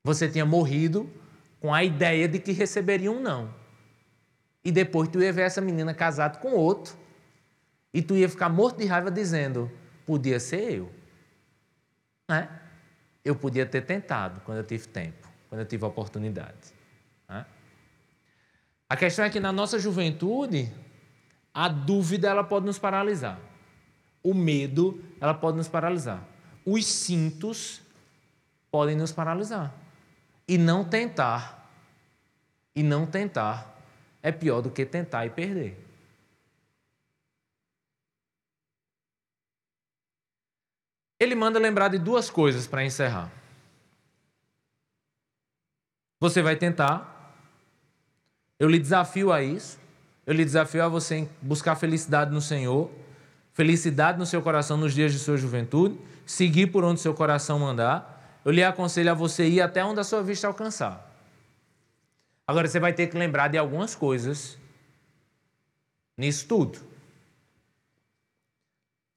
Você 0.03 0.29
tinha 0.29 0.45
morrido 0.45 1.09
com 1.61 1.75
a 1.75 1.83
ideia 1.83 2.29
de 2.29 2.39
que 2.39 2.53
receberia 2.53 3.11
um 3.11 3.21
não. 3.21 3.53
E 4.65 4.73
depois 4.73 5.09
tu 5.09 5.21
ia 5.21 5.33
ver 5.33 5.43
essa 5.43 5.61
menina 5.61 5.95
casada 5.95 6.39
com 6.39 6.53
outro. 6.53 6.97
E 7.93 8.03
tu 8.03 8.17
ia 8.17 8.29
ficar 8.29 8.49
morto 8.49 8.79
de 8.79 8.87
raiva 8.87 9.11
dizendo: 9.11 9.71
podia 10.07 10.39
ser 10.39 10.73
eu. 10.73 10.93
Né? 12.29 12.49
Eu 13.25 13.35
podia 13.35 13.67
ter 13.67 13.83
tentado 13.83 14.41
quando 14.43 14.59
eu 14.59 14.65
tive 14.65 14.87
tempo, 14.87 15.29
quando 15.49 15.61
eu 15.61 15.67
tive 15.67 15.85
oportunidade. 15.85 16.75
Né? 17.29 17.47
A 18.89 18.97
questão 18.97 19.25
é 19.25 19.31
que 19.31 19.41
na 19.41 19.53
nossa 19.53 19.79
juventude, 19.79 20.73
a 21.53 21.69
dúvida 21.69 22.29
ela 22.29 22.45
pode 22.45 22.67
nos 22.67 22.79
paralisar. 22.79 23.39
O 24.23 24.35
medo 24.35 25.03
ela 25.21 25.35
pode 25.35 25.57
nos 25.57 25.69
paralisar. 25.69 26.27
Os 26.65 26.87
cintos 26.87 27.81
podem 28.71 28.97
nos 28.97 29.13
paralisar. 29.13 29.75
E 30.49 30.57
não 30.59 30.83
tentar. 30.85 31.71
E 32.75 32.83
não 32.83 33.07
tentar 33.07 33.79
é 34.23 34.33
pior 34.33 34.61
do 34.61 34.71
que 34.71 34.85
tentar 34.85 35.27
e 35.27 35.31
perder. 35.31 35.85
Ele 41.21 41.35
manda 41.35 41.59
lembrar 41.59 41.89
de 41.89 41.99
duas 41.99 42.31
coisas 42.31 42.67
para 42.67 42.85
encerrar. 42.85 43.33
Você 46.21 46.43
vai 46.43 46.57
tentar. 46.57 47.35
Eu 48.59 48.69
lhe 48.69 48.79
desafio 48.79 49.33
a 49.33 49.43
isso. 49.43 49.79
Eu 50.27 50.35
lhe 50.35 50.45
desafio 50.45 50.85
a 50.85 50.89
você 50.89 51.29
buscar 51.41 51.75
felicidade 51.75 52.31
no 52.31 52.41
Senhor, 52.41 52.91
felicidade 53.55 54.19
no 54.19 54.27
seu 54.27 54.43
coração 54.43 54.77
nos 54.77 54.93
dias 54.93 55.11
de 55.11 55.19
sua 55.19 55.39
juventude, 55.39 55.99
seguir 56.27 56.67
por 56.67 56.85
onde 56.85 57.01
seu 57.01 57.15
coração 57.15 57.59
mandar. 57.59 58.18
Eu 58.45 58.53
lhe 58.53 58.63
aconselho 58.63 59.11
a 59.11 59.15
você 59.15 59.47
ir 59.49 59.61
até 59.61 59.85
onde 59.85 60.01
a 60.01 60.05
sua 60.05 60.23
vista 60.23 60.47
alcançar. 60.47 61.05
Agora 62.47 62.67
você 62.67 62.81
vai 62.81 62.93
ter 62.93 63.09
que 63.09 63.19
lembrar 63.19 63.49
de 63.49 63.59
algumas 63.59 63.95
coisas 63.95 64.59
nisso 66.17 66.49
tudo. 66.49 66.81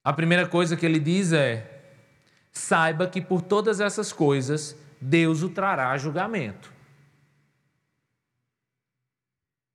A 0.03 0.11
primeira 0.11 0.47
coisa 0.47 0.75
que 0.75 0.85
ele 0.85 0.99
diz 0.99 1.31
é: 1.31 1.81
saiba 2.51 3.07
que 3.07 3.21
por 3.21 3.41
todas 3.41 3.79
essas 3.79 4.11
coisas 4.11 4.75
Deus 4.99 5.43
o 5.43 5.49
trará 5.49 5.91
a 5.91 5.97
julgamento. 5.97 6.73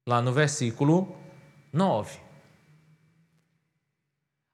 Lá 0.06 0.20
no 0.20 0.32
versículo 0.32 1.16
9. 1.72 2.25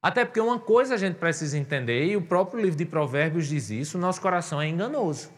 Até 0.03 0.25
porque 0.25 0.41
uma 0.41 0.59
coisa 0.59 0.95
a 0.95 0.99
gente 0.99 1.15
precisa 1.15 1.57
entender, 1.57 2.07
e 2.07 2.17
o 2.17 2.23
próprio 2.23 2.61
livro 2.61 2.77
de 2.77 2.85
Provérbios 2.85 3.47
diz 3.47 3.71
isso: 3.71 3.97
nosso 3.97 4.21
coração 4.21 4.61
é 4.61 4.67
enganoso. 4.67 5.31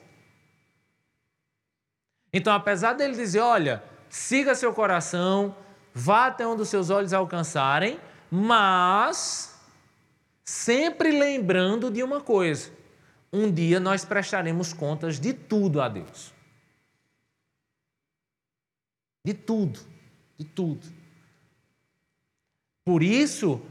Então, 2.33 2.53
apesar 2.53 2.95
dele 2.95 3.15
dizer, 3.15 3.41
olha, 3.41 3.85
siga 4.09 4.55
seu 4.55 4.73
coração, 4.73 5.55
vá 5.93 6.27
até 6.27 6.47
onde 6.47 6.63
os 6.63 6.69
seus 6.69 6.89
olhos 6.89 7.13
alcançarem, 7.13 8.01
mas 8.31 9.61
sempre 10.43 11.11
lembrando 11.13 11.91
de 11.91 12.03
uma 12.03 12.23
coisa: 12.23 12.73
um 13.31 13.53
dia 13.53 13.79
nós 13.79 14.03
prestaremos 14.03 14.73
contas 14.73 15.21
de 15.21 15.35
tudo 15.35 15.83
a 15.83 15.91
Deus. 15.91 16.33
De 19.23 19.35
tudo, 19.35 19.79
de 20.39 20.45
tudo. 20.45 20.87
Por 22.85 23.03
isso, 23.03 23.63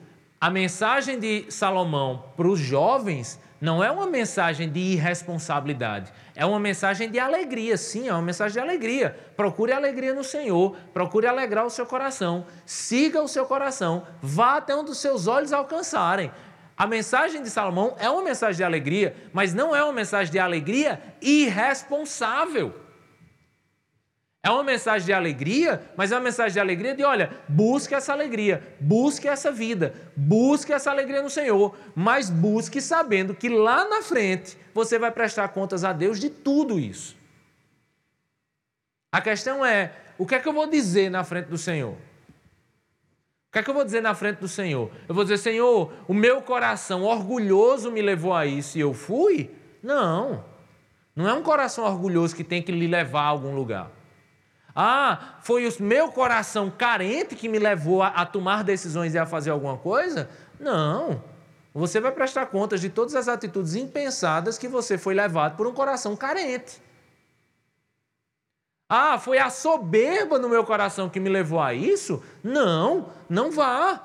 a 0.44 0.50
mensagem 0.50 1.18
de 1.18 1.46
Salomão 1.48 2.26
para 2.36 2.50
os 2.50 2.60
jovens 2.60 3.40
não 3.62 3.82
é 3.82 3.90
uma 3.90 4.06
mensagem 4.06 4.70
de 4.70 4.78
irresponsabilidade, 4.78 6.12
é 6.36 6.46
uma 6.46 6.60
mensagem 6.60 7.10
de 7.10 7.18
alegria, 7.18 7.78
sim, 7.78 8.10
é 8.10 8.12
uma 8.12 8.22
mensagem 8.22 8.56
de 8.56 8.60
alegria. 8.60 9.18
Procure 9.38 9.72
alegria 9.72 10.14
no 10.14 10.22
Senhor, 10.22 10.76
procure 10.94 11.28
alegrar 11.28 11.66
o 11.66 11.70
seu 11.70 11.86
coração, 11.86 12.46
siga 12.66 13.22
o 13.22 13.28
seu 13.30 13.46
coração, 13.46 14.06
vá 14.22 14.58
até 14.58 14.76
onde 14.76 14.92
os 14.92 14.98
seus 14.98 15.28
olhos 15.28 15.54
alcançarem. 15.54 16.30
A 16.78 16.86
mensagem 16.86 17.42
de 17.42 17.50
Salomão 17.50 17.96
é 17.98 18.10
uma 18.10 18.22
mensagem 18.22 18.58
de 18.58 18.66
alegria, 18.66 19.16
mas 19.32 19.54
não 19.54 19.74
é 19.74 19.82
uma 19.82 19.94
mensagem 19.94 20.30
de 20.30 20.40
alegria 20.40 21.02
irresponsável. 21.22 22.83
É 24.46 24.52
uma 24.52 24.62
mensagem 24.62 25.06
de 25.06 25.14
alegria, 25.14 25.82
mas 25.96 26.12
é 26.12 26.16
uma 26.16 26.22
mensagem 26.22 26.52
de 26.52 26.60
alegria 26.60 26.94
de, 26.94 27.02
olha, 27.02 27.32
busque 27.48 27.96
essa 27.96 28.12
alegria, 28.12 28.76
busque 28.78 29.26
essa 29.26 29.50
vida, 29.50 29.94
busque 30.18 30.74
essa 30.74 30.92
alegria 30.92 31.22
no 31.22 31.30
Senhor, 31.30 31.74
mas 31.96 32.30
busque 32.30 32.82
sabendo 32.82 33.34
que 33.34 33.48
lá 33.48 33.88
na 33.88 34.02
frente 34.02 34.58
você 34.74 35.00
vai 35.00 35.12
prestar 35.12 35.48
contas 35.48 35.86
a 35.86 35.94
Deus 35.94 36.20
de 36.20 36.30
tudo 36.30 36.78
isso. 36.78 37.16
A 39.14 39.22
questão 39.22 39.66
é, 39.66 39.94
o 40.18 40.26
que 40.26 40.36
é 40.36 40.40
que 40.40 40.48
eu 40.50 40.54
vou 40.54 40.68
dizer 40.68 41.10
na 41.10 41.24
frente 41.24 41.46
do 41.46 41.58
Senhor? 41.58 41.94
O 41.94 43.54
que 43.54 43.60
é 43.60 43.64
que 43.64 43.70
eu 43.70 43.74
vou 43.74 43.86
dizer 43.86 44.02
na 44.02 44.14
frente 44.14 44.40
do 44.40 44.48
Senhor? 44.50 44.92
Eu 45.08 45.16
vou 45.16 45.24
dizer, 45.24 45.38
Senhor, 45.38 45.94
o 46.06 46.14
meu 46.14 46.42
coração 46.42 47.04
orgulhoso 47.04 47.90
me 47.90 48.02
levou 48.02 48.34
a 48.34 48.46
isso 48.46 48.78
e 48.78 48.82
eu 48.82 48.94
fui? 48.94 49.52
Não. 49.82 50.44
Não 51.16 51.30
é 51.30 51.34
um 51.34 51.44
coração 51.44 51.86
orgulhoso 51.86 52.36
que 52.36 52.44
tem 52.44 52.62
que 52.62 52.74
lhe 52.74 52.88
levar 52.88 53.22
a 53.22 53.28
algum 53.28 53.56
lugar. 53.56 54.03
Ah, 54.76 55.36
foi 55.42 55.68
o 55.68 55.84
meu 55.84 56.12
coração 56.12 56.72
carente 56.72 57.36
que 57.36 57.48
me 57.48 57.60
levou 57.60 58.02
a, 58.02 58.08
a, 58.08 58.26
tomar 58.26 58.64
decisões 58.64 59.14
e 59.14 59.20
a 59.20 59.26
fazer 59.26 59.52
alguma 59.52 59.78
coisa? 59.78 60.30
Não. 60.60 61.22
Você 61.74 62.00
vai 62.00 62.12
prestar 62.12 62.48
contas 62.48 62.82
de 62.82 62.90
todas 62.90 63.16
as 63.16 63.28
atitudes 63.28 63.76
impensadas 63.76 64.58
que 64.58 64.68
você 64.68 64.98
foi 64.98 65.14
levado 65.14 65.56
por 65.56 65.68
um 65.68 65.74
coração 65.74 66.16
carente. 66.16 66.82
Ah, 68.90 69.18
foi 69.18 69.40
a 69.40 69.50
soberba 69.50 70.38
no 70.38 70.50
meu 70.50 70.64
coração 70.64 71.10
que 71.10 71.20
me 71.20 71.30
levou 71.30 71.60
a 71.60 71.74
isso? 71.74 72.22
Não, 72.44 73.10
não 73.30 73.52
vá. 73.52 74.04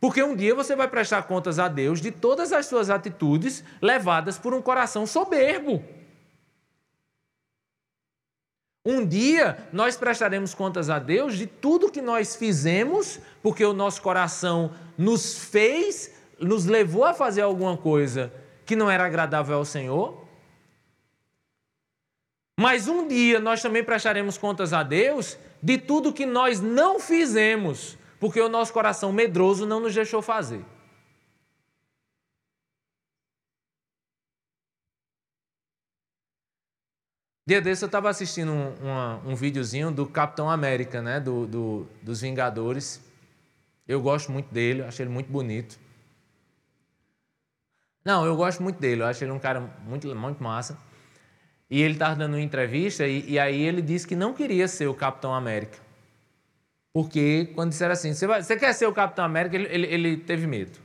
Porque 0.00 0.22
um 0.22 0.36
dia 0.36 0.54
você 0.54 0.76
vai 0.76 0.88
prestar 0.88 1.22
contas 1.22 1.58
a 1.58 1.68
Deus 1.68 2.00
de 2.00 2.10
todas 2.10 2.52
as 2.52 2.66
suas 2.66 2.90
atitudes 2.90 3.64
levadas 3.80 4.38
por 4.38 4.52
um 4.52 4.62
coração 4.62 5.06
soberbo. 5.06 5.82
Um 8.88 9.04
dia 9.04 9.66
nós 9.72 9.96
prestaremos 9.96 10.54
contas 10.54 10.88
a 10.88 11.00
Deus 11.00 11.36
de 11.36 11.44
tudo 11.44 11.90
que 11.90 12.00
nós 12.00 12.36
fizemos, 12.36 13.18
porque 13.42 13.64
o 13.64 13.72
nosso 13.72 14.00
coração 14.00 14.70
nos 14.96 15.36
fez, 15.36 16.14
nos 16.38 16.66
levou 16.66 17.04
a 17.04 17.12
fazer 17.12 17.40
alguma 17.42 17.76
coisa 17.76 18.32
que 18.64 18.76
não 18.76 18.88
era 18.88 19.04
agradável 19.04 19.56
ao 19.56 19.64
Senhor. 19.64 20.24
Mas 22.56 22.86
um 22.86 23.08
dia 23.08 23.40
nós 23.40 23.60
também 23.60 23.82
prestaremos 23.82 24.38
contas 24.38 24.72
a 24.72 24.84
Deus 24.84 25.36
de 25.60 25.78
tudo 25.78 26.12
que 26.12 26.24
nós 26.24 26.60
não 26.60 27.00
fizemos, 27.00 27.98
porque 28.20 28.40
o 28.40 28.48
nosso 28.48 28.72
coração 28.72 29.12
medroso 29.12 29.66
não 29.66 29.80
nos 29.80 29.96
deixou 29.96 30.22
fazer. 30.22 30.64
Dia 37.48 37.60
desse 37.60 37.84
eu 37.84 37.86
estava 37.86 38.10
assistindo 38.10 38.50
um, 38.50 39.30
um 39.30 39.36
videozinho 39.36 39.92
do 39.92 40.04
Capitão 40.04 40.50
América, 40.50 41.00
né? 41.00 41.20
Do, 41.20 41.46
do, 41.46 41.86
dos 42.02 42.20
Vingadores. 42.20 43.00
Eu 43.86 44.00
gosto 44.02 44.32
muito 44.32 44.52
dele, 44.52 44.82
acho 44.82 45.00
ele 45.00 45.10
muito 45.10 45.30
bonito. 45.30 45.78
Não, 48.04 48.26
eu 48.26 48.34
gosto 48.36 48.60
muito 48.64 48.80
dele, 48.80 49.02
eu 49.02 49.06
acho 49.06 49.22
ele 49.22 49.30
um 49.30 49.38
cara 49.38 49.60
muito, 49.86 50.12
muito 50.16 50.42
massa. 50.42 50.76
E 51.70 51.80
ele 51.80 51.94
estava 51.94 52.16
dando 52.16 52.34
uma 52.34 52.40
entrevista 52.40 53.06
e, 53.06 53.30
e, 53.30 53.38
aí 53.38 53.62
ele 53.62 53.80
disse 53.80 54.08
que 54.08 54.16
não 54.16 54.34
queria 54.34 54.66
ser 54.66 54.88
o 54.88 54.94
Capitão 54.94 55.32
América. 55.32 55.78
Porque 56.92 57.52
quando 57.54 57.70
disseram 57.70 57.92
assim, 57.92 58.12
você 58.12 58.56
quer 58.56 58.72
ser 58.72 58.86
o 58.86 58.92
Capitão 58.92 59.24
América, 59.24 59.54
ele, 59.54 59.68
ele, 59.70 59.86
ele, 59.86 60.16
teve 60.16 60.48
medo. 60.48 60.80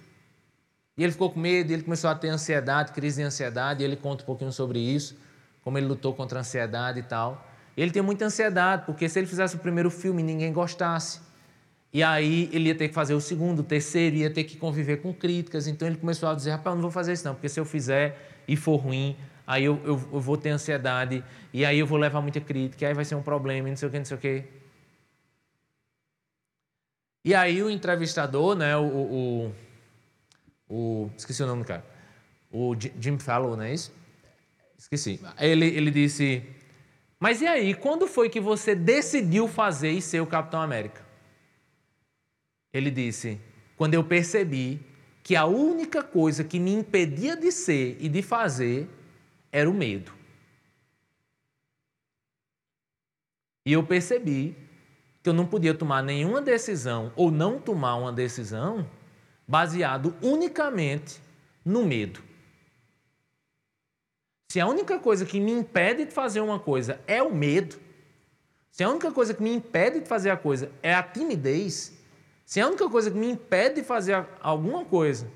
E 0.96 1.04
ele 1.04 1.12
ficou 1.12 1.32
com 1.32 1.40
medo, 1.40 1.72
ele 1.72 1.82
começou 1.82 2.10
a 2.10 2.14
ter 2.14 2.30
ansiedade, 2.30 2.92
crise 2.92 3.22
de 3.22 3.24
ansiedade, 3.24 3.82
e 3.82 3.86
ele 3.86 3.96
conta 3.96 4.22
um 4.22 4.28
pouquinho 4.28 4.52
sobre 4.52 4.78
isso 4.78 5.16
como 5.64 5.78
ele 5.78 5.88
lutou 5.88 6.14
contra 6.14 6.40
a 6.40 6.42
ansiedade 6.42 7.00
e 7.00 7.04
tal. 7.04 7.48
Ele 7.76 7.92
tem 7.92 8.02
muita 8.02 8.26
ansiedade, 8.26 8.86
porque 8.86 9.08
se 9.08 9.20
ele 9.20 9.28
fizesse 9.28 9.56
o 9.56 9.60
primeiro 9.60 9.90
filme 9.90 10.22
ninguém 10.22 10.52
gostasse. 10.52 11.22
E 11.94 12.02
aí 12.04 12.50
ele 12.54 12.70
ia 12.70 12.76
ter 12.76 12.88
que 12.88 12.94
fazer 12.94 13.14
o 13.14 13.22
segundo, 13.22 13.60
o 13.60 13.64
terceiro, 13.64 14.16
ia 14.16 14.30
ter 14.30 14.44
que 14.46 14.58
conviver 14.58 14.98
com 14.98 15.14
críticas. 15.14 15.68
Então 15.68 15.88
ele 15.88 15.98
começou 15.98 16.30
a 16.30 16.36
dizer: 16.36 16.52
rapaz, 16.52 16.74
eu 16.74 16.76
não 16.76 16.82
vou 16.82 16.92
fazer 16.92 17.14
isso 17.14 17.26
não, 17.26 17.34
porque 17.34 17.50
se 17.50 17.60
eu 17.60 17.66
fizer 17.66 18.42
e 18.48 18.56
for 18.56 18.78
ruim, 18.78 19.16
aí 19.46 19.66
eu, 19.66 19.80
eu, 19.84 20.02
eu 20.14 20.20
vou 20.20 20.38
ter 20.38 20.50
ansiedade, 20.50 21.24
e 21.54 21.66
aí 21.66 21.80
eu 21.80 21.86
vou 21.86 21.98
levar 21.98 22.22
muita 22.22 22.40
crítica, 22.40 22.88
aí 22.88 22.94
vai 22.94 23.06
ser 23.06 23.16
um 23.16 23.22
problema, 23.22 23.68
não 23.68 23.76
sei 23.76 23.88
o 23.88 23.92
que, 23.92 23.98
não 23.98 24.06
sei 24.06 24.18
o 24.18 24.20
que. 24.20 24.44
E 27.24 27.36
aí 27.36 27.62
o 27.62 27.70
entrevistador, 27.70 28.56
né, 28.56 28.76
o, 28.76 28.84
o, 28.84 29.56
o, 30.70 31.12
esqueci 31.16 31.44
o 31.44 31.48
nome 31.48 31.62
do 31.64 31.68
cara, 31.68 31.86
o 32.52 32.76
Jim 33.00 33.20
Fallow, 33.20 33.56
não 33.56 33.64
é 33.64 33.74
isso? 33.74 33.94
Esqueci. 34.82 35.20
Ele, 35.40 35.68
ele 35.68 35.92
disse: 35.92 36.44
Mas 37.20 37.40
e 37.40 37.46
aí, 37.46 37.76
quando 37.76 38.08
foi 38.08 38.30
que 38.30 38.40
você 38.40 38.74
decidiu 38.74 39.48
fazer 39.48 39.92
e 39.92 40.02
ser 40.02 40.22
o 40.22 40.26
Capitão 40.26 40.60
América? 40.60 41.06
Ele 42.74 42.90
disse: 42.90 43.40
Quando 43.78 43.94
eu 43.94 44.04
percebi 44.04 44.82
que 45.22 45.36
a 45.36 45.46
única 45.46 46.02
coisa 46.02 46.44
que 46.44 46.60
me 46.60 46.74
impedia 46.74 47.38
de 47.38 47.52
ser 47.52 47.96
e 48.00 48.10
de 48.10 48.24
fazer 48.24 48.90
era 49.52 49.70
o 49.70 49.74
medo. 49.74 50.12
E 53.64 53.74
eu 53.74 53.84
percebi 53.86 54.58
que 55.22 55.30
eu 55.30 55.34
não 55.34 55.46
podia 55.46 55.76
tomar 55.76 56.02
nenhuma 56.02 56.42
decisão 56.42 57.14
ou 57.16 57.30
não 57.30 57.60
tomar 57.60 57.98
uma 57.98 58.12
decisão 58.12 58.90
baseado 59.48 60.16
unicamente 60.24 61.22
no 61.64 61.86
medo. 61.86 62.31
Se 64.52 64.60
a 64.60 64.68
única 64.68 65.00
coisa 65.00 65.26
que 65.26 65.40
me 65.40 65.54
impede 65.54 66.04
de 66.04 66.12
fazer 66.12 66.42
uma 66.42 66.60
coisa 66.60 67.00
é 67.08 67.24
o 67.24 67.34
medo, 67.34 67.80
se 68.70 68.84
a 68.84 68.90
única 68.90 69.10
coisa 69.10 69.34
que 69.34 69.42
me 69.42 69.50
impede 69.50 70.02
de 70.02 70.06
fazer 70.06 70.30
a 70.30 70.36
coisa 70.36 70.70
é 70.84 70.94
a 70.94 71.02
timidez, 71.02 71.98
se 72.46 72.60
a 72.60 72.68
única 72.68 72.90
coisa 72.90 73.10
que 73.10 73.18
me 73.18 73.32
impede 73.32 73.76
de 73.76 73.84
fazer 73.84 74.28
alguma 74.42 74.84
coisa 74.84 75.32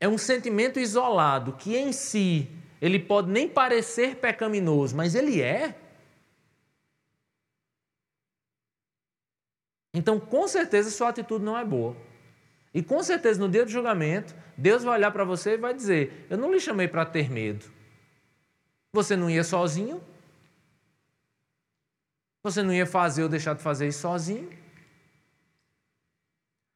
é 0.00 0.08
um 0.08 0.18
sentimento 0.18 0.80
isolado 0.80 1.52
que 1.52 1.76
em 1.76 1.92
si 1.92 2.50
ele 2.80 2.98
pode 2.98 3.30
nem 3.30 3.48
parecer 3.48 4.16
pecaminoso, 4.16 4.96
mas 4.96 5.14
ele 5.14 5.40
é. 5.40 5.78
Então, 9.94 10.18
com 10.18 10.48
certeza, 10.48 10.90
sua 10.90 11.10
atitude 11.10 11.44
não 11.44 11.56
é 11.56 11.64
boa. 11.64 11.96
E 12.74 12.82
com 12.82 13.00
certeza, 13.00 13.38
no 13.38 13.48
dia 13.48 13.64
do 13.64 13.70
julgamento, 13.70 14.34
Deus 14.56 14.82
vai 14.82 14.98
olhar 14.98 15.12
para 15.12 15.22
você 15.22 15.52
e 15.54 15.56
vai 15.56 15.72
dizer: 15.72 16.26
Eu 16.28 16.36
não 16.36 16.52
lhe 16.52 16.58
chamei 16.58 16.88
para 16.88 17.06
ter 17.06 17.30
medo. 17.30 17.80
Você 18.92 19.16
não 19.16 19.30
ia 19.30 19.42
sozinho? 19.42 20.02
Você 22.42 22.62
não 22.62 22.72
ia 22.72 22.86
fazer 22.86 23.22
ou 23.22 23.28
deixar 23.28 23.54
de 23.54 23.62
fazer 23.62 23.88
isso 23.88 24.00
sozinho? 24.00 24.50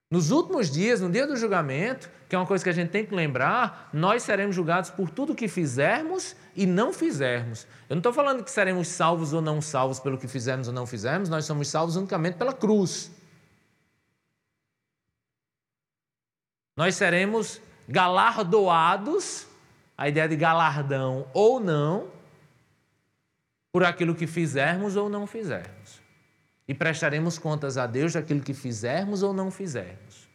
Nos 0.08 0.30
últimos 0.30 0.70
dias, 0.70 1.00
no 1.00 1.10
dia 1.10 1.26
do 1.26 1.36
julgamento, 1.36 2.08
que 2.28 2.34
é 2.34 2.38
uma 2.38 2.46
coisa 2.46 2.62
que 2.62 2.70
a 2.70 2.72
gente 2.72 2.90
tem 2.90 3.04
que 3.04 3.14
lembrar, 3.14 3.90
nós 3.92 4.22
seremos 4.22 4.54
julgados 4.54 4.88
por 4.88 5.10
tudo 5.10 5.34
que 5.34 5.48
fizermos 5.48 6.36
e 6.54 6.64
não 6.64 6.92
fizermos. 6.92 7.66
Eu 7.88 7.96
não 7.96 7.98
estou 7.98 8.12
falando 8.12 8.44
que 8.44 8.50
seremos 8.50 8.86
salvos 8.86 9.32
ou 9.32 9.42
não 9.42 9.60
salvos 9.60 9.98
pelo 9.98 10.16
que 10.16 10.28
fizermos 10.28 10.68
ou 10.68 10.74
não 10.74 10.86
fizermos, 10.86 11.28
nós 11.28 11.44
somos 11.44 11.68
salvos 11.68 11.96
unicamente 11.96 12.38
pela 12.38 12.52
cruz. 12.52 13.10
Nós 16.76 16.94
seremos 16.94 17.60
galardoados 17.88 19.46
a 19.96 20.08
ideia 20.08 20.28
de 20.28 20.36
galardão 20.36 21.26
ou 21.32 21.58
não, 21.58 22.08
por 23.72 23.84
aquilo 23.84 24.14
que 24.14 24.26
fizermos 24.26 24.96
ou 24.96 25.08
não 25.08 25.26
fizermos. 25.26 26.00
E 26.66 26.74
prestaremos 26.74 27.38
contas 27.38 27.76
a 27.76 27.86
Deus 27.86 28.14
daquilo 28.14 28.40
que 28.40 28.54
fizermos 28.54 29.22
ou 29.22 29.32
não 29.32 29.50
fizermos. 29.50 30.26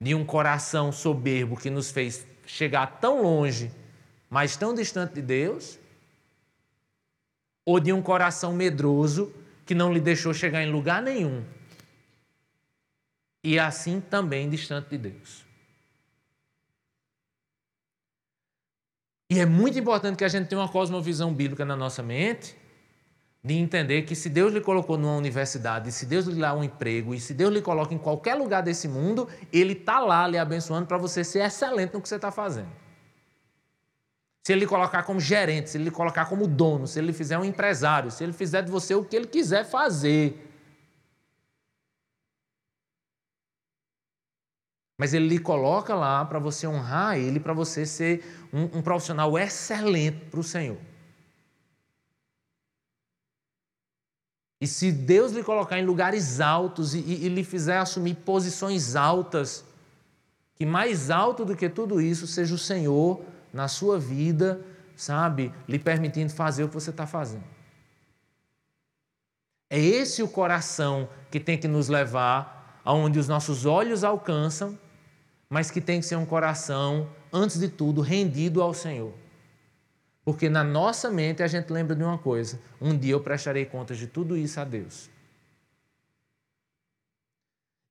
De 0.00 0.14
um 0.14 0.24
coração 0.24 0.92
soberbo 0.92 1.56
que 1.56 1.70
nos 1.70 1.90
fez 1.90 2.26
chegar 2.46 2.98
tão 3.00 3.22
longe, 3.22 3.72
mas 4.28 4.56
tão 4.56 4.74
distante 4.74 5.14
de 5.14 5.22
Deus, 5.22 5.78
ou 7.64 7.80
de 7.80 7.92
um 7.92 8.02
coração 8.02 8.52
medroso 8.52 9.32
que 9.64 9.74
não 9.74 9.92
lhe 9.92 10.00
deixou 10.00 10.34
chegar 10.34 10.62
em 10.62 10.70
lugar 10.70 11.00
nenhum, 11.00 11.42
e 13.42 13.58
assim 13.58 14.00
também 14.00 14.48
distante 14.48 14.90
de 14.90 14.98
Deus. 14.98 15.43
E 19.30 19.40
é 19.40 19.46
muito 19.46 19.78
importante 19.78 20.16
que 20.16 20.24
a 20.24 20.28
gente 20.28 20.48
tenha 20.48 20.60
uma 20.60 20.68
cosmovisão 20.68 21.32
bíblica 21.32 21.64
na 21.64 21.74
nossa 21.74 22.02
mente, 22.02 22.56
de 23.42 23.54
entender 23.54 24.02
que 24.02 24.14
se 24.14 24.28
Deus 24.28 24.52
lhe 24.52 24.60
colocou 24.60 24.96
numa 24.96 25.16
universidade, 25.16 25.92
se 25.92 26.06
Deus 26.06 26.26
lhe 26.26 26.40
dá 26.40 26.54
um 26.54 26.64
emprego 26.64 27.14
e 27.14 27.20
se 27.20 27.34
Deus 27.34 27.52
lhe 27.52 27.60
coloca 27.60 27.92
em 27.92 27.98
qualquer 27.98 28.34
lugar 28.34 28.62
desse 28.62 28.88
mundo, 28.88 29.28
Ele 29.52 29.72
está 29.72 30.00
lá 30.00 30.26
lhe 30.26 30.38
abençoando 30.38 30.86
para 30.86 30.96
você 30.96 31.22
ser 31.22 31.40
excelente 31.40 31.92
no 31.92 32.00
que 32.00 32.08
você 32.08 32.16
está 32.16 32.30
fazendo. 32.30 32.70
Se 34.42 34.52
Ele 34.52 34.60
lhe 34.60 34.66
colocar 34.66 35.02
como 35.02 35.20
gerente, 35.20 35.70
se 35.70 35.78
Ele 35.78 35.84
lhe 35.84 35.90
colocar 35.90 36.26
como 36.26 36.46
dono, 36.46 36.86
se 36.86 36.98
Ele 36.98 37.08
lhe 37.08 37.12
fizer 37.12 37.38
um 37.38 37.44
empresário, 37.44 38.10
se 38.10 38.22
Ele 38.22 38.32
fizer 38.32 38.62
de 38.62 38.70
você 38.70 38.94
o 38.94 39.04
que 39.04 39.16
Ele 39.16 39.26
quiser 39.26 39.64
fazer. 39.64 40.43
Mas 44.96 45.12
Ele 45.12 45.28
lhe 45.28 45.38
coloca 45.38 45.94
lá 45.94 46.24
para 46.24 46.38
você 46.38 46.66
honrar 46.66 47.18
Ele, 47.18 47.40
para 47.40 47.52
você 47.52 47.84
ser 47.84 48.46
um, 48.52 48.78
um 48.78 48.82
profissional 48.82 49.38
excelente 49.38 50.26
para 50.30 50.40
o 50.40 50.44
Senhor. 50.44 50.78
E 54.60 54.66
se 54.66 54.90
Deus 54.90 55.32
lhe 55.32 55.42
colocar 55.42 55.78
em 55.78 55.84
lugares 55.84 56.40
altos 56.40 56.94
e, 56.94 57.00
e, 57.00 57.26
e 57.26 57.28
lhe 57.28 57.44
fizer 57.44 57.78
assumir 57.78 58.14
posições 58.14 58.96
altas, 58.96 59.64
que 60.54 60.64
mais 60.64 61.10
alto 61.10 61.44
do 61.44 61.56
que 61.56 61.68
tudo 61.68 62.00
isso 62.00 62.26
seja 62.26 62.54
o 62.54 62.58
Senhor 62.58 63.20
na 63.52 63.68
sua 63.68 63.98
vida, 63.98 64.64
sabe, 64.96 65.52
lhe 65.68 65.78
permitindo 65.78 66.32
fazer 66.32 66.64
o 66.64 66.68
que 66.68 66.74
você 66.74 66.90
está 66.90 67.06
fazendo. 67.06 67.44
É 69.68 69.78
esse 69.78 70.22
o 70.22 70.28
coração 70.28 71.08
que 71.30 71.40
tem 71.40 71.58
que 71.58 71.66
nos 71.66 71.88
levar 71.88 72.80
aonde 72.84 73.18
os 73.18 73.26
nossos 73.26 73.66
olhos 73.66 74.04
alcançam, 74.04 74.78
mas 75.54 75.70
que 75.70 75.80
tem 75.80 76.00
que 76.00 76.06
ser 76.06 76.16
um 76.16 76.26
coração, 76.26 77.08
antes 77.32 77.60
de 77.60 77.68
tudo, 77.68 78.00
rendido 78.00 78.60
ao 78.60 78.74
Senhor. 78.74 79.14
Porque 80.24 80.48
na 80.48 80.64
nossa 80.64 81.12
mente 81.12 81.44
a 81.44 81.46
gente 81.46 81.72
lembra 81.72 81.94
de 81.94 82.02
uma 82.02 82.18
coisa: 82.18 82.58
um 82.80 82.98
dia 82.98 83.12
eu 83.12 83.20
prestarei 83.20 83.64
contas 83.64 83.96
de 83.96 84.08
tudo 84.08 84.36
isso 84.36 84.58
a 84.58 84.64
Deus. 84.64 85.08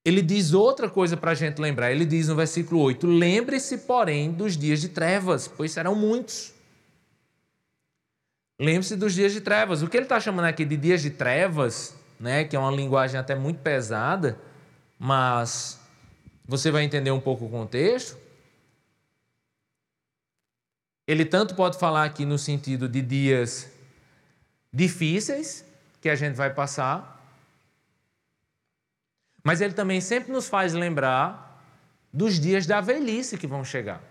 Ele 0.03 0.21
diz 0.21 0.51
outra 0.51 0.89
coisa 0.89 1.15
para 1.15 1.31
a 1.31 1.35
gente 1.35 1.61
lembrar. 1.61 1.89
Ele 1.89 2.03
diz 2.03 2.27
no 2.27 2.35
versículo 2.35 2.81
8: 2.81 3.07
Lembre-se, 3.07 3.77
porém, 3.77 4.33
dos 4.33 4.57
dias 4.57 4.81
de 4.81 4.89
trevas, 4.89 5.47
pois 5.47 5.71
serão 5.71 5.95
muitos. 5.95 6.53
Lembre-se 8.59 8.97
dos 8.97 9.13
dias 9.13 9.31
de 9.31 9.39
trevas. 9.39 9.81
O 9.81 9.87
que 9.87 9.95
ele 9.95 10.03
está 10.03 10.19
chamando 10.19 10.47
aqui 10.47 10.65
de 10.65 10.75
dias 10.75 11.01
de 11.01 11.11
trevas, 11.11 11.95
né, 12.19 12.43
que 12.43 12.57
é 12.57 12.59
uma 12.59 12.71
linguagem 12.71 13.17
até 13.17 13.35
muito 13.35 13.61
pesada, 13.61 14.37
mas 14.99 15.81
você 16.45 16.71
vai 16.71 16.83
entender 16.83 17.11
um 17.11 17.19
pouco 17.19 17.45
o 17.45 17.49
contexto. 17.49 18.17
Ele 21.07 21.25
tanto 21.25 21.55
pode 21.55 21.77
falar 21.77 22.05
aqui 22.05 22.25
no 22.25 22.37
sentido 22.37 22.87
de 22.87 23.01
dias 23.01 23.69
difíceis 24.71 25.65
que 26.01 26.09
a 26.09 26.15
gente 26.15 26.35
vai 26.35 26.53
passar, 26.53 27.21
mas 29.43 29.61
ele 29.61 29.73
também 29.73 29.99
sempre 29.99 30.31
nos 30.31 30.47
faz 30.47 30.73
lembrar 30.73 31.61
dos 32.11 32.39
dias 32.39 32.65
da 32.65 32.79
velhice 32.79 33.37
que 33.37 33.47
vão 33.47 33.63
chegar. 33.63 34.01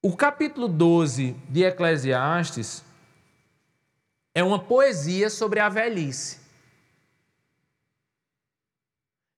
O 0.00 0.16
capítulo 0.16 0.68
12 0.68 1.32
de 1.48 1.64
Eclesiastes 1.64 2.84
é 4.34 4.44
uma 4.44 4.58
poesia 4.58 5.28
sobre 5.28 5.58
a 5.58 5.68
velhice. 5.68 6.47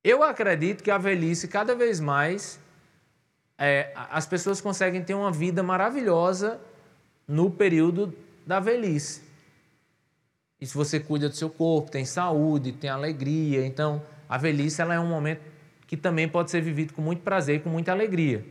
Eu 0.02 0.22
acredito 0.22 0.82
que 0.82 0.90
a 0.90 0.96
velhice, 0.96 1.46
cada 1.46 1.74
vez 1.74 2.00
mais, 2.00 2.58
é, 3.58 3.92
as 3.94 4.26
pessoas 4.26 4.60
conseguem 4.60 5.02
ter 5.02 5.12
uma 5.12 5.30
vida 5.30 5.62
maravilhosa 5.62 6.58
no 7.28 7.50
período 7.50 8.14
da 8.46 8.58
velhice. 8.58 9.22
E 10.58 10.66
se 10.66 10.74
você 10.74 10.98
cuida 10.98 11.28
do 11.28 11.36
seu 11.36 11.50
corpo, 11.50 11.90
tem 11.90 12.04
saúde, 12.04 12.72
tem 12.72 12.88
alegria, 12.88 13.64
então 13.66 14.02
a 14.28 14.38
velhice 14.38 14.80
ela 14.80 14.94
é 14.94 15.00
um 15.00 15.06
momento 15.06 15.42
que 15.86 15.96
também 15.96 16.28
pode 16.28 16.50
ser 16.50 16.62
vivido 16.62 16.94
com 16.94 17.02
muito 17.02 17.22
prazer 17.22 17.56
e 17.56 17.60
com 17.60 17.68
muita 17.68 17.92
alegria. 17.92 18.44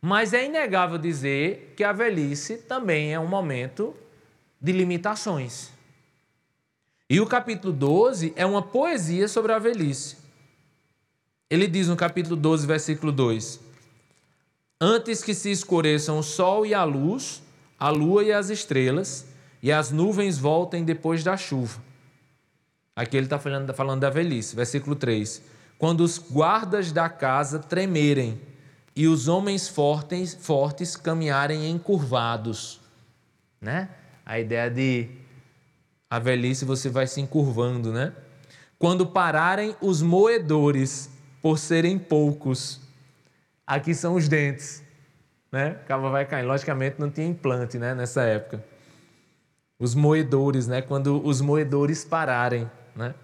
Mas 0.00 0.32
é 0.32 0.44
inegável 0.44 0.98
dizer 0.98 1.74
que 1.76 1.82
a 1.82 1.92
velhice 1.92 2.58
também 2.58 3.12
é 3.12 3.18
um 3.18 3.26
momento 3.26 3.94
de 4.60 4.70
limitações. 4.70 5.72
E 7.10 7.20
o 7.20 7.26
capítulo 7.26 7.72
12 7.72 8.32
é 8.36 8.46
uma 8.46 8.62
poesia 8.62 9.26
sobre 9.26 9.52
a 9.52 9.58
velhice. 9.58 10.27
Ele 11.50 11.66
diz 11.66 11.88
no 11.88 11.96
capítulo 11.96 12.36
12, 12.36 12.66
versículo 12.66 13.10
2: 13.10 13.68
antes 14.80 15.22
que 15.22 15.34
se 15.34 15.50
escureçam 15.50 16.18
o 16.18 16.22
sol 16.22 16.64
e 16.64 16.72
a 16.72 16.84
luz, 16.84 17.42
a 17.78 17.90
lua 17.90 18.22
e 18.22 18.32
as 18.32 18.48
estrelas, 18.48 19.26
e 19.62 19.72
as 19.72 19.90
nuvens 19.90 20.38
voltem 20.38 20.84
depois 20.84 21.24
da 21.24 21.36
chuva. 21.36 21.82
Aqui 22.94 23.16
ele 23.16 23.26
está 23.26 23.38
falando, 23.38 23.72
falando 23.74 24.00
da 24.00 24.10
velhice, 24.10 24.54
versículo 24.54 24.94
3. 24.94 25.42
Quando 25.78 26.00
os 26.02 26.18
guardas 26.18 26.92
da 26.92 27.08
casa 27.08 27.58
tremerem 27.58 28.40
e 28.94 29.06
os 29.06 29.28
homens 29.28 29.68
fortes, 29.68 30.34
fortes 30.34 30.96
caminharem 30.96 31.70
encurvados. 31.70 32.80
Né? 33.60 33.88
A 34.26 34.38
ideia 34.38 34.70
de 34.70 35.08
a 36.10 36.18
velhice 36.18 36.64
você 36.64 36.88
vai 36.88 37.06
se 37.06 37.20
encurvando, 37.20 37.92
né? 37.92 38.12
Quando 38.78 39.06
pararem 39.06 39.76
os 39.80 40.00
moedores 40.02 41.10
por 41.42 41.58
serem 41.58 41.98
poucos 41.98 42.80
Aqui 43.68 43.94
são 43.94 44.14
os 44.14 44.26
dentes. 44.30 44.82
Né? 45.52 45.72
Acaba 45.82 46.08
vai 46.08 46.24
cair. 46.24 46.42
Logicamente 46.42 46.96
não 46.98 47.10
tinha 47.10 47.26
implante 47.26 47.78
né, 47.78 47.94
nessa 47.94 48.22
época. 48.22 48.64
Os 49.78 49.94
moedores, 49.94 50.66
né? 50.66 50.80
quando 50.80 51.22
os 51.22 51.42
moedores 51.42 52.02
pararem. 52.02 52.68
Né? 52.96 53.14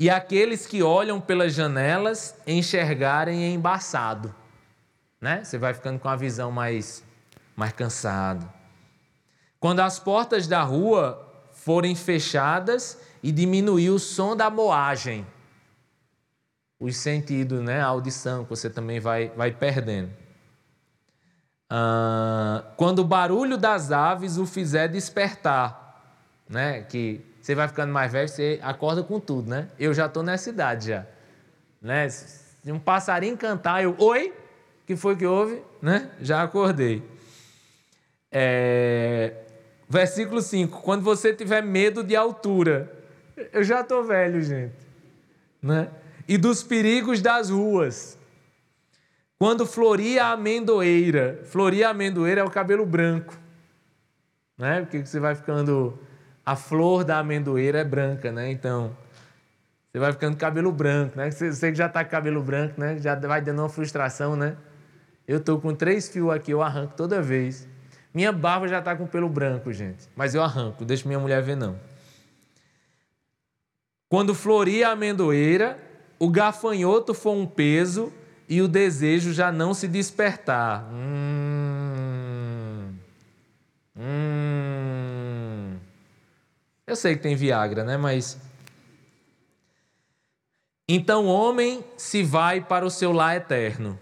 E 0.00 0.08
aqueles 0.08 0.66
que 0.66 0.82
olham 0.82 1.20
pelas 1.20 1.52
janelas 1.52 2.34
enxergarem 2.46 3.52
embaçado. 3.52 4.34
Né? 5.20 5.44
Você 5.44 5.58
vai 5.58 5.74
ficando 5.74 5.98
com 5.98 6.08
a 6.08 6.16
visão 6.16 6.50
mais, 6.50 7.04
mais 7.54 7.74
cansado. 7.74 8.50
Quando 9.60 9.80
as 9.80 9.98
portas 9.98 10.46
da 10.46 10.62
rua 10.62 11.22
forem 11.52 11.94
fechadas 11.94 12.98
e 13.22 13.30
diminuir 13.30 13.90
o 13.90 13.98
som 13.98 14.34
da 14.34 14.48
moagem 14.48 15.26
os 16.78 16.96
sentidos, 16.96 17.62
né? 17.62 17.80
a 17.80 17.86
audição, 17.86 18.44
que 18.44 18.50
você 18.50 18.68
também 18.68 19.00
vai, 19.00 19.28
vai 19.30 19.50
perdendo. 19.50 20.10
Ah, 21.68 22.64
quando 22.76 23.00
o 23.00 23.04
barulho 23.04 23.56
das 23.56 23.90
aves 23.90 24.36
o 24.36 24.46
fizer 24.46 24.88
despertar, 24.88 26.20
né? 26.48 26.82
que 26.82 27.24
você 27.40 27.54
vai 27.54 27.68
ficando 27.68 27.92
mais 27.92 28.12
velho, 28.12 28.28
você 28.28 28.60
acorda 28.62 29.02
com 29.02 29.18
tudo, 29.20 29.48
né? 29.48 29.68
Eu 29.78 29.94
já 29.94 30.06
estou 30.06 30.22
nessa 30.22 30.50
idade 30.50 30.88
já. 30.88 31.06
Né? 31.80 32.08
Se 32.08 32.72
um 32.72 32.78
passarinho 32.78 33.36
cantar, 33.36 33.82
eu, 33.82 33.94
oi, 33.98 34.34
que 34.86 34.96
foi 34.96 35.16
que 35.16 35.24
houve? 35.24 35.62
Né? 35.80 36.10
Já 36.20 36.42
acordei. 36.42 37.02
É... 38.30 39.32
Versículo 39.88 40.42
5, 40.42 40.82
quando 40.82 41.02
você 41.02 41.32
tiver 41.32 41.62
medo 41.62 42.02
de 42.02 42.16
altura, 42.16 42.92
eu 43.52 43.62
já 43.62 43.80
estou 43.80 44.02
velho, 44.02 44.42
gente. 44.42 44.74
Né? 45.62 45.88
E 46.28 46.36
dos 46.36 46.62
perigos 46.62 47.20
das 47.20 47.50
ruas. 47.50 48.18
Quando 49.38 49.66
floria 49.66 50.24
a 50.24 50.30
amendoeira, 50.32 51.42
floria 51.44 51.88
a 51.88 51.90
amendoeira 51.90 52.40
é 52.40 52.44
o 52.44 52.50
cabelo 52.50 52.86
branco, 52.86 53.36
né? 54.56 54.80
Porque 54.80 55.04
você 55.04 55.20
vai 55.20 55.34
ficando, 55.34 55.98
a 56.44 56.56
flor 56.56 57.04
da 57.04 57.18
amendoeira 57.18 57.80
é 57.80 57.84
branca, 57.84 58.32
né? 58.32 58.50
Então, 58.50 58.96
você 59.92 59.98
vai 59.98 60.12
ficando 60.12 60.36
cabelo 60.36 60.72
branco, 60.72 61.18
né? 61.18 61.30
Você 61.30 61.70
que 61.70 61.76
já 61.76 61.86
está 61.86 62.02
com 62.04 62.10
cabelo 62.10 62.42
branco, 62.42 62.80
né? 62.80 62.98
Já 62.98 63.14
vai 63.14 63.42
dando 63.42 63.60
uma 63.60 63.68
frustração, 63.68 64.36
né? 64.36 64.56
Eu 65.28 65.40
tô 65.40 65.58
com 65.58 65.74
três 65.74 66.08
fios 66.08 66.30
aqui, 66.30 66.52
eu 66.52 66.62
arranco 66.62 66.94
toda 66.96 67.20
vez. 67.20 67.68
Minha 68.14 68.32
barba 68.32 68.66
já 68.68 68.78
está 68.78 68.96
com 68.96 69.06
pelo 69.06 69.28
branco, 69.28 69.70
gente. 69.72 70.08
Mas 70.16 70.34
eu 70.34 70.42
arranco, 70.42 70.84
deixa 70.84 71.06
minha 71.06 71.20
mulher 71.20 71.42
ver 71.42 71.56
não. 71.56 71.78
Quando 74.08 74.34
floria 74.34 74.88
a 74.88 74.92
amendoeira, 74.92 75.78
o 76.18 76.30
gafanhoto 76.30 77.14
for 77.14 77.32
um 77.32 77.46
peso 77.46 78.12
e 78.48 78.62
o 78.62 78.68
desejo 78.68 79.32
já 79.32 79.50
não 79.50 79.74
se 79.74 79.88
despertar. 79.88 80.88
Hum, 80.92 82.94
hum. 83.96 85.76
Eu 86.86 86.94
sei 86.94 87.16
que 87.16 87.22
tem 87.22 87.34
Viagra, 87.34 87.84
né? 87.84 87.96
Mas. 87.96 88.38
Então 90.88 91.26
o 91.26 91.28
homem 91.28 91.84
se 91.96 92.22
vai 92.22 92.60
para 92.60 92.86
o 92.86 92.90
seu 92.90 93.10
lar 93.10 93.36
eterno, 93.36 93.98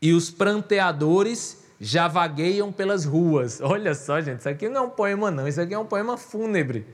e 0.00 0.12
os 0.12 0.30
pranteadores 0.30 1.64
já 1.80 2.06
vagueiam 2.06 2.72
pelas 2.72 3.04
ruas. 3.04 3.60
Olha 3.60 3.94
só, 3.94 4.20
gente, 4.20 4.40
isso 4.40 4.48
aqui 4.48 4.68
não 4.68 4.76
é 4.76 4.86
um 4.86 4.90
poema, 4.90 5.30
não, 5.30 5.48
isso 5.48 5.60
aqui 5.60 5.74
é 5.74 5.78
um 5.78 5.86
poema 5.86 6.16
fúnebre. 6.16 6.86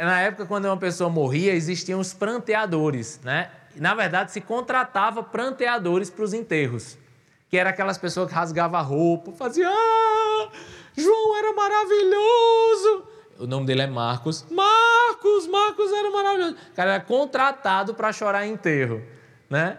Na 0.00 0.20
época, 0.22 0.46
quando 0.46 0.64
uma 0.64 0.76
pessoa 0.76 1.10
morria, 1.10 1.52
existiam 1.52 2.00
os 2.00 2.14
pranteadores, 2.14 3.20
né? 3.22 3.50
Na 3.76 3.94
verdade, 3.94 4.32
se 4.32 4.40
contratava 4.40 5.22
pranteadores 5.22 6.08
para 6.08 6.24
os 6.24 6.32
enterros, 6.32 6.96
que 7.50 7.58
era 7.58 7.70
aquelas 7.70 7.98
pessoas 7.98 8.28
que 8.28 8.34
rasgavam 8.34 8.80
a 8.80 8.82
roupa, 8.82 9.32
faziam, 9.32 9.70
ah, 9.70 10.48
João 10.96 11.36
era 11.36 11.52
maravilhoso. 11.52 13.04
O 13.38 13.46
nome 13.46 13.66
dele 13.66 13.82
é 13.82 13.86
Marcos. 13.86 14.46
Marcos, 14.50 15.46
Marcos 15.46 15.92
era 15.92 16.10
maravilhoso. 16.10 16.56
O 16.72 16.74
cara 16.74 16.94
era 16.94 17.00
contratado 17.02 17.92
para 17.94 18.10
chorar 18.14 18.46
enterro, 18.46 19.02
né? 19.50 19.76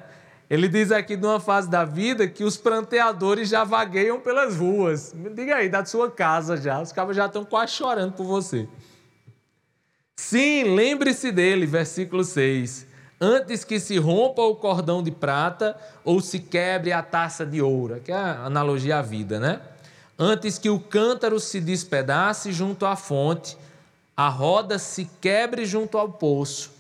Ele 0.48 0.68
diz 0.70 0.92
aqui 0.92 1.18
numa 1.18 1.40
fase 1.40 1.70
da 1.70 1.84
vida 1.84 2.28
que 2.28 2.44
os 2.44 2.56
pranteadores 2.56 3.50
já 3.50 3.64
vagueiam 3.64 4.20
pelas 4.20 4.56
ruas. 4.56 5.14
Diga 5.34 5.56
aí, 5.56 5.68
da 5.68 5.84
sua 5.84 6.10
casa 6.10 6.56
já. 6.56 6.80
Os 6.80 6.92
cabos 6.94 7.16
já 7.16 7.26
estão 7.26 7.44
quase 7.44 7.74
chorando 7.74 8.14
por 8.14 8.26
você. 8.26 8.68
Sim, 10.18 10.76
lembre-se 10.76 11.32
dele, 11.32 11.66
versículo 11.66 12.24
6. 12.24 12.86
Antes 13.22 13.64
que 13.64 13.80
se 13.80 13.98
rompa 13.98 14.42
o 14.42 14.56
cordão 14.56 15.02
de 15.02 15.12
prata 15.12 15.78
ou 16.04 16.20
se 16.20 16.40
quebre 16.40 16.92
a 16.92 17.02
taça 17.02 17.46
de 17.46 17.62
ouro, 17.62 18.02
que 18.02 18.12
é 18.12 18.16
a 18.16 18.46
analogia 18.46 18.98
à 18.98 19.02
vida, 19.02 19.40
né? 19.40 19.62
Antes 20.20 20.58
que 20.58 20.70
o 20.70 20.80
cântaro 20.80 21.40
se 21.40 21.62
despedace 21.62 22.52
junto 22.52 22.86
à 22.86 22.96
fonte, 22.96 23.58
a 24.16 24.28
roda 24.28 24.78
se 24.78 25.10
quebre 25.22 25.66
junto 25.66 25.98
ao 25.98 26.10
poço. 26.10 26.72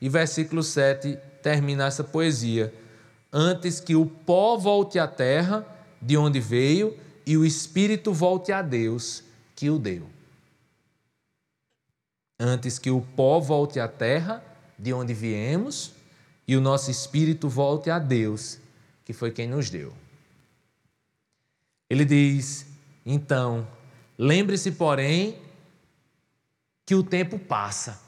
E 0.00 0.08
versículo 0.08 0.62
7 0.62 1.16
termina 1.42 1.86
essa 1.86 2.02
poesia 2.02 2.72
antes 3.32 3.78
que 3.78 3.94
o 3.94 4.06
pó 4.06 4.56
volte 4.56 4.98
à 4.98 5.06
terra, 5.06 5.64
de 6.00 6.16
onde 6.16 6.40
veio, 6.40 6.96
e 7.26 7.36
o 7.36 7.44
espírito 7.44 8.12
volte 8.12 8.50
a 8.50 8.62
Deus, 8.62 9.22
que 9.54 9.68
o 9.68 9.78
deu. 9.78 10.15
Antes 12.38 12.78
que 12.78 12.90
o 12.90 13.00
pó 13.00 13.40
volte 13.40 13.80
à 13.80 13.88
terra, 13.88 14.44
de 14.78 14.92
onde 14.92 15.14
viemos, 15.14 15.92
e 16.46 16.56
o 16.56 16.60
nosso 16.60 16.90
espírito 16.90 17.48
volte 17.48 17.90
a 17.90 17.98
Deus, 17.98 18.58
que 19.04 19.12
foi 19.12 19.30
quem 19.30 19.48
nos 19.48 19.70
deu. 19.70 19.92
Ele 21.88 22.04
diz: 22.04 22.66
então, 23.04 23.66
lembre-se, 24.18 24.72
porém, 24.72 25.40
que 26.84 26.94
o 26.94 27.02
tempo 27.02 27.38
passa. 27.38 28.00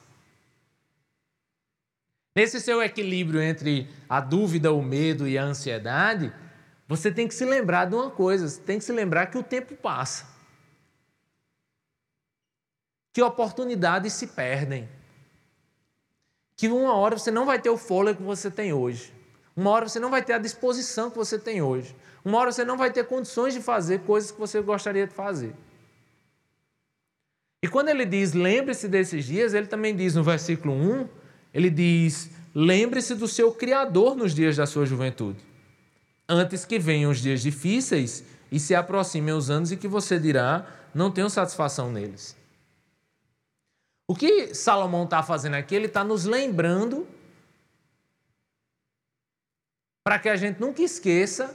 Nesse 2.34 2.60
seu 2.60 2.82
equilíbrio 2.82 3.42
entre 3.42 3.88
a 4.08 4.20
dúvida, 4.20 4.72
o 4.72 4.82
medo 4.82 5.26
e 5.26 5.36
a 5.36 5.42
ansiedade, 5.42 6.32
você 6.86 7.10
tem 7.10 7.26
que 7.26 7.34
se 7.34 7.44
lembrar 7.44 7.86
de 7.86 7.94
uma 7.94 8.10
coisa: 8.10 8.48
você 8.48 8.60
tem 8.60 8.78
que 8.78 8.84
se 8.84 8.92
lembrar 8.92 9.26
que 9.26 9.38
o 9.38 9.42
tempo 9.42 9.74
passa. 9.74 10.37
Que 13.18 13.22
oportunidades 13.22 14.12
se 14.12 14.28
perdem. 14.28 14.88
Que 16.56 16.68
uma 16.68 16.94
hora 16.94 17.18
você 17.18 17.32
não 17.32 17.44
vai 17.44 17.60
ter 17.60 17.68
o 17.68 17.76
fôlego 17.76 18.18
que 18.18 18.22
você 18.22 18.48
tem 18.48 18.72
hoje. 18.72 19.12
Uma 19.56 19.70
hora 19.70 19.88
você 19.88 19.98
não 19.98 20.08
vai 20.08 20.22
ter 20.22 20.34
a 20.34 20.38
disposição 20.38 21.10
que 21.10 21.16
você 21.16 21.36
tem 21.36 21.60
hoje. 21.60 21.96
Uma 22.24 22.38
hora 22.38 22.52
você 22.52 22.64
não 22.64 22.76
vai 22.76 22.92
ter 22.92 23.04
condições 23.08 23.54
de 23.54 23.60
fazer 23.60 24.02
coisas 24.02 24.30
que 24.30 24.38
você 24.38 24.60
gostaria 24.60 25.04
de 25.04 25.12
fazer. 25.12 25.52
E 27.60 27.66
quando 27.66 27.88
ele 27.88 28.06
diz 28.06 28.34
lembre-se 28.34 28.86
desses 28.86 29.24
dias, 29.24 29.52
ele 29.52 29.66
também 29.66 29.96
diz 29.96 30.14
no 30.14 30.22
versículo 30.22 30.72
1 30.72 31.08
ele 31.52 31.70
diz: 31.70 32.30
lembre-se 32.54 33.16
do 33.16 33.26
seu 33.26 33.50
Criador 33.50 34.14
nos 34.14 34.32
dias 34.32 34.56
da 34.56 34.64
sua 34.64 34.86
juventude, 34.86 35.44
antes 36.28 36.64
que 36.64 36.78
venham 36.78 37.10
os 37.10 37.18
dias 37.18 37.42
difíceis 37.42 38.22
e 38.52 38.60
se 38.60 38.76
aproximem 38.76 39.34
os 39.34 39.50
anos 39.50 39.72
e 39.72 39.76
que 39.76 39.88
você 39.88 40.20
dirá: 40.20 40.64
não 40.94 41.10
tenho 41.10 41.28
satisfação 41.28 41.90
neles. 41.90 42.37
O 44.10 44.14
que 44.14 44.54
Salomão 44.54 45.04
está 45.04 45.22
fazendo 45.22 45.54
aqui? 45.54 45.74
Ele 45.74 45.84
está 45.84 46.02
nos 46.02 46.24
lembrando 46.24 47.06
para 50.02 50.18
que 50.18 50.30
a 50.30 50.36
gente 50.36 50.58
nunca 50.58 50.82
esqueça 50.82 51.54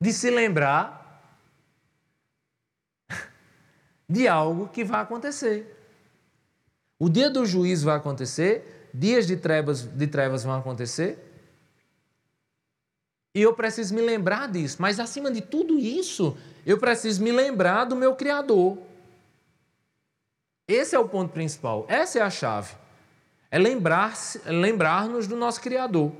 de 0.00 0.12
se 0.12 0.28
lembrar 0.28 1.00
de 4.08 4.26
algo 4.26 4.68
que 4.68 4.82
vai 4.82 5.00
acontecer. 5.00 5.78
O 6.98 7.08
dia 7.08 7.30
do 7.30 7.46
juízo 7.46 7.86
vai 7.86 7.96
acontecer, 7.96 8.90
dias 8.92 9.24
de 9.24 9.36
trevas, 9.36 9.82
de 9.82 10.06
trevas 10.08 10.42
vão 10.42 10.58
acontecer. 10.58 11.18
E 13.32 13.40
eu 13.40 13.54
preciso 13.54 13.94
me 13.94 14.02
lembrar 14.02 14.50
disso. 14.50 14.82
Mas 14.82 14.98
acima 14.98 15.30
de 15.30 15.40
tudo 15.40 15.78
isso, 15.78 16.36
eu 16.66 16.78
preciso 16.78 17.22
me 17.22 17.30
lembrar 17.30 17.84
do 17.84 17.94
meu 17.94 18.16
Criador. 18.16 18.76
Esse 20.66 20.94
é 20.94 20.98
o 20.98 21.08
ponto 21.08 21.32
principal. 21.32 21.84
Essa 21.88 22.18
é 22.18 22.22
a 22.22 22.30
chave. 22.30 22.74
É 23.50 23.58
lembrar-nos 23.58 24.38
lembrar 24.46 25.08
do 25.08 25.36
nosso 25.36 25.60
Criador. 25.60 26.12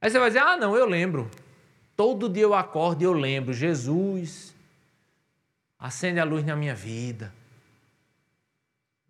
Aí 0.00 0.10
você 0.10 0.18
vai 0.18 0.30
dizer: 0.30 0.40
ah, 0.40 0.56
não, 0.56 0.76
eu 0.76 0.86
lembro. 0.86 1.30
Todo 1.96 2.28
dia 2.28 2.44
eu 2.44 2.54
acordo 2.54 3.02
e 3.02 3.04
eu 3.04 3.12
lembro. 3.12 3.52
Jesus, 3.52 4.54
acende 5.78 6.20
a 6.20 6.24
luz 6.24 6.44
na 6.44 6.54
minha 6.54 6.74
vida. 6.74 7.32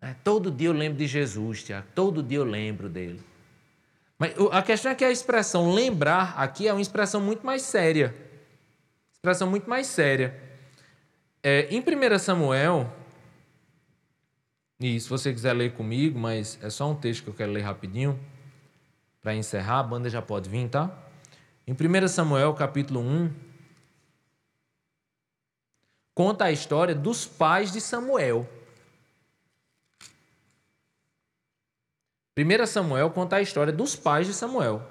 É, 0.01 0.13
todo 0.23 0.51
dia 0.51 0.69
eu 0.69 0.73
lembro 0.73 0.97
de 0.97 1.07
Jesus, 1.07 1.63
Tiago. 1.63 1.87
Todo 1.93 2.21
dia 2.21 2.37
eu 2.37 2.43
lembro 2.43 2.87
dele. 2.87 3.21
Mas 4.17 4.33
a 4.51 4.61
questão 4.61 4.91
é 4.91 4.95
que 4.95 5.05
a 5.05 5.11
expressão 5.11 5.73
lembrar 5.73 6.33
aqui 6.37 6.67
é 6.67 6.73
uma 6.73 6.81
expressão 6.81 7.21
muito 7.21 7.45
mais 7.45 7.61
séria. 7.61 8.15
Expressão 9.13 9.49
muito 9.49 9.69
mais 9.69 9.87
séria. 9.87 10.35
É, 11.43 11.67
em 11.69 11.79
1 11.79 12.19
Samuel, 12.19 12.91
e 14.79 14.99
se 14.99 15.09
você 15.09 15.33
quiser 15.33 15.53
ler 15.53 15.73
comigo, 15.73 16.19
mas 16.19 16.59
é 16.61 16.69
só 16.69 16.89
um 16.89 16.95
texto 16.95 17.23
que 17.23 17.29
eu 17.29 17.33
quero 17.33 17.51
ler 17.51 17.61
rapidinho, 17.61 18.19
para 19.21 19.33
encerrar, 19.33 19.79
a 19.79 19.83
banda 19.83 20.09
já 20.09 20.21
pode 20.21 20.49
vir, 20.49 20.69
tá? 20.69 20.95
Em 21.65 21.73
1 21.73 22.07
Samuel, 22.07 22.53
capítulo 22.53 23.01
1, 23.01 23.33
conta 26.13 26.45
a 26.45 26.51
história 26.51 26.93
dos 26.93 27.25
pais 27.25 27.71
de 27.71 27.81
Samuel. 27.81 28.47
1 32.37 32.65
Samuel 32.67 33.09
conta 33.09 33.37
a 33.37 33.41
história 33.41 33.73
dos 33.73 33.95
pais 33.95 34.27
de 34.27 34.33
Samuel. 34.33 34.87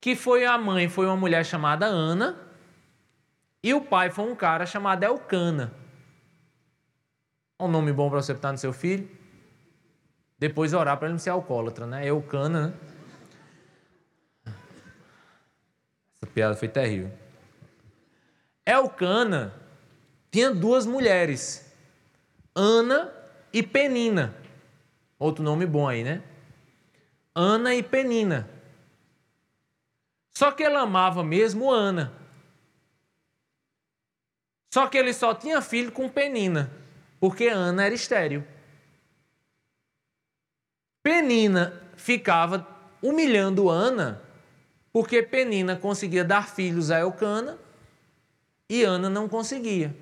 Que 0.00 0.14
foi 0.14 0.44
a 0.44 0.58
mãe, 0.58 0.88
foi 0.88 1.06
uma 1.06 1.16
mulher 1.16 1.44
chamada 1.44 1.86
Ana, 1.86 2.38
e 3.62 3.72
o 3.72 3.80
pai 3.80 4.10
foi 4.10 4.30
um 4.30 4.36
cara 4.36 4.66
chamado 4.66 5.02
Elcana. 5.02 5.79
Um 7.60 7.68
nome 7.68 7.92
bom 7.92 8.08
para 8.08 8.22
você 8.22 8.32
botar 8.32 8.52
no 8.52 8.58
seu 8.58 8.72
filho. 8.72 9.08
Depois 10.38 10.72
orar 10.72 10.96
para 10.96 11.08
ele 11.08 11.12
não 11.12 11.18
ser 11.18 11.30
alcoólatra, 11.30 11.86
né? 11.86 12.06
Elcana, 12.06 12.68
né? 12.68 12.74
Essa 16.16 16.26
piada 16.32 16.56
foi 16.56 16.68
terrível. 16.68 17.12
Elcana 18.64 19.54
tinha 20.30 20.50
duas 20.50 20.86
mulheres, 20.86 21.70
Ana 22.54 23.12
e 23.52 23.62
Penina. 23.62 24.34
Outro 25.18 25.44
nome 25.44 25.66
bom 25.66 25.86
aí, 25.86 26.02
né? 26.02 26.22
Ana 27.34 27.74
e 27.74 27.82
Penina. 27.82 28.48
Só 30.30 30.50
que 30.50 30.62
ele 30.62 30.76
amava 30.76 31.22
mesmo 31.22 31.70
Ana. 31.70 32.12
Só 34.72 34.86
que 34.86 34.96
ele 34.96 35.12
só 35.12 35.34
tinha 35.34 35.60
filho 35.60 35.90
com 35.92 36.08
Penina, 36.08 36.70
porque 37.20 37.46
Ana 37.48 37.84
era 37.84 37.94
estéril. 37.94 38.42
Penina 41.02 41.80
ficava 41.94 42.66
humilhando 43.02 43.68
Ana, 43.68 44.22
porque 44.92 45.22
Penina 45.22 45.76
conseguia 45.76 46.24
dar 46.24 46.48
filhos 46.48 46.90
a 46.90 46.98
Elcana 46.98 47.58
e 48.68 48.82
Ana 48.82 49.10
não 49.10 49.28
conseguia. 49.28 49.94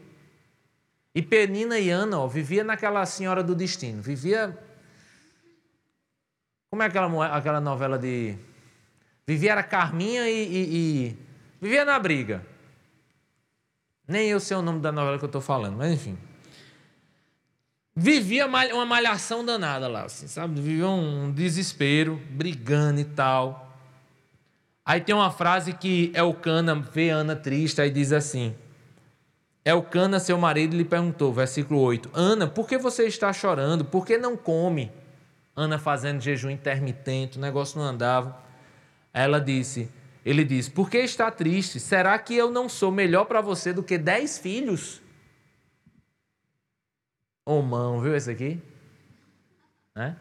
E 1.15 1.21
Penina 1.21 1.79
e 1.79 1.91
Ana 1.91 2.21
ó, 2.21 2.29
vivia 2.29 2.63
naquela 2.63 3.05
senhora 3.05 3.43
do 3.43 3.55
destino, 3.55 4.01
vivia 4.01 4.57
como 6.71 6.83
é 6.83 6.87
aquela, 6.87 7.27
aquela 7.37 7.61
novela 7.61 7.99
de. 7.99 8.39
Vivia 9.27 9.53
era 9.53 9.63
Carminha 9.63 10.29
e, 10.29 10.47
e, 10.47 11.07
e, 11.07 11.19
Vivia 11.61 11.85
na 11.85 11.99
briga. 11.99 12.45
Nem 14.07 14.29
eu 14.29 14.41
sei 14.41 14.57
o 14.57 14.63
nome 14.63 14.81
da 14.81 14.91
novela 14.91 15.19
que 15.19 15.25
eu 15.25 15.29
estou 15.29 15.41
falando, 15.41 15.77
mas 15.77 15.93
enfim. 15.93 16.28
Vivia 18.01 18.47
uma 18.47 18.87
malhação 18.87 19.45
danada 19.45 19.89
lá, 19.89 20.05
assim, 20.05 20.29
sabe? 20.29 20.61
Vivia 20.61 20.87
um 20.87 21.33
desespero, 21.33 22.23
brigando 22.31 23.01
e 23.01 23.05
tal. 23.05 23.77
Aí 24.87 25.01
tem 25.01 25.13
uma 25.13 25.33
frase 25.33 25.73
que 25.73 26.13
Elcana 26.15 26.77
vê 26.77 27.11
Ana 27.11 27.35
triste 27.35 27.81
e 27.81 27.91
diz 27.91 28.13
assim: 28.13 28.55
Elcana, 29.65 30.21
seu 30.21 30.39
marido, 30.39 30.77
lhe 30.77 30.85
perguntou, 30.85 31.33
versículo 31.33 31.81
8: 31.81 32.09
Ana, 32.15 32.47
por 32.47 32.69
que 32.69 32.79
você 32.79 33.05
está 33.05 33.33
chorando? 33.33 33.85
Por 33.85 34.07
que 34.07 34.17
não 34.17 34.37
come? 34.37 34.93
Ana 35.57 35.77
fazendo 35.77 36.21
jejum 36.21 36.51
intermitente, 36.51 37.37
o 37.37 37.41
negócio 37.41 37.81
não 37.81 37.87
andava. 37.89 38.39
Ela 39.13 39.41
disse, 39.41 39.91
ele 40.25 40.45
disse: 40.45 40.71
Por 40.71 40.89
que 40.89 40.99
está 40.99 41.33
triste? 41.33 41.81
Será 41.81 42.17
que 42.17 42.37
eu 42.37 42.49
não 42.49 42.69
sou 42.69 42.93
melhor 42.93 43.25
para 43.25 43.41
você 43.41 43.73
do 43.73 43.83
que 43.83 43.99
dez 43.99 44.39
filhos? 44.39 45.03
Ô 47.49 47.63
mão, 47.63 47.99
viu 47.99 48.15
esse 48.15 48.31
aqui? 48.31 48.61
Né? 49.95 50.15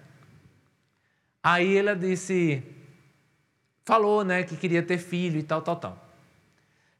Aí 1.43 1.75
ela 1.75 1.93
disse, 1.93 2.63
falou, 3.83 4.23
né, 4.23 4.43
que 4.43 4.55
queria 4.55 4.81
ter 4.81 4.97
filho 4.97 5.37
e 5.37 5.43
tal, 5.43 5.61
tal, 5.61 5.75
tal. 5.75 6.09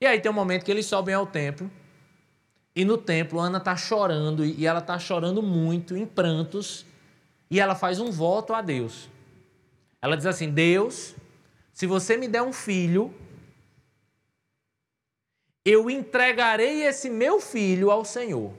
E 0.01 0.05
aí 0.05 0.19
tem 0.19 0.29
um 0.29 0.35
momento 0.35 0.65
que 0.65 0.71
eles 0.71 0.85
sobem 0.85 1.15
ao 1.15 1.25
templo 1.25 1.71
E 2.75 2.85
no 2.85 2.95
templo, 2.95 3.39
Ana 3.39 3.57
está 3.57 3.75
chorando, 3.75 4.45
e 4.45 4.67
ela 4.67 4.77
está 4.77 4.99
chorando 4.99 5.41
muito, 5.41 5.97
em 5.97 6.05
prantos, 6.05 6.85
e 7.49 7.59
ela 7.59 7.73
faz 7.73 7.99
um 7.99 8.11
voto 8.11 8.53
a 8.53 8.61
Deus. 8.61 9.09
Ela 9.99 10.15
diz 10.15 10.27
assim: 10.27 10.51
Deus, 10.51 11.15
se 11.73 11.87
você 11.87 12.15
me 12.15 12.27
der 12.27 12.43
um 12.43 12.53
filho, 12.53 13.11
eu 15.65 15.89
entregarei 15.89 16.83
esse 16.83 17.09
meu 17.09 17.41
filho 17.41 17.89
ao 17.89 18.05
Senhor, 18.05 18.53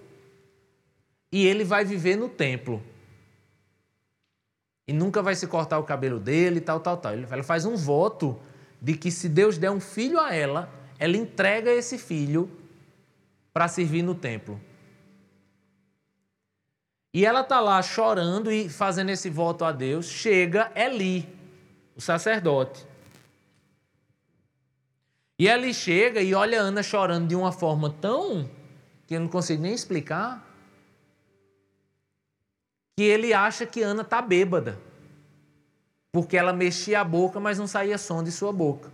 e 1.30 1.46
ele 1.46 1.64
vai 1.64 1.84
viver 1.84 2.16
no 2.16 2.28
templo. 2.28 2.82
E 4.86 4.92
nunca 4.92 5.22
vai 5.22 5.34
se 5.34 5.46
cortar 5.46 5.78
o 5.78 5.84
cabelo 5.84 6.18
dele, 6.18 6.60
tal, 6.60 6.80
tal, 6.80 6.96
tal. 6.96 7.12
Ela 7.12 7.42
faz 7.42 7.66
um 7.66 7.76
voto 7.76 8.40
de 8.80 8.96
que 8.96 9.10
se 9.10 9.28
Deus 9.28 9.58
der 9.58 9.70
um 9.70 9.80
filho 9.80 10.18
a 10.18 10.34
ela, 10.34 10.72
ela 10.98 11.16
entrega 11.16 11.70
esse 11.70 11.98
filho 11.98 12.50
para 13.52 13.68
servir 13.68 14.02
no 14.02 14.14
templo. 14.14 14.58
E 17.12 17.26
ela 17.26 17.40
está 17.40 17.60
lá 17.60 17.82
chorando 17.82 18.50
e 18.50 18.68
fazendo 18.68 19.10
esse 19.10 19.28
voto 19.28 19.64
a 19.64 19.72
Deus. 19.72 20.06
Chega 20.06 20.70
Eli, 20.74 21.28
o 21.96 22.00
sacerdote. 22.00 22.86
E 25.38 25.48
Eli 25.48 25.74
chega 25.74 26.20
e 26.20 26.34
olha 26.34 26.60
Ana 26.60 26.82
chorando 26.82 27.28
de 27.28 27.36
uma 27.36 27.52
forma 27.52 27.90
tão 28.00 28.48
que 29.06 29.14
eu 29.14 29.20
não 29.20 29.28
consigo 29.28 29.62
nem 29.62 29.72
explicar. 29.72 30.47
Que 32.98 33.04
ele 33.04 33.32
acha 33.32 33.64
que 33.64 33.80
Ana 33.80 34.02
está 34.02 34.20
bêbada. 34.20 34.76
Porque 36.10 36.36
ela 36.36 36.52
mexia 36.52 37.00
a 37.00 37.04
boca, 37.04 37.38
mas 37.38 37.56
não 37.56 37.68
saía 37.68 37.96
som 37.96 38.24
de 38.24 38.32
sua 38.32 38.52
boca. 38.52 38.90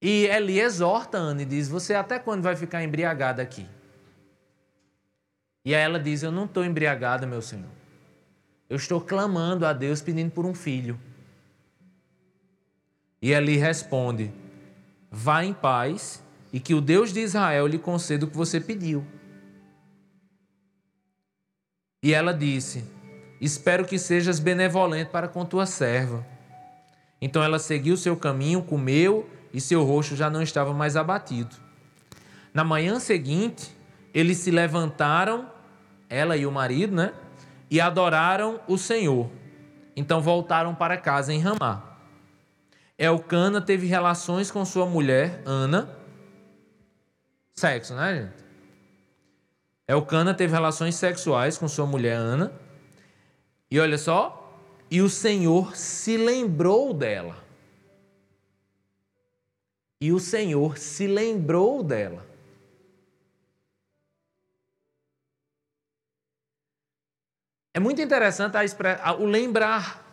E 0.00 0.26
Eli 0.26 0.60
exorta 0.60 1.18
Ana 1.18 1.42
e 1.42 1.44
diz: 1.44 1.66
Você 1.68 1.94
até 1.94 2.16
quando 2.16 2.44
vai 2.44 2.54
ficar 2.54 2.84
embriagada 2.84 3.42
aqui? 3.42 3.66
E 5.64 5.74
aí 5.74 5.82
ela 5.82 5.98
diz: 5.98 6.22
Eu 6.22 6.30
não 6.30 6.44
estou 6.44 6.64
embriagada, 6.64 7.26
meu 7.26 7.42
Senhor. 7.42 7.72
Eu 8.70 8.76
estou 8.76 9.00
clamando 9.00 9.66
a 9.66 9.72
Deus 9.72 10.00
pedindo 10.00 10.30
por 10.30 10.46
um 10.46 10.54
filho. 10.54 10.96
E 13.20 13.32
Eli 13.32 13.56
responde: 13.56 14.30
Vá 15.10 15.42
em 15.42 15.52
paz 15.52 16.22
e 16.52 16.60
que 16.60 16.72
o 16.72 16.80
Deus 16.80 17.12
de 17.12 17.18
Israel 17.18 17.66
lhe 17.66 17.80
conceda 17.80 18.26
o 18.26 18.30
que 18.30 18.36
você 18.36 18.60
pediu. 18.60 19.04
E 22.02 22.14
ela 22.14 22.32
disse: 22.32 22.84
Espero 23.40 23.84
que 23.84 23.98
sejas 23.98 24.38
benevolente 24.38 25.10
para 25.10 25.28
com 25.28 25.44
tua 25.44 25.66
serva. 25.66 26.24
Então 27.20 27.42
ela 27.42 27.58
seguiu 27.58 27.96
seu 27.96 28.16
caminho, 28.16 28.62
comeu 28.62 29.28
e 29.52 29.60
seu 29.60 29.84
rosto 29.84 30.14
já 30.14 30.30
não 30.30 30.42
estava 30.42 30.72
mais 30.72 30.96
abatido. 30.96 31.56
Na 32.54 32.64
manhã 32.64 32.98
seguinte, 32.98 33.70
eles 34.14 34.38
se 34.38 34.50
levantaram, 34.50 35.50
ela 36.08 36.36
e 36.36 36.46
o 36.46 36.52
marido, 36.52 36.94
né? 36.94 37.12
E 37.70 37.80
adoraram 37.80 38.60
o 38.66 38.78
Senhor. 38.78 39.30
Então 39.96 40.20
voltaram 40.20 40.74
para 40.74 40.96
casa 40.96 41.32
em 41.32 41.40
Ramá. 41.40 41.98
Elcana 42.96 43.60
teve 43.60 43.86
relações 43.86 44.50
com 44.50 44.64
sua 44.64 44.86
mulher, 44.86 45.42
Ana. 45.44 45.96
Sexo, 47.54 47.94
né, 47.94 48.14
gente? 48.14 48.47
Elcana 49.88 50.34
teve 50.34 50.52
relações 50.52 50.96
sexuais 50.96 51.56
com 51.56 51.66
sua 51.66 51.86
mulher, 51.86 52.16
Ana. 52.16 52.52
E 53.70 53.80
olha 53.80 53.96
só, 53.96 54.54
e 54.90 55.00
o 55.00 55.08
Senhor 55.08 55.74
se 55.74 56.18
lembrou 56.18 56.92
dela. 56.92 57.42
E 59.98 60.12
o 60.12 60.20
Senhor 60.20 60.76
se 60.76 61.06
lembrou 61.06 61.82
dela. 61.82 62.24
É 67.72 67.80
muito 67.80 68.02
interessante 68.02 68.56
a 68.56 69.14
o 69.14 69.24
lembrar. 69.24 70.04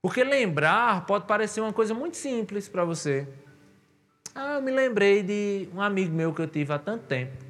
Porque 0.00 0.22
lembrar 0.22 1.06
pode 1.06 1.26
parecer 1.26 1.60
uma 1.60 1.72
coisa 1.72 1.92
muito 1.92 2.16
simples 2.16 2.68
para 2.68 2.84
você. 2.84 3.26
Ah, 4.32 4.54
eu 4.54 4.62
me 4.62 4.70
lembrei 4.70 5.22
de 5.22 5.68
um 5.74 5.80
amigo 5.80 6.14
meu 6.14 6.32
que 6.32 6.40
eu 6.40 6.46
tive 6.46 6.72
há 6.72 6.78
tanto 6.78 7.04
tempo. 7.06 7.45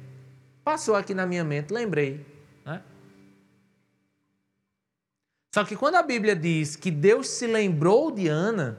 Passou 0.67 0.95
aqui 0.97 1.13
na 1.13 1.25
minha 1.25 1.45
mente, 1.45 1.71
lembrei. 1.71 2.25
Né? 2.65 2.83
Só 5.53 5.63
que 5.63 5.77
quando 5.77 5.95
a 5.95 6.03
Bíblia 6.03 6.35
diz 6.35 6.75
que 6.75 6.91
Deus 6.91 7.29
se 7.29 7.47
lembrou 7.47 8.11
de 8.11 8.27
Ana, 8.27 8.77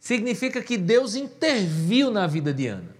significa 0.00 0.62
que 0.62 0.78
Deus 0.78 1.14
interviu 1.14 2.10
na 2.10 2.26
vida 2.26 2.50
de 2.54 2.66
Ana. 2.66 2.96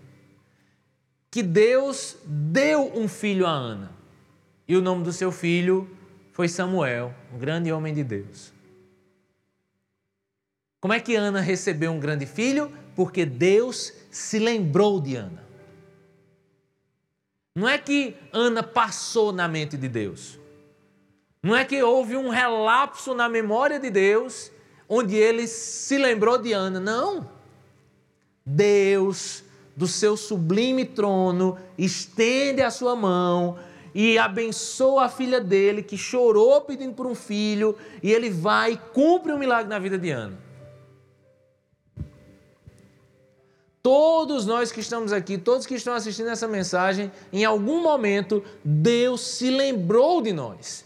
Que 1.30 1.42
Deus 1.42 2.18
deu 2.26 2.92
um 2.94 3.08
filho 3.08 3.46
a 3.46 3.50
Ana. 3.50 3.90
E 4.68 4.76
o 4.76 4.82
nome 4.82 5.04
do 5.04 5.12
seu 5.14 5.32
filho 5.32 5.88
foi 6.32 6.48
Samuel, 6.48 7.14
um 7.32 7.38
grande 7.38 7.72
homem 7.72 7.94
de 7.94 8.04
Deus. 8.04 8.52
Como 10.82 10.92
é 10.92 11.00
que 11.00 11.14
Ana 11.16 11.40
recebeu 11.40 11.90
um 11.90 11.98
grande 11.98 12.26
filho? 12.26 12.70
Porque 12.94 13.24
Deus 13.24 13.90
se 14.10 14.38
lembrou 14.38 15.00
de 15.00 15.16
Ana. 15.16 15.51
Não 17.54 17.68
é 17.68 17.76
que 17.76 18.16
Ana 18.32 18.62
passou 18.62 19.32
na 19.32 19.46
mente 19.46 19.76
de 19.76 19.88
Deus. 19.88 20.38
Não 21.42 21.54
é 21.54 21.64
que 21.64 21.82
houve 21.82 22.16
um 22.16 22.28
relapso 22.28 23.14
na 23.14 23.28
memória 23.28 23.78
de 23.78 23.90
Deus 23.90 24.50
onde 24.88 25.16
ele 25.16 25.46
se 25.46 25.96
lembrou 25.98 26.38
de 26.38 26.52
Ana. 26.52 26.78
Não. 26.78 27.28
Deus, 28.44 29.44
do 29.76 29.86
seu 29.86 30.16
sublime 30.16 30.84
trono, 30.84 31.58
estende 31.78 32.62
a 32.62 32.70
sua 32.70 32.96
mão 32.96 33.58
e 33.94 34.18
abençoa 34.18 35.04
a 35.04 35.08
filha 35.08 35.40
dele 35.40 35.82
que 35.82 35.96
chorou 35.96 36.60
pedindo 36.62 36.94
por 36.94 37.06
um 37.06 37.14
filho 37.14 37.76
e 38.02 38.12
ele 38.12 38.30
vai 38.30 38.72
e 38.72 38.76
cumpre 38.92 39.32
um 39.32 39.38
milagre 39.38 39.68
na 39.68 39.78
vida 39.78 39.98
de 39.98 40.10
Ana. 40.10 40.38
Todos 43.82 44.46
nós 44.46 44.70
que 44.70 44.78
estamos 44.78 45.12
aqui, 45.12 45.36
todos 45.36 45.66
que 45.66 45.74
estão 45.74 45.92
assistindo 45.92 46.30
essa 46.30 46.46
mensagem, 46.46 47.10
em 47.32 47.44
algum 47.44 47.82
momento 47.82 48.42
Deus 48.64 49.20
se 49.22 49.50
lembrou 49.50 50.22
de 50.22 50.32
nós. 50.32 50.84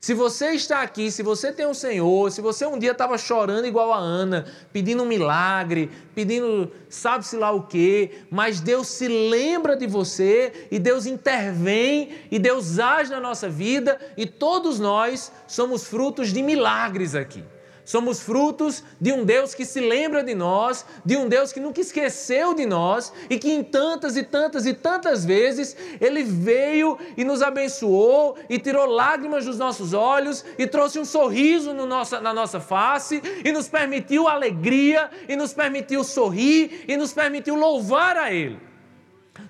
Se 0.00 0.14
você 0.14 0.52
está 0.52 0.82
aqui, 0.82 1.10
se 1.10 1.22
você 1.22 1.52
tem 1.52 1.66
um 1.66 1.74
Senhor, 1.74 2.30
se 2.30 2.40
você 2.40 2.66
um 2.66 2.78
dia 2.78 2.92
estava 2.92 3.18
chorando 3.18 3.66
igual 3.66 3.92
a 3.92 3.98
Ana, 3.98 4.46
pedindo 4.72 5.02
um 5.02 5.06
milagre, 5.06 5.90
pedindo 6.14 6.70
sabe-se 6.88 7.36
lá 7.36 7.52
o 7.52 7.64
quê, 7.64 8.22
mas 8.30 8.60
Deus 8.60 8.88
se 8.88 9.06
lembra 9.06 9.76
de 9.76 9.86
você 9.86 10.68
e 10.70 10.78
Deus 10.78 11.04
intervém 11.04 12.10
e 12.30 12.38
Deus 12.38 12.78
age 12.78 13.10
na 13.10 13.20
nossa 13.20 13.48
vida 13.48 13.98
e 14.16 14.24
todos 14.24 14.80
nós 14.80 15.32
somos 15.46 15.84
frutos 15.84 16.32
de 16.32 16.42
milagres 16.42 17.16
aqui. 17.16 17.44
Somos 17.88 18.20
frutos 18.20 18.84
de 19.00 19.14
um 19.14 19.24
Deus 19.24 19.54
que 19.54 19.64
se 19.64 19.80
lembra 19.80 20.22
de 20.22 20.34
nós, 20.34 20.84
de 21.06 21.16
um 21.16 21.26
Deus 21.26 21.54
que 21.54 21.58
nunca 21.58 21.80
esqueceu 21.80 22.52
de 22.52 22.66
nós 22.66 23.10
e 23.30 23.38
que 23.38 23.50
em 23.50 23.64
tantas 23.64 24.14
e 24.14 24.22
tantas 24.22 24.66
e 24.66 24.74
tantas 24.74 25.24
vezes 25.24 25.74
Ele 25.98 26.22
veio 26.22 26.98
e 27.16 27.24
nos 27.24 27.40
abençoou 27.40 28.36
e 28.46 28.58
tirou 28.58 28.84
lágrimas 28.84 29.46
dos 29.46 29.56
nossos 29.56 29.94
olhos 29.94 30.44
e 30.58 30.66
trouxe 30.66 30.98
um 30.98 31.04
sorriso 31.06 31.72
no 31.72 31.86
nossa, 31.86 32.20
na 32.20 32.34
nossa 32.34 32.60
face 32.60 33.22
e 33.42 33.50
nos 33.50 33.68
permitiu 33.68 34.28
alegria 34.28 35.10
e 35.26 35.34
nos 35.34 35.54
permitiu 35.54 36.04
sorrir 36.04 36.84
e 36.86 36.94
nos 36.94 37.14
permitiu 37.14 37.54
louvar 37.54 38.18
a 38.18 38.30
Ele. 38.30 38.60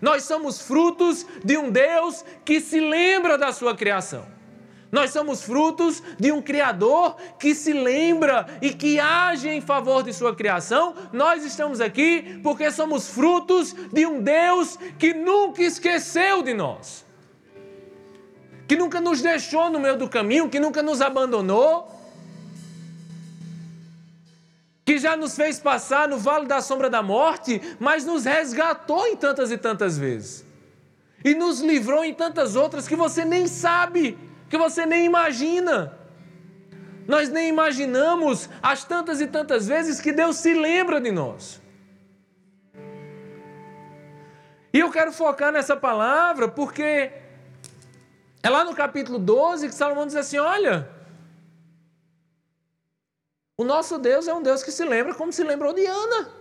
Nós 0.01 0.22
somos 0.22 0.61
frutos 0.61 1.26
de 1.45 1.59
um 1.59 1.72
Deus 1.72 2.24
que 2.45 2.61
se 2.61 2.78
lembra 2.78 3.36
da 3.36 3.51
sua 3.51 3.74
criação. 3.74 4.38
Nós 4.91 5.11
somos 5.11 5.43
frutos 5.43 6.03
de 6.18 6.32
um 6.32 6.41
Criador 6.41 7.16
que 7.39 7.55
se 7.55 7.72
lembra 7.72 8.47
e 8.62 8.70
que 8.70 8.99
age 8.99 9.49
em 9.49 9.61
favor 9.61 10.03
de 10.03 10.14
sua 10.14 10.34
criação. 10.34 10.95
Nós 11.12 11.45
estamos 11.45 11.80
aqui 11.80 12.41
porque 12.43 12.70
somos 12.70 13.09
frutos 13.09 13.74
de 13.93 14.07
um 14.07 14.22
Deus 14.22 14.78
que 14.99 15.12
nunca 15.12 15.62
esqueceu 15.62 16.43
de 16.43 16.55
nós, 16.55 17.05
que 18.66 18.76
nunca 18.76 19.01
nos 19.01 19.20
deixou 19.20 19.68
no 19.68 19.78
meio 19.78 19.97
do 19.97 20.09
caminho, 20.09 20.49
que 20.49 20.59
nunca 20.59 20.82
nos 20.82 21.03
abandonou, 21.03 21.95
que 24.86 24.99
já 24.99 25.14
nos 25.14 25.36
fez 25.36 25.61
passar 25.61 26.09
no 26.09 26.16
vale 26.16 26.47
da 26.47 26.62
sombra 26.62 26.89
da 26.89 27.03
morte, 27.03 27.61
mas 27.78 28.07
nos 28.07 28.24
resgatou 28.24 29.07
em 29.07 29.16
tantas 29.16 29.51
e 29.51 29.59
tantas 29.59 29.99
vezes. 29.99 30.47
E 31.22 31.34
nos 31.34 31.61
livrou 31.61 32.03
em 32.03 32.14
tantas 32.14 32.57
outras 32.57 32.89
que 32.89 32.97
você 32.97 33.22
nem 33.22 33.47
sabe 33.47 34.16
que 34.49 34.57
você 34.57 34.86
nem 34.86 35.05
imagina. 35.05 35.96
Nós 37.07 37.28
nem 37.28 37.49
imaginamos 37.49 38.49
as 38.62 38.84
tantas 38.84 39.20
e 39.20 39.26
tantas 39.26 39.66
vezes 39.66 40.01
que 40.01 40.12
Deus 40.12 40.36
se 40.36 40.53
lembra 40.53 41.01
de 41.01 41.11
nós. 41.11 41.61
E 44.72 44.78
eu 44.80 44.90
quero 44.90 45.11
focar 45.12 45.51
nessa 45.51 45.76
palavra 45.76 46.49
porque 46.49 47.11
é 48.42 48.51
lá 48.51 48.64
no 48.64 48.74
capítulo 48.74 49.18
12 49.18 49.68
que 49.68 49.74
Salomão 49.74 50.07
diz 50.07 50.16
assim: 50.16 50.38
olha, 50.38 50.88
o 53.57 53.64
nosso 53.64 53.99
Deus 53.99 54.28
é 54.28 54.34
um 54.34 54.42
Deus 54.42 54.62
que 54.62 54.70
se 54.70 54.84
lembra 54.84 55.14
como 55.14 55.32
se 55.32 55.42
lembrou 55.42 55.72
de 55.72 55.84
Ana. 55.86 56.38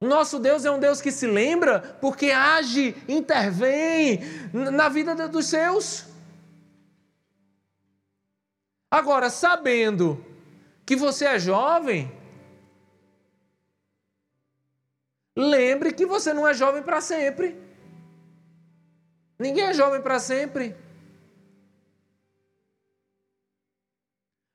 Nosso 0.00 0.38
Deus 0.38 0.64
é 0.64 0.70
um 0.70 0.78
Deus 0.78 1.00
que 1.00 1.10
se 1.10 1.26
lembra 1.26 1.80
porque 2.00 2.30
age, 2.30 2.94
intervém 3.08 4.20
na 4.52 4.88
vida 4.88 5.26
dos 5.26 5.46
seus. 5.46 6.04
Agora, 8.90 9.30
sabendo 9.30 10.24
que 10.84 10.94
você 10.94 11.24
é 11.24 11.38
jovem, 11.38 12.12
lembre 15.34 15.92
que 15.92 16.04
você 16.04 16.32
não 16.32 16.46
é 16.46 16.52
jovem 16.52 16.82
para 16.82 17.00
sempre. 17.00 17.58
Ninguém 19.38 19.64
é 19.64 19.74
jovem 19.74 20.02
para 20.02 20.18
sempre. 20.18 20.76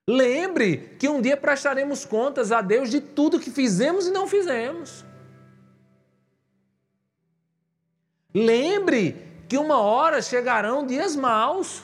Lembre 0.08 0.96
que 1.00 1.10
um 1.10 1.22
dia 1.22 1.38
prestaremos 1.38 2.06
contas 2.06 2.52
a 2.52 2.62
Deus 2.62 2.90
de 2.90 3.02
tudo 3.02 3.40
que 3.40 3.50
fizemos 3.50 4.08
e 4.08 4.12
não 4.12 4.28
fizemos. 4.28 5.06
Lembre 8.34 9.14
que 9.48 9.58
uma 9.58 9.80
hora 9.80 10.22
chegarão 10.22 10.86
dias 10.86 11.16
maus. 11.16 11.84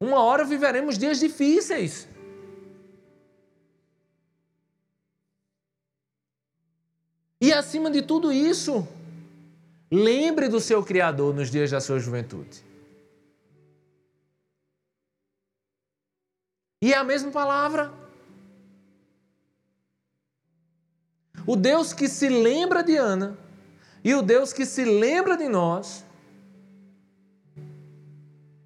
Uma 0.00 0.22
hora 0.22 0.44
viveremos 0.44 0.96
dias 0.96 1.18
difíceis. 1.18 2.08
E 7.40 7.52
acima 7.52 7.90
de 7.90 8.00
tudo 8.00 8.32
isso, 8.32 8.88
lembre 9.90 10.48
do 10.48 10.60
seu 10.60 10.82
Criador 10.82 11.34
nos 11.34 11.50
dias 11.50 11.70
da 11.70 11.80
sua 11.80 11.98
juventude. 11.98 12.64
E 16.80 16.92
é 16.92 16.96
a 16.96 17.04
mesma 17.04 17.30
palavra. 17.30 17.92
O 21.46 21.54
Deus 21.54 21.92
que 21.92 22.08
se 22.08 22.28
lembra 22.28 22.82
de 22.82 22.96
Ana 22.96 23.45
e 24.06 24.14
o 24.14 24.22
Deus 24.22 24.52
que 24.52 24.64
se 24.64 24.84
lembra 24.84 25.36
de 25.36 25.48
nós 25.48 26.06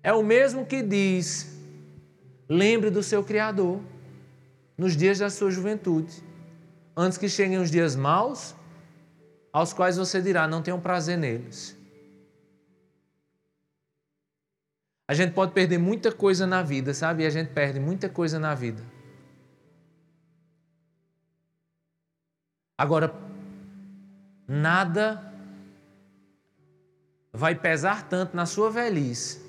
é 0.03 0.13
o 0.13 0.23
mesmo 0.23 0.67
que 0.67 0.83
diz: 0.83 1.59
lembre 2.47 2.91
do 2.91 3.03
seu 3.03 3.25
Criador 3.25 3.81
nos 4.77 4.95
dias 4.95 5.19
da 5.19 5.31
sua 5.31 5.51
juventude, 5.51 6.23
antes 6.95 7.17
que 7.17 7.27
cheguem 7.27 7.57
os 7.57 7.71
dias 7.71 7.97
maus, 7.97 8.55
aos 9.51 9.73
quais 9.73 9.97
você 9.97 10.21
dirá: 10.21 10.47
não 10.47 10.61
tenho 10.61 10.79
prazer 10.79 11.17
neles. 11.17 11.75
A 15.09 15.15
gente 15.15 15.33
pode 15.33 15.53
perder 15.53 15.79
muita 15.79 16.13
coisa 16.13 16.47
na 16.47 16.63
vida, 16.63 16.93
sabe? 16.93 17.23
E 17.23 17.27
a 17.27 17.31
gente 17.31 17.51
perde 17.55 17.81
muita 17.81 18.11
coisa 18.11 18.39
na 18.39 18.55
vida. 18.55 18.85
Agora, 22.77 23.11
nada 24.47 25.30
vai 27.41 27.55
pesar 27.55 28.07
tanto 28.07 28.37
na 28.37 28.45
sua 28.45 28.71
velhice 28.71 29.41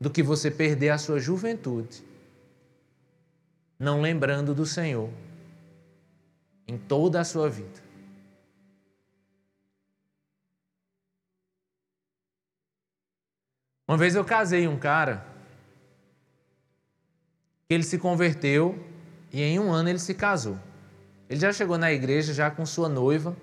do 0.00 0.08
que 0.08 0.22
você 0.22 0.50
perder 0.50 0.88
a 0.88 0.96
sua 0.96 1.20
juventude, 1.20 2.02
não 3.78 4.00
lembrando 4.00 4.54
do 4.54 4.64
Senhor 4.64 5.10
em 6.66 6.78
toda 6.78 7.20
a 7.20 7.24
sua 7.24 7.50
vida. 7.50 7.82
Uma 13.86 13.98
vez 13.98 14.14
eu 14.14 14.24
casei 14.24 14.66
um 14.66 14.78
cara 14.78 15.26
que 17.66 17.74
ele 17.74 17.82
se 17.82 17.98
converteu 17.98 18.82
e 19.30 19.42
em 19.42 19.58
um 19.58 19.70
ano 19.70 19.90
ele 19.90 19.98
se 19.98 20.14
casou. 20.14 20.58
Ele 21.28 21.38
já 21.38 21.52
chegou 21.52 21.76
na 21.76 21.92
igreja 21.92 22.32
já 22.32 22.50
com 22.50 22.64
sua 22.64 22.88
noiva. 22.88 23.36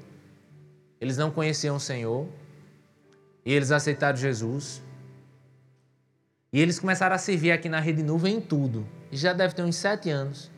Eles 1.00 1.16
não 1.16 1.30
conheciam 1.30 1.76
o 1.76 1.80
Senhor. 1.80 2.28
E 3.46 3.54
eles 3.54 3.72
aceitaram 3.72 4.18
Jesus. 4.18 4.82
E 6.52 6.60
eles 6.60 6.80
começaram 6.80 7.16
a 7.16 7.20
servir 7.20 7.52
aqui 7.52 7.70
na 7.70 7.80
Rede 7.80 8.02
Nuvem 8.02 8.38
em 8.38 8.42
tudo. 8.42 8.88
E 9.12 9.18
já 9.18 9.34
deve 9.34 9.54
ter 9.54 9.62
uns 9.62 9.76
sete 9.76 10.10
anos. 10.10 10.50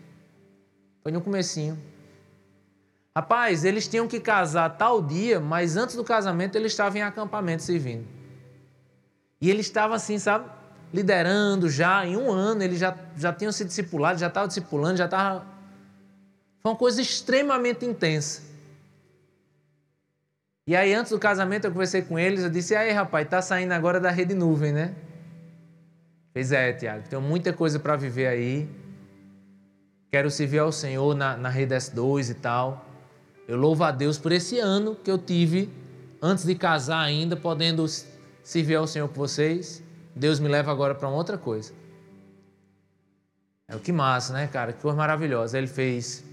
Foi 1.03 1.11
no 1.11 1.21
comecinho. 1.21 1.77
Rapaz, 3.15 3.65
eles 3.65 3.87
tinham 3.87 4.07
que 4.07 4.19
casar 4.19 4.69
tal 4.77 5.01
dia, 5.01 5.39
mas 5.39 5.75
antes 5.75 5.95
do 5.95 6.03
casamento 6.03 6.55
eles 6.55 6.71
estavam 6.71 6.99
em 6.99 7.01
acampamento 7.01 7.63
servindo. 7.63 8.07
E 9.41 9.49
ele 9.49 9.61
estava 9.61 9.95
assim, 9.95 10.19
sabe, 10.19 10.49
liderando 10.93 11.69
já, 11.69 12.05
em 12.05 12.15
um 12.15 12.31
ano, 12.31 12.63
eles 12.63 12.79
já, 12.79 12.95
já 13.15 13.33
tinham 13.33 13.51
se 13.51 13.65
discipulado, 13.65 14.19
já 14.19 14.27
estavam 14.27 14.47
discipulando, 14.47 14.97
já 14.97 15.05
estava. 15.05 15.47
Foi 16.61 16.71
uma 16.71 16.77
coisa 16.77 17.01
extremamente 17.01 17.85
intensa. 17.85 18.43
E 20.67 20.75
aí, 20.75 20.93
antes 20.93 21.13
do 21.13 21.17
casamento, 21.17 21.65
eu 21.65 21.71
conversei 21.71 22.01
com 22.01 22.19
eles, 22.19 22.43
eu 22.43 22.49
disse, 22.49 22.75
aí, 22.75 22.91
rapaz, 22.91 23.25
tá 23.29 23.41
saindo 23.41 23.71
agora 23.71 24.01
da 24.01 24.11
rede 24.11 24.33
nuvem, 24.33 24.73
né? 24.73 24.93
Fez, 26.33 26.51
é, 26.51 26.73
Tiago, 26.73 27.07
tenho 27.09 27.21
muita 27.21 27.53
coisa 27.53 27.79
para 27.79 27.95
viver 27.95 28.27
aí. 28.27 28.69
Quero 30.11 30.29
servir 30.29 30.59
ao 30.59 30.73
Senhor 30.73 31.15
na, 31.15 31.37
na 31.37 31.47
rede 31.47 31.73
S2 31.73 32.31
e 32.31 32.33
tal. 32.33 32.85
Eu 33.47 33.55
louvo 33.55 33.85
a 33.85 33.91
Deus 33.91 34.17
por 34.17 34.33
esse 34.33 34.59
ano 34.59 34.93
que 34.93 35.09
eu 35.09 35.17
tive, 35.17 35.69
antes 36.21 36.43
de 36.43 36.53
casar 36.53 36.99
ainda, 36.99 37.37
podendo 37.37 37.85
servir 38.43 38.75
ao 38.75 38.85
Senhor 38.85 39.07
com 39.07 39.15
vocês. 39.15 39.81
Deus 40.13 40.37
me 40.37 40.49
leva 40.49 40.69
agora 40.69 40.93
para 40.93 41.07
outra 41.07 41.37
coisa. 41.37 41.71
É 43.69 43.75
o 43.75 43.79
que 43.79 43.93
massa, 43.93 44.33
né, 44.33 44.47
cara? 44.47 44.73
Que 44.73 44.81
coisa 44.81 44.97
maravilhosa. 44.97 45.57
Ele 45.57 45.67
fez, 45.67 46.25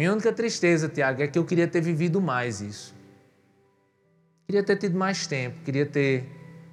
minha 0.00 0.14
única 0.14 0.32
tristeza, 0.32 0.88
Tiago, 0.88 1.22
é 1.22 1.28
que 1.28 1.38
eu 1.38 1.44
queria 1.44 1.68
ter 1.68 1.82
vivido 1.82 2.22
mais 2.22 2.62
isso. 2.62 2.94
Queria 4.46 4.62
ter 4.62 4.76
tido 4.78 4.96
mais 4.96 5.26
tempo, 5.26 5.60
queria 5.62 5.84
ter. 5.84 6.26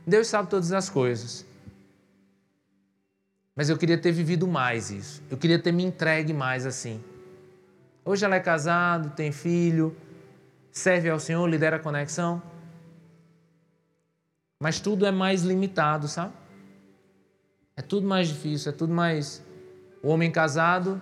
Deus 0.08 0.28
sabe 0.28 0.50
todas 0.50 0.72
as 0.72 0.90
coisas. 0.90 1.46
Mas 3.54 3.70
eu 3.70 3.78
queria 3.78 3.98
ter 3.98 4.14
vivido 4.14 4.48
mais 4.48 4.92
isso. 4.92 5.22
Eu 5.30 5.38
queria 5.38 5.60
ter 5.60 5.74
me 5.74 5.84
entregue 5.84 6.32
mais 6.32 6.66
assim. 6.66 7.04
Hoje 8.06 8.24
ela 8.24 8.38
é 8.38 8.40
casada, 8.40 9.10
tem 9.10 9.34
filho, 9.34 9.94
serve 10.72 11.10
ao 11.10 11.20
Senhor, 11.20 11.46
lidera 11.48 11.76
a 11.76 11.80
conexão. 11.80 12.42
Mas 14.58 14.80
tudo 14.80 15.06
é 15.06 15.12
mais 15.12 15.42
limitado, 15.42 16.08
sabe? 16.08 16.32
É 17.76 17.82
tudo 17.82 18.08
mais 18.08 18.30
difícil, 18.30 18.72
é 18.72 18.74
tudo 18.74 18.94
mais. 18.94 19.44
O 20.02 20.08
homem 20.08 20.32
casado 20.32 21.02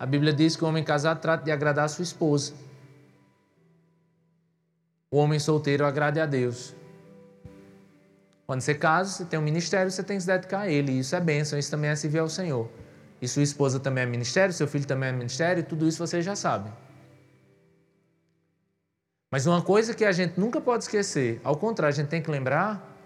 a 0.00 0.06
Bíblia 0.06 0.32
diz 0.32 0.56
que 0.56 0.64
o 0.64 0.66
homem 0.66 0.82
casado 0.82 1.20
trata 1.20 1.44
de 1.44 1.52
agradar 1.52 1.84
a 1.84 1.88
sua 1.88 2.02
esposa. 2.02 2.54
O 5.10 5.18
homem 5.18 5.38
solteiro 5.38 5.84
agrade 5.84 6.18
a 6.18 6.24
Deus. 6.24 6.74
Quando 8.46 8.62
você 8.62 8.74
casa, 8.74 9.12
você 9.12 9.24
tem 9.26 9.38
um 9.38 9.42
ministério, 9.42 9.92
você 9.92 10.02
tem 10.02 10.16
que 10.16 10.22
se 10.22 10.26
dedicar 10.26 10.60
a 10.60 10.68
ele. 10.70 10.92
Isso 10.92 11.14
é 11.14 11.20
bênção, 11.20 11.58
isso 11.58 11.70
também 11.70 11.90
é 11.90 11.96
servir 11.96 12.18
ao 12.18 12.30
Senhor. 12.30 12.66
E 13.20 13.28
sua 13.28 13.42
esposa 13.42 13.78
também 13.78 14.04
é 14.04 14.06
ministério, 14.06 14.54
seu 14.54 14.66
filho 14.66 14.86
também 14.86 15.10
é 15.10 15.12
ministério, 15.12 15.62
tudo 15.62 15.86
isso 15.86 15.98
vocês 15.98 16.24
já 16.24 16.34
sabem. 16.34 16.72
Mas 19.30 19.46
uma 19.46 19.60
coisa 19.60 19.92
que 19.92 20.06
a 20.06 20.12
gente 20.12 20.40
nunca 20.40 20.62
pode 20.62 20.84
esquecer, 20.84 21.42
ao 21.44 21.56
contrário, 21.58 21.92
a 21.92 21.96
gente 21.96 22.08
tem 22.08 22.22
que 22.22 22.30
lembrar, 22.30 22.98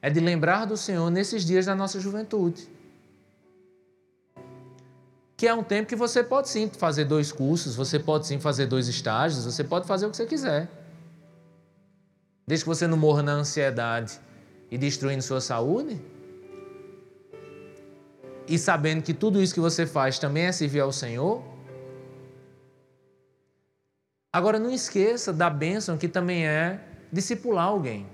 é 0.00 0.08
de 0.08 0.20
lembrar 0.20 0.66
do 0.66 0.76
Senhor 0.76 1.10
nesses 1.10 1.44
dias 1.44 1.66
da 1.66 1.74
nossa 1.74 1.98
juventude 1.98 2.77
que 5.38 5.46
é 5.46 5.54
um 5.54 5.62
tempo 5.62 5.88
que 5.88 5.94
você 5.94 6.24
pode 6.24 6.48
sim 6.48 6.68
fazer 6.68 7.04
dois 7.04 7.30
cursos, 7.30 7.76
você 7.76 7.96
pode 7.96 8.26
sim 8.26 8.40
fazer 8.40 8.66
dois 8.66 8.88
estágios, 8.88 9.44
você 9.44 9.62
pode 9.62 9.86
fazer 9.86 10.04
o 10.04 10.10
que 10.10 10.16
você 10.16 10.26
quiser. 10.26 10.68
Desde 12.44 12.64
que 12.64 12.68
você 12.68 12.88
não 12.88 12.96
morra 12.96 13.22
na 13.22 13.32
ansiedade 13.34 14.18
e 14.68 14.76
destruindo 14.76 15.22
sua 15.22 15.40
saúde. 15.40 15.96
E 18.48 18.58
sabendo 18.58 19.00
que 19.00 19.14
tudo 19.14 19.40
isso 19.40 19.54
que 19.54 19.60
você 19.60 19.86
faz 19.86 20.18
também 20.18 20.46
é 20.46 20.50
servir 20.50 20.80
ao 20.80 20.90
Senhor. 20.90 21.40
Agora 24.32 24.58
não 24.58 24.72
esqueça 24.72 25.32
da 25.32 25.48
bênção 25.48 25.96
que 25.96 26.08
também 26.08 26.48
é 26.48 26.80
discipular 27.12 27.66
alguém, 27.66 28.08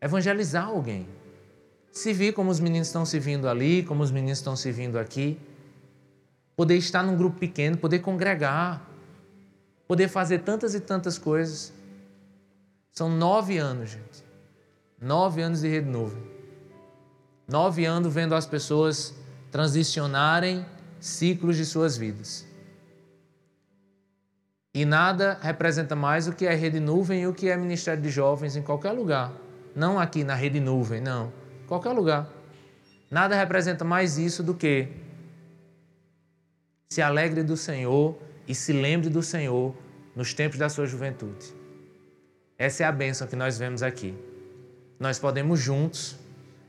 evangelizar 0.00 0.68
alguém. 0.68 1.08
Servir 1.90 2.32
como 2.32 2.48
os 2.48 2.60
meninos 2.60 2.86
estão 2.86 3.04
servindo 3.04 3.48
ali, 3.48 3.82
como 3.82 4.04
os 4.04 4.12
meninos 4.12 4.38
estão 4.38 4.54
servindo 4.54 5.00
aqui 5.00 5.36
poder 6.56 6.76
estar 6.76 7.02
num 7.02 7.16
grupo 7.16 7.38
pequeno, 7.38 7.76
poder 7.76 7.98
congregar, 7.98 8.88
poder 9.86 10.08
fazer 10.08 10.38
tantas 10.38 10.74
e 10.74 10.80
tantas 10.80 11.18
coisas. 11.18 11.72
São 12.90 13.10
nove 13.10 13.58
anos, 13.58 13.90
gente. 13.90 14.24
Nove 15.00 15.42
anos 15.42 15.60
de 15.60 15.68
rede 15.68 15.88
nuvem. 15.88 16.22
Nove 17.46 17.84
anos 17.84 18.12
vendo 18.12 18.34
as 18.34 18.46
pessoas 18.46 19.14
transicionarem 19.52 20.64
ciclos 20.98 21.56
de 21.56 21.66
suas 21.66 21.96
vidas. 21.96 22.46
E 24.74 24.84
nada 24.84 25.38
representa 25.40 25.94
mais 25.94 26.26
o 26.26 26.32
que 26.32 26.46
é 26.46 26.54
rede 26.54 26.80
nuvem 26.80 27.22
e 27.22 27.26
o 27.26 27.34
que 27.34 27.48
é 27.48 27.56
ministério 27.56 28.02
de 28.02 28.10
jovens 28.10 28.56
em 28.56 28.62
qualquer 28.62 28.92
lugar. 28.92 29.32
Não 29.74 29.98
aqui 29.98 30.24
na 30.24 30.34
rede 30.34 30.58
nuvem, 30.58 31.00
não. 31.00 31.32
Qualquer 31.66 31.92
lugar. 31.92 32.28
Nada 33.10 33.36
representa 33.36 33.84
mais 33.84 34.18
isso 34.18 34.42
do 34.42 34.54
que 34.54 34.88
Se 36.88 37.02
alegre 37.02 37.42
do 37.42 37.56
Senhor 37.56 38.16
e 38.46 38.54
se 38.54 38.72
lembre 38.72 39.10
do 39.10 39.22
Senhor 39.22 39.74
nos 40.14 40.32
tempos 40.32 40.58
da 40.58 40.68
sua 40.68 40.86
juventude. 40.86 41.54
Essa 42.56 42.84
é 42.84 42.86
a 42.86 42.92
bênção 42.92 43.26
que 43.26 43.34
nós 43.34 43.58
vemos 43.58 43.82
aqui. 43.82 44.14
Nós 44.98 45.18
podemos 45.18 45.60
juntos 45.60 46.16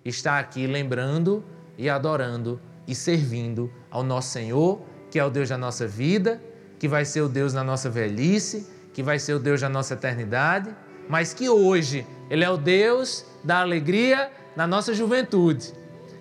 estar 0.03 0.39
aqui 0.39 0.65
lembrando 0.65 1.45
e 1.77 1.87
adorando 1.87 2.59
e 2.87 2.95
servindo 2.95 3.71
ao 3.91 4.03
nosso 4.03 4.31
Senhor, 4.31 4.81
que 5.11 5.19
é 5.19 5.23
o 5.23 5.29
Deus 5.29 5.49
da 5.49 5.57
nossa 5.57 5.87
vida, 5.87 6.41
que 6.79 6.87
vai 6.87 7.05
ser 7.05 7.21
o 7.21 7.29
Deus 7.29 7.53
da 7.53 7.63
nossa 7.63 7.89
velhice, 7.89 8.67
que 8.93 9.03
vai 9.03 9.19
ser 9.19 9.33
o 9.33 9.39
Deus 9.39 9.61
da 9.61 9.69
nossa 9.69 9.93
eternidade, 9.93 10.75
mas 11.07 11.33
que 11.33 11.47
hoje 11.47 12.05
Ele 12.29 12.43
é 12.43 12.49
o 12.49 12.57
Deus 12.57 13.23
da 13.43 13.59
alegria 13.61 14.31
na 14.55 14.65
nossa 14.65 14.93
juventude. 14.93 15.73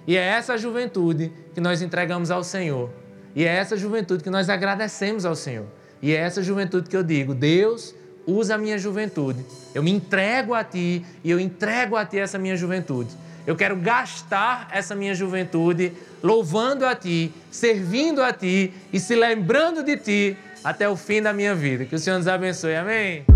E 0.06 0.16
é 0.16 0.20
essa 0.20 0.59
juventude 0.59 1.32
que 1.55 1.60
nós 1.60 1.81
entregamos 1.81 2.31
ao 2.31 2.44
Senhor. 2.44 2.90
E 3.36 3.44
é 3.44 3.54
essa 3.54 3.76
juventude 3.76 4.24
que 4.24 4.30
nós 4.30 4.48
agradecemos 4.48 5.26
ao 5.26 5.36
Senhor. 5.36 5.66
E 6.00 6.12
é 6.12 6.16
essa 6.16 6.42
juventude 6.42 6.88
que 6.88 6.96
eu 6.96 7.02
digo: 7.02 7.34
Deus, 7.34 7.94
usa 8.26 8.54
a 8.54 8.58
minha 8.58 8.78
juventude. 8.78 9.44
Eu 9.74 9.82
me 9.82 9.90
entrego 9.90 10.54
a 10.54 10.64
Ti 10.64 11.04
e 11.22 11.30
eu 11.30 11.38
entrego 11.38 11.96
a 11.96 12.06
Ti 12.06 12.18
essa 12.18 12.38
minha 12.38 12.56
juventude. 12.56 13.10
Eu 13.46 13.54
quero 13.54 13.76
gastar 13.76 14.68
essa 14.72 14.94
minha 14.96 15.14
juventude 15.14 15.92
louvando 16.22 16.86
a 16.86 16.96
Ti, 16.96 17.32
servindo 17.50 18.22
a 18.22 18.32
Ti 18.32 18.72
e 18.90 18.98
se 18.98 19.14
lembrando 19.14 19.84
de 19.84 19.98
Ti 19.98 20.36
até 20.64 20.88
o 20.88 20.96
fim 20.96 21.20
da 21.20 21.32
minha 21.32 21.54
vida. 21.54 21.84
Que 21.84 21.94
o 21.94 21.98
Senhor 21.98 22.16
nos 22.16 22.26
abençoe. 22.26 22.74
Amém. 22.74 23.35